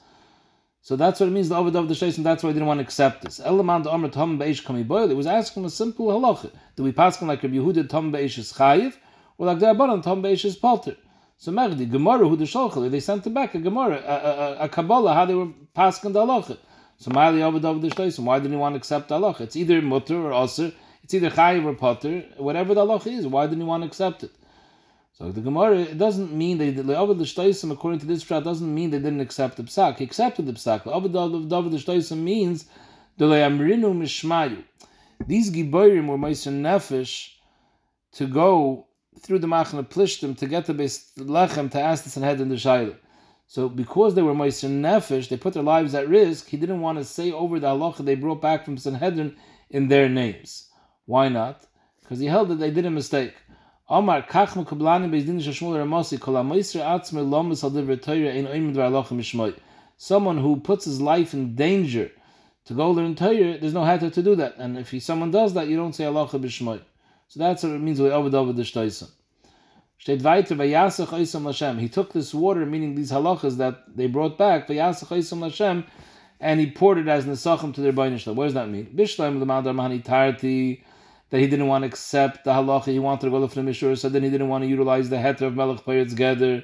So 0.81 0.97
that's 0.97 1.21
what 1.21 1.29
it 1.29 1.33
means, 1.33 1.49
the 1.49 1.57
Ovid 1.57 1.77
of 1.77 1.89
the 1.89 1.95
Shaisim, 1.95 2.23
that's 2.23 2.43
why 2.43 2.51
I 2.51 2.53
didn't 2.53 2.69
want 2.69 2.79
to 2.79 2.85
accept 2.85 3.23
this. 3.23 3.41
Elamand 3.41 3.87
Amr 3.87 4.09
Tom 4.09 4.39
Beish 4.39 4.63
Kami 4.63 4.83
Boil, 4.83 5.11
it 5.11 5.15
was 5.15 5.27
asking 5.27 5.65
a 5.65 5.71
simple 5.71 6.09
halacha. 6.09 6.51
Do 6.77 6.83
we 6.83 6.93
pass 6.93 7.19
him 7.21 7.29
like 7.29 7.43
Rabbi 7.43 7.57
Yehuda 7.57 7.89
Tom 7.89 8.13
Beish 8.13 8.37
is 8.37 8.53
Chayiv, 8.53 8.95
or 9.39 9.47
like 9.47 9.61
the 9.61 9.67
Rabbanon 9.67 10.03
Tom 10.03 10.23
Beish 10.23 10.45
is 10.45 10.57
Palter? 10.57 10.97
So 11.37 11.53
Megdi, 11.53 11.91
Gemara 11.91 12.29
who 12.29 12.37
the 12.37 12.45
Sholchel, 12.45 12.91
they 12.91 13.01
sent 13.01 13.27
him 13.27 13.35
back 13.35 13.55
a 13.55 13.59
Gemara, 13.59 13.97
a, 13.97 14.63
a, 14.63 14.65
a 14.65 14.69
Kabbalah, 14.69 15.15
how 15.15 15.27
they 15.27 15.35
were 15.35 15.49
passing 15.75 16.13
the 16.13 16.21
halacha. 16.21 16.57
So 16.97 17.11
Mali 17.11 17.43
Ovid 17.43 17.63
the 17.63 17.89
Shaisim, 17.89 18.25
why 18.25 18.39
didn't 18.39 18.53
he 18.53 18.59
want 18.59 18.75
to 18.75 18.79
accept 18.79 19.09
the 19.09 19.19
halacha? 19.19 19.43
It's 19.43 19.57
either 19.57 19.83
Mutter 19.83 20.17
or 20.17 20.45
Aser, 20.45 20.73
it's 21.03 21.13
either 21.13 21.31
chayiv 21.31 21.65
or 21.65 21.75
potter, 21.75 22.25
whatever 22.39 22.73
the 22.75 22.87
halacha 22.87 23.09
is. 23.09 23.27
Why 23.27 23.47
didn't 23.47 23.61
he 23.61 23.67
want 23.67 23.83
to 23.83 23.87
accept 23.87 24.25
it? 24.25 24.31
So 25.13 25.31
the 25.31 25.43
Gemara, 25.43 25.79
it 25.79 25.99
doesn't 25.99 26.33
mean 26.33 26.59
they 26.59 26.73
le'avad 26.73 27.19
l'shtoisim 27.19 27.71
according 27.71 28.01
to 28.01 28.07
this 28.07 28.25
shot 28.25 28.43
doesn't 28.43 28.75
mean 28.75 28.91
they 28.91 28.99
didn't 28.99 29.21
accept 29.21 29.57
the 29.57 29.63
psak. 29.63 29.99
He 29.99 30.05
accepted 30.05 30.47
the 30.47 30.55
psak. 30.55 30.83
Le'avad 30.83 31.73
l'shtoisim 31.73 32.19
means 32.19 32.65
the 33.19 33.27
le'amrinu 33.27 33.95
mishmayu. 33.95 34.65
These 35.25 35.53
giborim 35.53 36.09
were 36.09 36.19
meiser 36.19 36.53
nefesh 36.53 37.31
to 38.15 38.27
go 38.27 38.87
through 39.21 39.39
the 39.39 39.47
machna 39.47 39.87
plishtim 39.87 40.37
to 40.39 40.47
get 40.47 40.67
the 40.67 40.75
base 40.75 41.11
lechem 41.19 41.71
to 41.71 41.81
ask 41.81 42.05
the 42.05 42.11
Sanhedrin 42.11 42.49
the 42.49 42.57
shayla. 42.57 42.97
So 43.47 43.69
because 43.69 44.15
they 44.15 44.23
were 44.23 44.35
meiser 44.35 44.69
nefesh, 44.69 45.29
they 45.29 45.37
put 45.37 45.55
their 45.55 45.63
lives 45.63 45.95
at 45.95 46.09
risk. 46.09 46.49
He 46.49 46.57
didn't 46.57 46.81
want 46.81 46.99
to 46.99 47.05
say 47.05 47.31
over 47.31 47.61
the 47.61 47.69
halacha 47.69 48.05
they 48.05 48.15
brought 48.15 48.41
back 48.41 48.65
from 48.65 48.77
Sanhedrin 48.77 49.37
in 49.71 49.89
their 49.89 50.09
names. 50.09 50.69
Why 51.07 51.29
not? 51.29 51.67
Because 52.01 52.19
he 52.19 52.27
held 52.27 52.49
that 52.49 52.57
they 52.57 52.71
did 52.71 52.87
a 52.87 52.91
mistake. 52.91 53.35
Omar 53.89 54.23
kach 54.23 54.49
mekublani 54.49 55.11
bezdin 55.11 55.41
shashmul 55.41 55.77
ramosi 55.77 56.19
kol 56.19 56.35
amoisra 56.35 56.83
atzme 56.83 57.27
lomus 57.27 57.63
al 57.63 57.71
divrei 57.71 58.01
Torah 58.01 58.35
in 58.35 58.47
oimid 58.47 58.75
v'alochem 58.75 59.19
mishmoy. 59.19 59.55
Someone 59.97 60.39
who 60.39 60.57
puts 60.57 60.87
his 60.87 61.01
life 61.01 61.35
in 61.35 61.55
danger 61.55 62.11
to 62.65 62.75
go 62.75 62.91
learn 62.91 63.15
Torah, 63.15 63.59
there's 63.59 63.75
no 63.75 63.85
hatter 63.85 64.11
to 64.11 64.23
do 64.23 64.35
that. 64.37 64.57
And 64.59 64.79
if 64.79 64.91
he, 64.91 65.01
someone 65.01 65.31
does 65.31 65.55
that, 65.55 65.69
you 65.69 65.77
don't 65.77 65.95
say 65.95 66.05
alocha 66.05 66.41
b'shmoy. 66.41 66.81
So 67.29 67.41
that's 67.41 67.63
what 67.63 67.73
it 67.73 67.81
means 67.81 68.01
Ovid 68.01 68.35
Ovid 68.35 68.57
Shtoisam. 68.57 69.11
Steht 70.01 70.23
weiter, 70.23 70.55
Vayasach 70.55 71.07
Oisam 71.07 71.43
Lashem. 71.43 71.81
He 71.81 71.89
took 71.89 72.13
this 72.13 72.35
water, 72.35 72.67
meaning 72.67 72.95
these 72.95 73.11
halachas 73.11 73.57
that 73.57 73.97
they 73.97 74.07
brought 74.07 74.37
back, 74.37 74.69
Vayasach 74.69 75.09
Oisam 75.09 75.39
Lashem, 75.39 75.87
and 76.41 76.61
he 76.61 76.71
poured 76.71 76.99
it 76.99 77.09
as 77.09 77.25
nesachim 77.25 77.75
to 77.75 77.81
their 77.81 77.93
Rebbeinu 77.93 78.35
What 78.35 78.45
does 78.45 78.55
that 78.55 78.69
mean? 78.69 78.87
Bishleim 78.95 79.41
l'madar 79.41 79.73
mahani 79.73 80.05
tarti, 80.05 80.85
that 81.31 81.41
he 81.41 81.47
didn't 81.47 81.69
want 81.69 81.83
to 81.83 81.89
accept 81.89 82.45
the 82.45 82.53
halacha, 82.53 82.93
he 82.93 82.99
wanted 82.99 83.27
to 83.27 83.31
go 83.31 83.47
to 83.47 83.61
Mishur, 83.61 83.97
so 83.97 84.09
then 84.09 84.23
he 84.23 84.31
didn't 84.31 84.49
want 84.49 84.63
to 84.63 84.69
utilize 84.69 85.09
the 85.09 85.17
heter 85.17 85.43
of 85.43 85.55
Melech 85.55 85.85
Payet 85.85 86.11
together. 86.11 86.63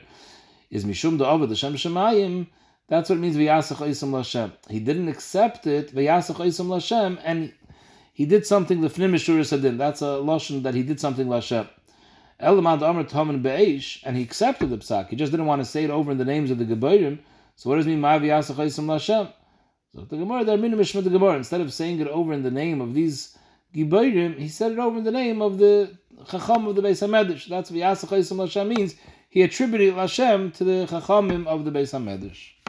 Is 0.70 0.84
mishum 0.84 1.18
da 1.18 1.36
the 1.36 1.56
Shem 1.56 1.74
Shemayim, 1.74 2.46
that's 2.90 3.08
what 3.08 3.18
it 3.18 3.20
means 3.20 3.36
v'yasach 3.36 3.76
oisam 3.76 4.12
l'Hashem. 4.12 4.52
He 4.68 4.80
didn't 4.80 5.08
accept 5.08 5.66
it, 5.66 5.94
v'yasach 5.94 6.36
oisam 6.36 6.68
l'Hashem, 6.68 7.18
and 7.22 7.52
he 8.20 8.26
did 8.26 8.44
something 8.44 8.82
l'fnim 8.82 9.12
Mishur 9.12 9.40
Sadin. 9.40 9.78
That's 9.78 10.02
a 10.02 10.20
lashon 10.28 10.62
that 10.64 10.74
he 10.74 10.82
did 10.82 11.00
something 11.00 11.26
l'Hashem. 11.30 11.66
Elamad 12.38 12.82
Amr 12.82 13.04
Taman 13.04 13.40
Be'esh, 13.40 14.02
and 14.04 14.14
he 14.14 14.22
accepted 14.22 14.68
the 14.68 14.76
psak. 14.76 15.08
He 15.08 15.16
just 15.16 15.32
didn't 15.32 15.46
want 15.46 15.62
to 15.62 15.64
say 15.64 15.84
it 15.84 15.90
over 15.90 16.12
in 16.12 16.18
the 16.18 16.26
names 16.26 16.50
of 16.50 16.58
the 16.58 16.66
Geberim. 16.66 17.20
So 17.56 17.70
what 17.70 17.76
does 17.76 17.86
it 17.86 17.88
mean, 17.88 18.02
Ma'avi 18.02 18.26
Yasach 18.26 18.56
Oisam 18.56 18.88
l'Hashem? 18.88 19.32
So 19.94 20.02
the 20.02 20.18
Gemara, 20.18 20.44
they're 20.44 20.58
minimishma 20.58 21.02
the 21.02 21.08
Gemara. 21.08 21.36
Instead 21.38 21.62
of 21.62 21.72
saying 21.72 21.98
it 21.98 22.08
over 22.08 22.34
in 22.34 22.42
the 22.42 22.50
name 22.50 22.82
of 22.82 22.92
these 22.92 23.38
Gibayrim, 23.74 24.38
he 24.38 24.48
said 24.48 24.72
it 24.72 24.78
over 24.78 24.98
in 24.98 25.04
the 25.04 25.12
name 25.12 25.40
of 25.40 25.56
the 25.56 25.96
Chacham 26.30 26.66
of 26.66 26.76
the 26.76 26.82
Beis 26.82 27.00
HaMedrash. 27.00 27.48
That's 27.48 27.70
what 27.70 27.80
Yasach 27.80 28.38
Hashem 28.38 28.68
means. 28.68 28.96
He 29.30 29.40
attributed 29.40 29.94
Hashem 29.94 30.50
to 30.50 30.64
the 30.64 30.86
Chachamim 30.90 31.46
of 31.46 31.64
the 31.64 31.70
Beis 31.70 31.98
HaMedrash. 31.98 32.59